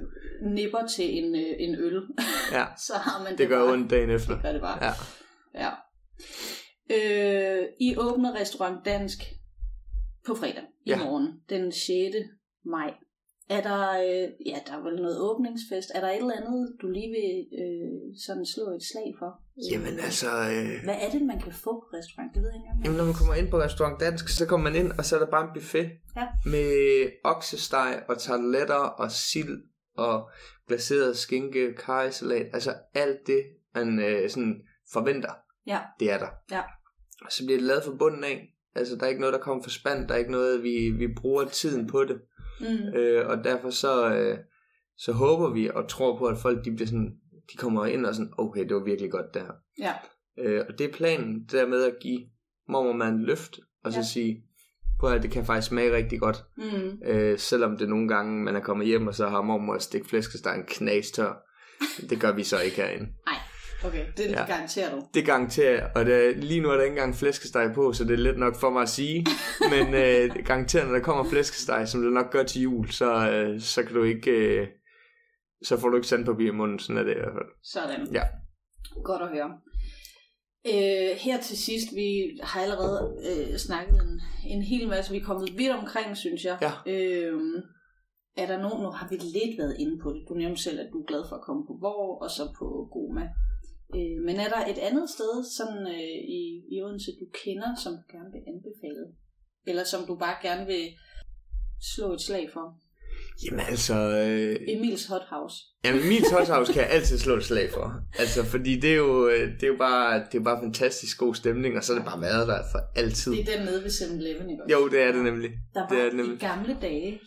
nipper 0.53 0.87
til 0.87 1.19
en, 1.19 1.35
øh, 1.35 1.55
en 1.59 1.75
øl, 1.75 2.03
Ja, 2.53 2.65
så 2.87 2.93
har 2.95 3.23
man 3.23 3.33
det, 3.33 3.39
det 3.39 3.49
gør 3.49 3.65
bare. 3.65 3.73
ondt 3.73 3.91
dagen 3.91 4.11
efter. 4.11 4.35
Det 4.35 4.43
gør 4.43 4.53
det 4.53 4.61
bare. 4.61 4.85
Ja. 4.85 4.93
ja. 5.65 5.71
Øh, 6.91 7.67
I 7.81 7.97
åbner 7.97 8.35
restaurant 8.41 8.85
Dansk 8.85 9.19
på 10.27 10.35
fredag 10.35 10.63
i 10.87 10.91
Ja. 10.91 11.05
morgen, 11.05 11.41
den 11.51 11.73
6. 11.73 11.89
maj. 12.65 12.95
Er 13.57 13.61
der, 13.69 13.83
øh, 14.07 14.27
ja, 14.51 14.59
der 14.67 14.73
er 14.79 14.83
vel 14.89 14.97
noget 15.03 15.19
åbningsfest. 15.29 15.89
Er 15.95 16.01
der 16.01 16.11
et 16.11 16.17
eller 16.17 16.37
andet, 16.41 16.77
du 16.83 16.87
lige 16.97 17.11
vil 17.17 17.31
øh, 17.63 17.99
sådan 18.27 18.47
slå 18.55 18.65
et 18.79 18.83
slag 18.91 19.09
for? 19.19 19.31
Øh, 19.59 19.73
Jamen 19.73 19.97
altså, 20.09 20.27
øh, 20.55 20.85
Hvad 20.87 20.97
er 21.05 21.11
det, 21.15 21.23
man 21.23 21.39
kan 21.41 21.53
få 21.53 21.73
på 21.81 21.87
restaurant? 21.99 22.31
Det 22.35 22.43
ved 22.43 22.49
jeg 22.51 22.57
ikke 22.57 22.67
engang. 22.67 22.85
jamen, 22.85 22.97
når 22.99 23.05
man 23.05 23.15
kommer 23.21 23.35
ind 23.35 23.49
på 23.51 23.59
restaurant 23.67 24.01
Dansk, 24.01 24.29
så 24.29 24.47
kommer 24.47 24.71
man 24.71 24.79
ind, 24.83 24.91
og 24.99 25.05
så 25.05 25.13
er 25.17 25.21
der 25.25 25.31
bare 25.37 25.45
en 25.49 25.55
buffet 25.55 25.89
Ja. 26.17 26.27
med 26.55 26.71
oksesteg 27.25 28.03
og 28.09 28.19
tarteletter 28.19 28.83
og 29.03 29.11
sild 29.11 29.57
og 29.97 30.31
glaseret 30.69 31.17
skinke, 31.17 31.75
karisalat. 31.75 32.47
Altså 32.53 32.73
alt 32.95 33.19
det, 33.27 33.43
man 33.75 33.99
øh, 33.99 34.31
sådan 34.31 34.55
forventer, 34.93 35.33
Ja. 35.67 35.79
det 36.01 36.11
er 36.13 36.19
der. 36.19 36.29
Ja. 36.51 36.63
Og 37.25 37.33
så 37.33 37.45
bliver 37.45 37.59
det 37.59 37.67
lavet 37.67 37.85
fra 37.85 37.95
bunden 37.99 38.25
af. 38.25 38.47
Altså, 38.75 38.97
der 38.97 39.05
er 39.05 39.09
ikke 39.09 39.21
noget, 39.21 39.33
der 39.33 39.41
kommer 39.41 39.63
for 39.63 39.71
spand. 39.71 40.09
Der 40.09 40.15
er 40.15 40.19
ikke 40.19 40.31
noget, 40.31 40.63
vi, 40.63 40.91
vi 40.99 41.07
bruger 41.21 41.45
tiden 41.45 41.87
på 41.87 42.05
det. 42.05 42.17
Mm. 42.61 42.95
Øh, 42.99 43.27
og 43.29 43.45
derfor 43.45 43.71
så, 43.71 44.15
øh, 44.15 44.39
så 44.99 45.13
håber 45.13 45.51
vi 45.53 45.71
og 45.75 45.89
tror 45.89 46.19
på, 46.19 46.27
at 46.27 46.39
folk 46.39 46.65
de 46.65 46.71
bliver 46.75 46.87
sådan, 46.87 47.13
de 47.53 47.57
kommer 47.57 47.87
ind 47.87 48.07
og 48.07 48.15
sådan, 48.15 48.33
okay, 48.39 48.69
det 48.69 48.75
var 48.75 48.85
virkelig 48.85 49.11
godt 49.11 49.35
der. 49.35 49.45
Ja. 49.79 49.93
Øh, 50.39 50.65
og 50.69 50.79
det 50.79 50.87
er 50.89 50.93
planen, 50.93 51.43
det 51.43 51.53
der 51.53 51.67
med 51.67 51.83
at 51.85 51.95
give 52.03 52.21
mormor 52.69 53.05
en 53.05 53.23
løft, 53.23 53.59
og 53.85 53.93
så 53.93 53.99
Ja. 53.99 54.05
sige, 54.05 54.43
på 55.01 55.07
at 55.07 55.23
det 55.23 55.31
kan 55.31 55.45
faktisk 55.45 55.69
smage 55.69 55.97
rigtig 55.97 56.21
godt. 56.21 56.45
Mm. 56.57 56.99
Øh, 57.07 57.39
selvom 57.39 57.77
det 57.77 57.89
nogle 57.89 58.09
gange, 58.09 58.45
man 58.45 58.57
er 58.57 58.61
kommet 58.61 58.87
hjem, 58.87 59.07
og 59.07 59.15
så 59.15 59.29
har 59.29 59.43
mormor 59.43 59.79
stik 59.79 60.05
flæskestegen 60.07 60.65
knastør. 60.69 61.33
Det 62.11 62.21
gør 62.21 62.33
vi 62.33 62.43
så 62.43 62.61
ikke 62.61 62.77
herinde. 62.77 63.05
Nej, 63.27 63.35
okay, 63.85 64.07
det 64.17 64.31
Ja. 64.31 64.47
garanterer 64.47 64.95
du. 64.95 65.03
Det 65.15 65.27
garanterer 65.27 65.71
jeg, 65.71 65.91
og 65.95 66.05
det, 66.07 66.37
lige 66.45 66.61
nu 66.61 66.69
er 66.71 66.75
der 66.77 66.83
ikke 66.83 66.93
engang 66.95 67.15
flæskesteg 67.15 67.73
på, 67.75 67.93
så 67.93 68.05
det 68.05 68.13
er 68.13 68.17
let 68.17 68.39
nok 68.39 68.57
for 68.61 68.71
mig 68.71 68.83
at 68.83 68.89
sige. 68.89 69.27
Men 69.73 69.95
øh, 69.95 70.45
garanteret, 70.45 70.87
når 70.87 70.95
der 70.95 71.03
kommer 71.03 71.25
flæskesteg, 71.25 71.89
som 71.89 72.03
det 72.03 72.13
nok 72.13 72.31
gør 72.33 72.43
til 72.43 72.63
jul, 72.63 72.89
så, 72.91 73.31
øh, 73.31 73.61
så 73.61 73.83
kan 73.83 73.95
du 73.95 74.03
ikke... 74.03 74.31
Øh, 74.31 74.67
så 75.65 75.77
får 75.81 75.89
du 75.89 75.97
ikke 75.97 76.09
sandpapir 76.09 76.49
i 76.49 76.55
munden, 76.55 76.79
sådan 76.79 76.97
er 76.99 77.03
det 77.03 77.13
i 77.13 77.19
hvert 77.19 77.33
fald. 77.33 77.51
Sådan. 77.63 78.09
Ja. 78.13 78.23
Godt 79.05 79.23
at 79.23 79.29
høre. 79.29 79.51
Øh, 80.67 81.17
her 81.17 81.41
til 81.41 81.57
sidst, 81.59 81.87
vi 81.95 82.39
har 82.43 82.61
allerede 82.61 83.17
øh, 83.31 83.57
snakket 83.59 83.95
en, 84.03 84.21
en 84.47 84.63
hel 84.63 84.89
masse. 84.89 85.13
Vi 85.13 85.19
er 85.19 85.25
kommet 85.25 85.49
vidt 85.59 85.73
omkring, 85.73 86.17
synes 86.17 86.45
jeg. 86.45 86.59
Ja. 86.63 86.93
Øh, 86.93 87.41
er 88.37 88.47
der 88.47 88.59
nogen, 88.63 88.83
nu 88.83 88.91
har 88.91 89.09
vi 89.11 89.17
lidt 89.17 89.59
været 89.59 89.77
inde 89.79 89.99
på 90.03 90.09
det. 90.13 90.23
Du 90.29 90.35
nævnte 90.35 90.63
selv, 90.63 90.81
at 90.81 90.89
du 90.93 90.99
er 91.03 91.07
glad 91.07 91.23
for 91.29 91.37
at 91.37 91.43
komme 91.43 91.63
på 91.67 91.75
Borg, 91.81 92.23
og 92.23 92.31
så 92.31 92.43
på 92.59 92.89
Goma. 92.93 93.29
Øh, 93.99 94.17
men 94.27 94.37
er 94.45 94.49
der 94.55 94.63
et 94.73 94.79
andet 94.89 95.07
sted 95.17 95.33
sådan, 95.59 95.83
øh, 95.87 96.19
i, 96.39 96.43
i 96.73 96.83
Odense, 96.83 97.11
du 97.21 97.27
kender, 97.45 97.71
som 97.83 97.93
du 97.99 98.05
gerne 98.17 98.31
vil 98.35 98.43
anbefale? 98.53 99.05
Eller 99.67 99.85
som 99.85 100.01
du 100.09 100.15
bare 100.25 100.37
gerne 100.43 100.67
vil 100.67 100.85
slå 101.95 102.13
et 102.13 102.21
slag 102.21 102.51
for? 102.53 102.67
Jamen 103.45 103.61
altså... 103.61 103.95
Øh, 103.95 104.57
Emils 104.69 105.07
Hot 105.07 105.23
House. 105.31 105.57
Jamen, 105.85 106.09
min 106.09 106.23
House 106.55 106.73
kan 106.73 106.83
jeg 106.83 106.91
altid 106.91 107.19
slå 107.19 107.37
et 107.37 107.45
slag 107.45 107.71
for. 107.71 107.87
Altså, 108.19 108.45
fordi 108.45 108.81
det 108.81 108.91
er 108.93 108.97
jo, 108.97 109.29
øh, 109.29 109.53
det 109.55 109.63
er 109.63 109.67
jo 109.67 109.77
bare, 109.79 110.19
det 110.19 110.35
er 110.35 110.39
jo 110.39 110.43
bare 110.43 110.61
fantastisk 110.63 111.19
god 111.19 111.35
stemning, 111.35 111.77
og 111.77 111.85
så 111.85 111.93
er 111.93 111.97
det 111.97 112.05
bare 112.05 112.21
været 112.21 112.49
der 112.49 112.63
for 112.73 112.81
altid. 113.01 113.33
Det 113.33 113.41
er 113.49 113.57
den 113.57 113.65
nede 113.67 113.83
ved 113.83 113.91
7-Eleven, 113.91 114.51
ikke 114.51 114.63
også? 114.65 114.73
Jo, 114.77 114.89
det 114.89 115.01
er 115.03 115.13
det 115.13 115.23
nemlig. 115.25 115.51
Der 115.75 115.81
var 115.81 115.89
det 115.89 115.99
er 115.99 116.05
det 116.05 116.13
i 116.13 116.17
nemlig. 116.17 116.39
gamle 116.41 116.77
dage, 116.83 117.21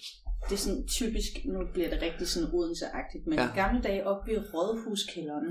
det 0.49 0.53
er 0.53 0.57
sådan 0.65 0.87
typisk, 0.87 1.31
nu 1.45 1.59
bliver 1.73 1.89
det 1.89 2.01
rigtig 2.01 2.27
sådan 2.27 2.49
Odense-agtigt, 2.57 3.23
men 3.27 3.39
Ja. 3.39 3.45
i 3.45 3.51
gamle 3.55 3.81
dage 3.81 4.07
oppe 4.07 4.31
ved 4.31 4.39
Rådhuskælderen, 4.53 5.49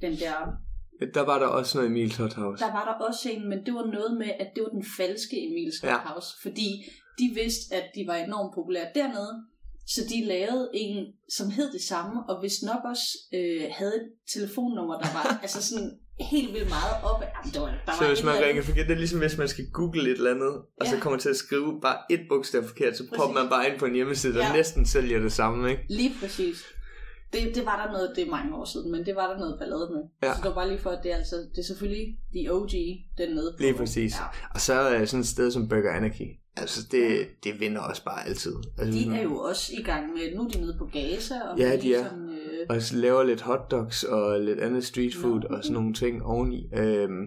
den 0.00 0.12
der, 0.18 0.34
Der 1.14 1.20
var 1.20 1.38
der 1.38 1.46
også 1.46 1.78
noget 1.78 1.90
Emil 1.90 2.12
House. 2.18 2.64
der 2.64 2.72
var 2.72 2.84
der 2.84 3.06
også 3.06 3.30
en, 3.30 3.48
men 3.48 3.58
det 3.66 3.74
var 3.74 3.86
noget 3.86 4.16
med, 4.18 4.30
at 4.40 4.48
det 4.54 4.62
var 4.62 4.68
den 4.68 4.84
falske 4.96 5.36
Emils 5.46 5.82
Ja. 5.82 5.88
ja. 5.88 6.18
Fordi 6.42 6.68
de 7.18 7.30
vidste, 7.34 7.74
at 7.74 7.84
de 7.94 8.04
var 8.06 8.14
enormt 8.14 8.54
populære 8.54 8.86
dernede, 8.94 9.34
så 9.86 10.00
de 10.08 10.24
lavede 10.24 10.70
en, 10.74 11.06
som 11.36 11.50
hed 11.50 11.72
det 11.72 11.80
samme, 11.82 12.16
og 12.28 12.40
hvis 12.40 12.62
nok 12.62 12.82
også 12.84 13.06
øh, 13.34 13.62
havde 13.70 13.96
et 13.96 14.08
telefonnummer, 14.34 14.98
der 14.98 15.08
var 15.12 15.38
altså 15.44 15.62
sådan 15.62 15.90
helt 16.20 16.52
vildt 16.54 16.68
meget 16.68 16.94
op. 17.10 17.20
Jamen, 17.22 17.52
det 17.54 17.60
var, 17.60 17.66
der 17.86 17.92
Så 17.92 18.00
var 18.00 18.08
hvis 18.08 18.24
man 18.24 18.34
ringer 18.44 18.62
forkert, 18.62 18.86
det 18.88 18.94
er 18.94 18.98
ligesom 18.98 19.18
hvis 19.20 19.36
man 19.38 19.48
skal 19.48 19.64
google 19.72 20.02
et 20.02 20.08
eller 20.16 20.30
andet, 20.30 20.54
og 20.80 20.86
så 20.86 20.94
Ja. 20.94 21.00
kommer 21.00 21.18
til 21.18 21.28
at 21.28 21.36
skrive 21.36 21.80
bare 21.82 21.98
et 22.10 22.20
bogstav 22.28 22.64
forkert, 22.64 22.96
så 22.96 23.04
popper 23.16 23.40
man 23.42 23.48
bare 23.50 23.68
ind 23.70 23.78
på 23.78 23.84
en 23.86 23.94
hjemmeside, 23.94 24.34
der 24.34 24.46
Ja. 24.46 24.52
næsten 24.52 24.86
sælger 24.86 25.18
det 25.20 25.32
samme, 25.32 25.70
ikke? 25.70 25.82
Lige 25.88 26.12
præcis. 26.20 26.64
Det, 27.32 27.54
det 27.54 27.66
var 27.66 27.86
der 27.86 27.92
noget, 27.92 28.12
det 28.16 28.26
er 28.26 28.30
mange 28.30 28.54
år 28.56 28.64
siden, 28.64 28.92
men 28.92 29.06
det 29.06 29.16
var 29.16 29.26
der 29.32 29.38
noget 29.38 29.58
ballade 29.58 29.88
med. 29.92 30.02
Ja. 30.22 30.34
Så 30.34 30.38
det 30.42 30.48
var 30.48 30.54
bare 30.54 30.68
lige 30.68 30.78
for, 30.78 30.90
at 30.90 31.00
det 31.02 31.12
er, 31.12 31.16
altså, 31.16 31.36
det 31.36 31.58
er 31.58 31.62
selvfølgelig 31.62 32.06
The 32.34 32.52
OG, 32.54 32.70
den 33.18 33.34
nede 33.34 33.52
på. 33.56 33.62
Lige 33.62 33.74
præcis. 33.74 34.12
Ja. 34.14 34.24
Og 34.54 34.60
så 34.60 34.72
er 34.72 35.04
sådan 35.04 35.20
et 35.20 35.26
sted 35.26 35.50
som 35.50 35.68
Burger 35.68 35.92
Anarchy. 35.92 36.28
Altså, 36.56 36.80
det, 36.90 37.26
det 37.44 37.60
vinder 37.60 37.80
også 37.80 38.04
bare 38.04 38.26
altid. 38.28 38.54
Altså, 38.78 38.98
De 38.98 39.16
er 39.16 39.22
jo 39.22 39.36
også 39.36 39.72
i 39.78 39.82
gang 39.82 40.12
med, 40.12 40.36
nu 40.36 40.42
er 40.44 40.48
de 40.48 40.60
nede 40.60 40.76
på 40.78 40.86
Gaza, 40.92 41.34
og 41.50 41.58
Ja, 41.58 41.76
de 41.76 41.94
er. 41.94 42.04
Sådan, 42.04 42.28
øh, 42.28 42.66
og 42.68 42.82
så 42.82 42.96
laver 42.96 43.22
lidt 43.22 43.40
hotdogs 43.40 44.04
og 44.04 44.40
lidt 44.40 44.60
andet 44.60 44.84
street 44.84 45.14
food 45.14 45.40
Nå. 45.40 45.56
og 45.56 45.64
sådan 45.64 45.74
nogle 45.74 45.94
ting 45.94 46.22
oveni. 46.22 46.70
Øhm, 46.76 47.26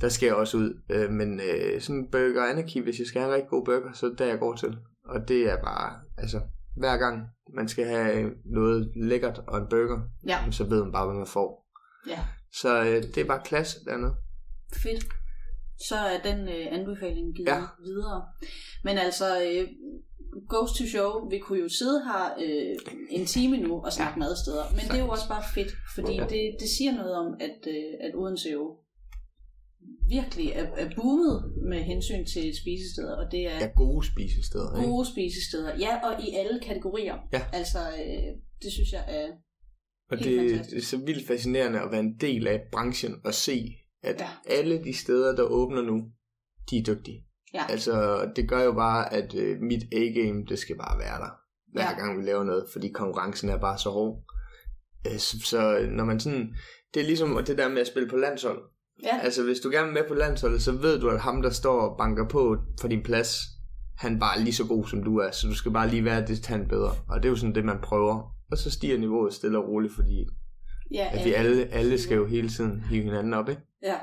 der 0.00 0.08
skal 0.08 0.26
jeg 0.26 0.34
også 0.34 0.56
ud. 0.56 0.80
Øh, 0.90 1.10
men 1.10 1.40
øh, 1.40 1.80
sådan 1.80 2.08
Burger 2.12 2.44
Anarchy, 2.44 2.82
hvis 2.82 2.98
jeg 2.98 3.06
skal 3.06 3.20
have 3.20 3.30
en 3.30 3.34
rigtig 3.34 3.50
god 3.50 3.64
burger, 3.64 3.92
så 3.92 4.06
er 4.06 4.10
det 4.10 4.18
der, 4.18 4.26
jeg 4.26 4.38
går 4.38 4.54
til. 4.54 4.76
Og 5.04 5.28
det 5.28 5.50
er 5.50 5.56
bare, 5.56 5.92
altså, 6.18 6.40
hver 6.78 6.96
gang 6.96 7.26
man 7.54 7.68
skal 7.68 7.84
have 7.86 8.30
noget 8.44 8.92
lækkert 8.96 9.40
og 9.48 9.58
en 9.58 9.66
burger, 9.70 10.00
ja, 10.26 10.38
så 10.50 10.64
ved 10.64 10.82
man 10.82 10.92
bare, 10.92 11.06
hvad 11.06 11.16
man 11.16 11.26
får. 11.26 11.66
ja, 12.08 12.18
Så 12.52 12.80
øh, 12.84 13.02
det 13.02 13.18
er 13.18 13.24
bare 13.24 13.42
klasse 13.44 13.84
dernede. 13.84 14.14
fedt. 14.82 15.04
Så 15.88 15.96
er 15.96 16.20
den 16.22 16.48
øh, 16.48 16.66
anbefaling 16.70 17.36
givet 17.36 17.48
Ja. 17.48 17.62
videre. 17.84 18.22
Men 18.84 18.98
altså, 18.98 19.42
øh, 19.42 19.68
Ghost 20.50 20.74
to 20.78 20.84
Show, 20.86 21.28
vi 21.30 21.38
kunne 21.38 21.58
jo 21.60 21.68
sidde 21.68 22.02
her 22.04 22.24
øh, 22.44 22.76
en 23.10 23.26
time 23.26 23.56
nu 23.56 23.80
og 23.84 23.92
snakke 23.92 24.12
ja. 24.16 24.18
madsteder, 24.18 24.64
men 24.70 24.80
det 24.80 24.94
er 25.00 25.04
jo 25.04 25.08
også 25.10 25.28
bare 25.28 25.42
fedt, 25.54 25.72
fordi 25.94 26.12
Ja. 26.14 26.22
det, 26.22 26.56
det 26.60 26.68
siger 26.78 26.92
noget 26.92 27.14
om, 27.14 27.26
at, 27.40 27.58
øh, 27.68 27.92
at 28.00 28.12
Odense 28.14 28.48
jo 28.50 28.76
virkelig 30.08 30.48
er, 30.54 30.66
er 30.76 30.90
boomet 30.96 31.52
med 31.68 31.78
hensyn 31.82 32.24
til 32.26 32.56
spisesteder, 32.62 33.16
og 33.16 33.32
det 33.32 33.46
er 33.46 33.58
Ja, 33.58 33.70
gode 33.76 34.06
spisesteder. 34.06 34.76
Ikke? 34.78 34.88
gode 34.90 35.06
spisesteder. 35.12 35.76
Ja, 35.78 35.96
og 36.08 36.22
i 36.24 36.34
alle 36.34 36.60
kategorier. 36.60 37.16
Ja. 37.32 37.42
Altså, 37.52 37.78
øh, 37.78 38.28
det 38.62 38.72
synes 38.72 38.92
jeg 38.92 39.04
er... 39.08 39.28
Og 40.10 40.18
Helt 40.18 40.40
det, 40.40 40.50
fantastisk. 40.50 40.70
det 40.70 40.82
er 40.82 40.86
så 40.86 41.04
vildt 41.06 41.26
fascinerende 41.26 41.80
at 41.80 41.90
være 41.90 42.00
en 42.00 42.16
del 42.20 42.46
af 42.46 42.60
branchen 42.72 43.14
og 43.24 43.34
se, 43.34 43.68
at 44.02 44.20
Ja. 44.20 44.28
alle 44.58 44.84
de 44.84 44.92
steder, 44.96 45.36
der 45.36 45.42
åbner 45.42 45.82
nu, 45.82 46.04
de 46.70 46.78
er 46.78 46.82
dygtige. 46.82 47.24
Ja. 47.54 47.64
Altså, 47.68 48.26
det 48.36 48.48
gør 48.48 48.62
jo 48.62 48.72
bare, 48.72 49.12
at 49.12 49.34
øh, 49.34 49.60
mit 49.60 49.82
A-game, 49.92 50.44
det 50.48 50.58
skal 50.58 50.76
bare 50.76 50.98
være 50.98 51.18
der, 51.20 51.30
hver 51.72 51.90
Ja. 51.90 51.98
gang 51.98 52.18
vi 52.18 52.24
laver 52.26 52.44
noget, 52.44 52.66
fordi 52.72 52.88
konkurrencen 52.88 53.48
er 53.48 53.58
bare 53.58 53.78
så 53.78 53.90
hård. 53.90 54.24
Øh, 55.06 55.18
så, 55.18 55.36
så 55.44 55.88
når 55.90 56.04
man 56.04 56.20
sådan, 56.20 56.54
det 56.94 57.00
er 57.02 57.06
ligesom 57.06 57.44
det 57.46 57.58
der 57.58 57.68
med 57.68 57.80
at 57.80 57.86
spille 57.86 58.08
på 58.08 58.16
landshold. 58.16 58.62
Ja, 59.04 59.18
Altså, 59.22 59.42
hvis 59.42 59.60
du 59.60 59.70
gerne 59.70 59.86
vil 59.86 59.94
med 59.94 60.08
på 60.08 60.14
landsholdet, 60.14 60.62
så 60.62 60.72
ved 60.72 61.00
du, 61.00 61.08
at 61.08 61.20
ham, 61.20 61.42
der 61.42 61.50
står 61.50 61.80
og 61.80 61.98
banker 61.98 62.28
på 62.28 62.56
for 62.80 62.88
din 62.88 63.02
plads, 63.02 63.36
han 63.98 64.18
bare 64.18 64.38
er 64.38 64.42
lige 64.44 64.54
så 64.54 64.64
god, 64.66 64.86
som 64.86 65.02
du 65.04 65.18
er, 65.18 65.30
så 65.30 65.46
du 65.46 65.54
skal 65.54 65.72
bare 65.72 65.88
lige 65.88 66.04
være 66.04 66.26
det 66.26 66.46
han 66.46 66.68
bedre. 66.68 66.90
Og 67.08 67.16
det 67.16 67.24
er 67.24 67.28
jo 67.30 67.36
sådan 67.36 67.54
det, 67.54 67.64
man 67.64 67.78
prøver. 67.82 68.34
Og 68.52 68.58
så 68.58 68.70
stiger 68.70 68.98
niveauet 68.98 69.34
stille 69.34 69.58
og 69.58 69.68
roligt, 69.68 69.94
fordi 69.94 70.26
ja, 70.94 71.08
at 71.12 71.24
vi 71.24 71.32
alle, 71.32 71.66
alle 71.72 71.98
skal 71.98 72.16
jo 72.16 72.26
hele 72.26 72.48
tiden 72.48 72.80
hive 72.90 73.02
hinanden 73.02 73.34
op, 73.34 73.48
ikke? 73.48 73.62
Ja. 73.82 73.96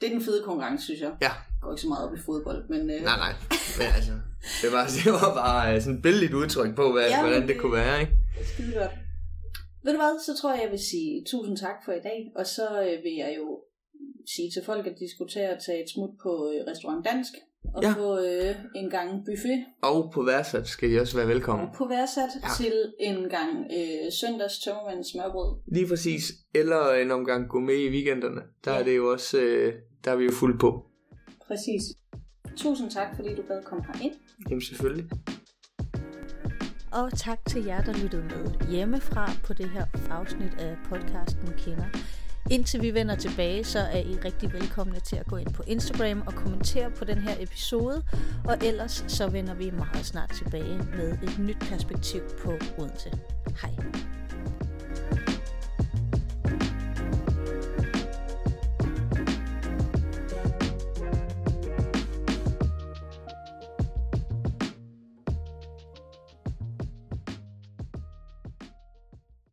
Det 0.00 0.06
er 0.08 0.12
den 0.12 0.22
fede 0.22 0.42
konkurrence, 0.44 0.84
synes 0.84 1.00
jeg. 1.00 1.12
Ja. 1.20 1.26
Jeg 1.28 1.58
går 1.62 1.72
ikke 1.72 1.82
så 1.82 1.88
meget 1.88 2.08
op 2.08 2.14
i 2.14 2.20
fodbold, 2.26 2.68
men... 2.68 2.80
Øh, 2.90 3.02
Nej, 3.10 3.16
nej. 3.26 3.32
Men 3.78 3.86
altså, 3.96 4.12
det 4.62 4.68
var, 4.72 4.84
det 5.04 5.12
var 5.12 5.34
bare 5.44 5.74
øh, 5.74 5.80
sådan 5.82 5.96
et 5.96 6.02
billigt 6.02 6.34
udtryk 6.34 6.74
på, 6.76 6.92
hvad, 6.92 7.02
Ja, 7.02 7.08
ja, 7.10 7.16
men 7.16 7.24
hvordan 7.26 7.42
det 7.42 7.48
det- 7.54 7.60
kunne 7.60 7.72
være, 7.72 8.00
ikke? 8.00 8.12
Skide 8.52 8.72
godt. 8.80 8.90
Ved 9.84 9.92
du 9.92 9.98
hvad, 9.98 10.14
så 10.26 10.32
tror 10.40 10.50
jeg, 10.54 10.62
jeg 10.64 10.70
vil 10.70 10.78
sige 10.92 11.24
tusind 11.32 11.56
tak 11.56 11.76
for 11.84 11.92
i 11.92 12.02
dag, 12.10 12.18
og 12.36 12.46
så 12.46 12.64
øh, 12.86 12.94
vil 13.04 13.14
jeg 13.24 13.32
jo 13.38 13.46
sige 14.36 14.50
til 14.50 14.62
folk, 14.64 14.86
at 14.86 14.94
de 15.00 15.10
skulle 15.14 15.30
tage 15.32 15.50
og 15.54 15.62
tage 15.66 15.82
et 15.82 15.90
smut 15.94 16.10
på 16.22 16.30
øh, 16.54 16.66
Restaurant 16.70 17.04
Dansk, 17.06 17.32
og 17.74 17.82
Ja. 17.82 17.92
få 17.92 18.18
øh, 18.18 18.54
en 18.76 18.90
gang 18.90 19.24
buffet 19.26 19.64
Og 19.82 20.10
på 20.14 20.22
værtsat 20.22 20.68
skal 20.68 20.90
de 20.90 21.00
også 21.00 21.16
være 21.16 21.28
velkommen. 21.28 21.68
på 21.76 21.84
værdsat 21.88 22.28
Ja. 22.42 22.48
til 22.56 22.72
en 23.00 23.28
gang 23.28 23.50
øh, 23.78 24.12
søndags 24.20 24.58
tømmermænds 24.58 25.12
smørbrød. 25.12 25.58
Lige 25.72 25.86
præcis. 25.88 26.22
Eller 26.54 26.92
en 26.92 27.10
omgang 27.10 27.48
gå 27.48 27.60
med 27.60 27.74
i 27.74 27.88
weekenderne. 27.90 28.40
Der 28.64 28.72
Ja. 28.72 28.80
er 28.80 28.84
det 28.84 28.96
jo 28.96 29.12
også, 29.12 29.38
øh, 29.40 29.74
der 30.04 30.10
er 30.10 30.16
vi 30.16 30.24
jo 30.24 30.32
fuld 30.32 30.58
på. 30.58 30.86
Præcis. 31.46 31.82
Tusind 32.56 32.90
tak, 32.90 33.16
fordi 33.16 33.34
du 33.34 33.42
gad 33.48 33.62
komme 33.62 33.84
herind. 33.94 34.14
Jamen 34.50 34.62
selvfølgelig. 34.62 35.10
Og 36.92 37.18
tak 37.18 37.38
til 37.48 37.64
jer, 37.64 37.80
der 37.84 37.92
lyttede 38.02 38.22
med 38.22 38.70
hjemmefra 38.70 39.30
på 39.46 39.52
det 39.54 39.70
her 39.70 39.84
afsnit 40.10 40.54
af 40.60 40.76
podcasten 40.88 41.48
Kender. 41.58 41.84
Indtil 42.50 42.82
vi 42.82 42.94
vender 42.94 43.14
tilbage, 43.14 43.64
så 43.64 43.78
er 43.78 44.00
I 44.00 44.18
rigtig 44.24 44.52
velkomne 44.52 45.00
til 45.00 45.16
at 45.16 45.26
gå 45.26 45.36
ind 45.36 45.54
på 45.54 45.62
Instagram 45.66 46.22
og 46.26 46.34
kommentere 46.34 46.90
på 46.90 47.04
den 47.04 47.18
her 47.18 47.34
episode. 47.40 48.04
Og 48.44 48.58
ellers 48.62 49.04
så 49.08 49.28
vender 49.28 49.54
vi 49.54 49.70
meget 49.70 50.06
snart 50.06 50.30
tilbage 50.30 50.78
med 50.96 51.12
et 51.12 51.38
nyt 51.38 51.60
perspektiv 51.60 52.20
på 52.44 52.52
Odense. 52.78 53.10
Hej. 53.62 53.70